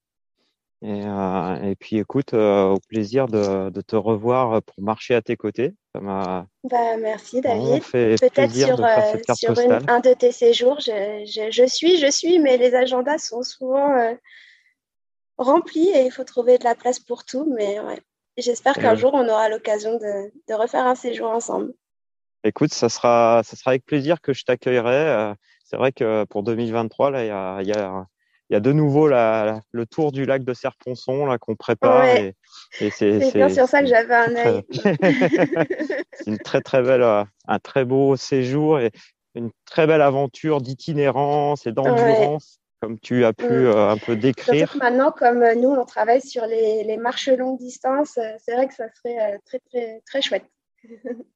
Et, 0.84 1.06
euh, 1.06 1.62
et 1.62 1.76
puis 1.76 1.98
écoute, 1.98 2.34
euh, 2.34 2.70
au 2.70 2.80
plaisir 2.80 3.28
de, 3.28 3.70
de, 3.70 3.80
te 3.82 3.94
revoir 3.94 4.60
pour 4.64 4.82
marcher 4.82 5.14
à 5.14 5.22
tes 5.22 5.36
côtés. 5.36 5.74
Ça 5.94 6.00
m'a 6.00 6.46
bah, 6.64 6.96
merci 6.96 7.40
David. 7.40 7.84
Peut-être 7.84 8.52
sur, 8.52 8.84
euh, 8.84 9.34
sur 9.34 9.56
un 9.88 10.00
de 10.00 10.12
tes 10.12 10.32
séjours, 10.32 10.80
je, 10.80 11.24
je, 11.24 11.52
je, 11.52 11.66
suis, 11.68 11.98
je 11.98 12.10
suis, 12.10 12.40
mais 12.40 12.56
les 12.56 12.74
agendas 12.74 13.18
sont 13.18 13.44
souvent 13.44 14.16
rempli 15.38 15.88
et 15.90 16.04
il 16.04 16.10
faut 16.10 16.24
trouver 16.24 16.58
de 16.58 16.64
la 16.64 16.74
place 16.74 16.98
pour 16.98 17.24
tout. 17.24 17.52
Mais 17.56 17.78
ouais, 17.78 18.00
j'espère 18.36 18.74
qu'un 18.74 18.96
jour, 18.96 19.14
on 19.14 19.28
aura 19.28 19.48
l'occasion 19.48 19.94
de, 19.94 20.32
de, 20.48 20.54
refaire 20.54 20.86
un 20.86 20.96
séjour 20.96 21.30
ensemble. 21.30 21.72
Écoute, 22.42 22.74
ça 22.74 22.88
sera, 22.88 23.42
ça 23.44 23.54
sera 23.54 23.70
avec 23.70 23.84
plaisir 23.84 24.20
que 24.20 24.32
je 24.32 24.42
t'accueillerai. 24.42 25.34
C'est 25.64 25.76
vrai 25.76 25.92
que 25.92 26.24
pour 26.24 26.42
2023, 26.42 27.12
là, 27.12 27.24
il 27.24 27.28
y 27.28 27.30
a, 27.30 27.62
y 27.62 27.72
a 27.72 28.04
il 28.52 28.56
y 28.56 28.58
a 28.58 28.60
de 28.60 28.72
nouveau 28.74 29.08
la, 29.08 29.62
le 29.70 29.86
tour 29.86 30.12
du 30.12 30.26
lac 30.26 30.44
de 30.44 30.52
Serponçon 30.52 31.24
là 31.24 31.38
qu'on 31.38 31.56
prépare. 31.56 32.04
Et, 32.04 32.34
c'est 32.90 33.32
bien 33.32 33.48
sur 33.48 33.66
ça 33.66 33.80
que 33.80 33.86
j'avais 33.86 34.14
un 34.14 34.36
œil. 34.36 34.62
c'est 36.12 36.26
une 36.26 36.36
très 36.36 36.60
très 36.60 36.82
belle, 36.82 37.00
euh, 37.00 37.24
un 37.48 37.58
très 37.58 37.86
beau 37.86 38.14
séjour 38.16 38.78
et 38.78 38.90
une 39.34 39.50
très 39.64 39.86
belle 39.86 40.02
aventure 40.02 40.60
d'itinérance 40.60 41.66
et 41.66 41.72
d'endurance. 41.72 42.60
Comme 42.82 42.98
tu 42.98 43.24
as 43.24 43.32
pu 43.32 43.46
mm. 43.46 43.48
euh, 43.48 43.88
un 43.88 43.96
peu 43.96 44.16
décrire. 44.16 44.76
Maintenant, 44.78 45.12
comme 45.12 45.42
euh, 45.42 45.54
nous, 45.54 45.70
on 45.70 45.86
travaille 45.86 46.20
sur 46.20 46.44
les, 46.44 46.84
les 46.84 46.98
marches 46.98 47.28
longue 47.28 47.58
distance, 47.58 48.18
c'est 48.44 48.54
vrai 48.54 48.68
que 48.68 48.74
ça 48.74 48.84
serait 48.96 49.38
très, 49.46 49.60
très, 49.70 50.02
très 50.04 50.20
chouette. 50.20 50.44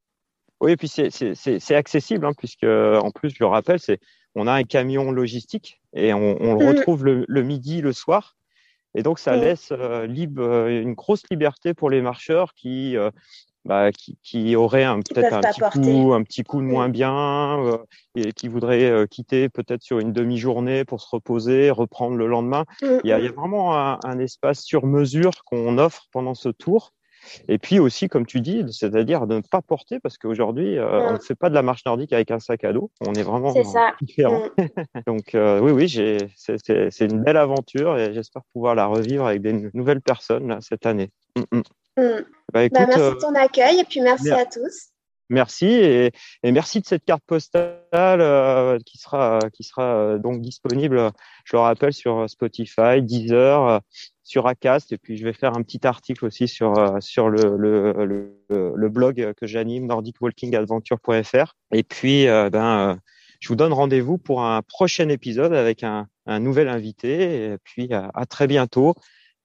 oui, 0.60 0.72
et 0.72 0.76
puis 0.76 0.88
c'est 0.88 1.74
accessible, 1.74 2.26
hein, 2.26 2.32
puisque 2.36 2.64
en 2.64 3.10
plus, 3.10 3.30
je 3.30 3.38
le 3.40 3.46
rappelle, 3.46 3.80
c'est 3.80 4.00
on 4.36 4.46
a 4.46 4.52
un 4.52 4.62
camion 4.62 5.10
logistique 5.10 5.80
et 5.94 6.12
on, 6.12 6.40
on 6.40 6.54
le 6.54 6.64
mm. 6.64 6.68
retrouve 6.68 7.04
le, 7.04 7.24
le, 7.26 7.42
midi, 7.42 7.80
le 7.80 7.92
soir. 7.92 8.36
Et 8.94 9.02
donc, 9.02 9.18
ça 9.18 9.36
mm. 9.36 9.40
laisse 9.40 9.72
euh, 9.72 10.06
libre, 10.06 10.42
euh, 10.42 10.82
une 10.82 10.92
grosse 10.92 11.22
liberté 11.30 11.74
pour 11.74 11.88
les 11.88 12.02
marcheurs 12.02 12.52
qui, 12.54 12.98
euh, 12.98 13.10
bah, 13.64 13.90
qui, 13.92 14.18
qui 14.22 14.54
auraient 14.54 14.86
peut-être 15.08 15.32
un 15.32 15.40
petit 15.40 15.80
coup, 15.80 16.12
un 16.12 16.22
petit 16.22 16.44
coup 16.44 16.60
de 16.60 16.66
moins 16.66 16.88
mm. 16.88 16.92
bien 16.92 17.78
et 18.14 18.32
qui 18.32 18.48
voudraient 18.48 19.06
quitter 19.10 19.48
peut-être 19.48 19.82
sur 19.82 20.00
une 20.00 20.12
demi-journée 20.12 20.84
pour 20.84 21.00
se 21.00 21.08
reposer, 21.10 21.70
reprendre 21.70 22.16
le 22.16 22.26
lendemain. 22.26 22.66
Il 22.82 23.00
y, 23.04 23.12
a, 23.12 23.18
il, 23.18 23.24
y 23.24 23.28
a, 23.28 23.32
vraiment 23.32 23.74
un, 23.74 23.98
un 24.04 24.18
espace 24.18 24.62
sur 24.62 24.86
mesure 24.86 25.44
qu'on 25.46 25.78
offre 25.78 26.08
pendant 26.12 26.34
ce 26.34 26.50
tour 26.50 26.92
et 27.48 27.58
puis 27.58 27.78
aussi, 27.78 28.08
comme 28.08 28.26
tu 28.26 28.40
dis, 28.40 28.64
c'est-à-dire 28.70 29.26
de 29.26 29.36
ne 29.36 29.40
pas 29.40 29.62
porter, 29.62 30.00
parce 30.00 30.18
qu'aujourd'hui, 30.18 30.78
euh, 30.78 31.08
on 31.08 31.12
ne 31.14 31.18
fait 31.18 31.34
pas 31.34 31.48
de 31.48 31.54
la 31.54 31.62
marche 31.62 31.84
nordique 31.84 32.12
avec 32.12 32.30
un 32.30 32.38
sac 32.38 32.64
à 32.64 32.72
dos. 32.72 32.90
On 33.00 33.14
est 33.14 33.22
vraiment 33.22 33.52
différent. 34.00 34.42
Mm. 34.58 34.66
Donc 35.06 35.34
euh, 35.34 35.60
oui, 35.60 35.72
oui, 35.72 36.32
c'est 36.36 37.04
une 37.04 37.22
belle 37.22 37.36
aventure 37.36 37.98
et 37.98 38.12
j'espère 38.12 38.42
pouvoir 38.52 38.74
la 38.74 38.86
revivre 38.86 39.26
avec 39.26 39.42
des 39.42 39.70
nouvelles 39.74 40.00
personnes 40.00 40.48
là, 40.48 40.58
cette 40.60 40.86
année. 40.86 41.10
Mm, 41.36 41.58
mm. 41.58 41.62
Bah, 42.52 42.64
écoute, 42.64 42.78
bah, 42.78 42.86
merci 42.88 43.10
de 43.10 43.20
ton 43.20 43.34
accueil 43.34 43.80
et 43.80 43.84
puis 43.84 44.00
merci 44.00 44.30
à 44.30 44.44
tous. 44.44 44.90
Merci 45.28 45.66
et, 45.66 46.12
et, 46.42 46.52
merci 46.52 46.80
de 46.80 46.86
cette 46.86 47.04
carte 47.04 47.22
postale 47.26 47.80
euh, 47.94 48.78
qui 48.86 48.98
sera 48.98 49.40
qui 49.52 49.64
sera 49.64 50.18
donc 50.18 50.40
disponible, 50.40 51.10
je 51.44 51.56
le 51.56 51.60
rappelle, 51.60 51.92
sur 51.92 52.28
Spotify, 52.30 53.02
Deezer, 53.02 53.80
sur 54.26 54.48
Acast 54.48 54.92
et 54.92 54.98
puis 54.98 55.16
je 55.16 55.24
vais 55.24 55.32
faire 55.32 55.56
un 55.56 55.62
petit 55.62 55.86
article 55.86 56.26
aussi 56.26 56.48
sur 56.48 56.76
euh, 56.76 56.96
sur 57.00 57.30
le, 57.30 57.56
le, 57.56 58.34
le, 58.50 58.88
blog 58.88 59.32
que 59.36 59.46
j'anime 59.46 59.86
nordicwalkingadventure.fr 59.86 61.54
et 61.72 61.82
puis 61.84 62.26
euh, 62.26 62.50
ben 62.50 62.90
euh, 62.90 62.94
je 63.38 63.48
vous 63.48 63.54
donne 63.54 63.72
rendez-vous 63.72 64.18
pour 64.18 64.42
un 64.42 64.62
prochain 64.62 65.08
épisode 65.10 65.54
avec 65.54 65.84
un, 65.84 66.08
un 66.26 66.40
nouvel 66.40 66.68
invité 66.68 67.52
et 67.52 67.58
puis 67.62 67.88
à, 67.92 68.26
très 68.26 68.48
bientôt. 68.48 68.94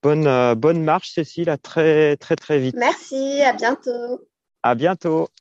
Bonne 0.01 0.55
bonne 0.55 0.81
marche 0.83 1.11
Cécile, 1.11 1.51
à 1.51 1.57
très 1.57 2.17
très 2.17 2.35
très 2.35 2.57
vite. 2.57 2.75
Merci, 2.75 3.41
à 3.43 3.53
bientôt. 3.53 4.27
À 4.63 4.73
bientôt. 4.73 5.29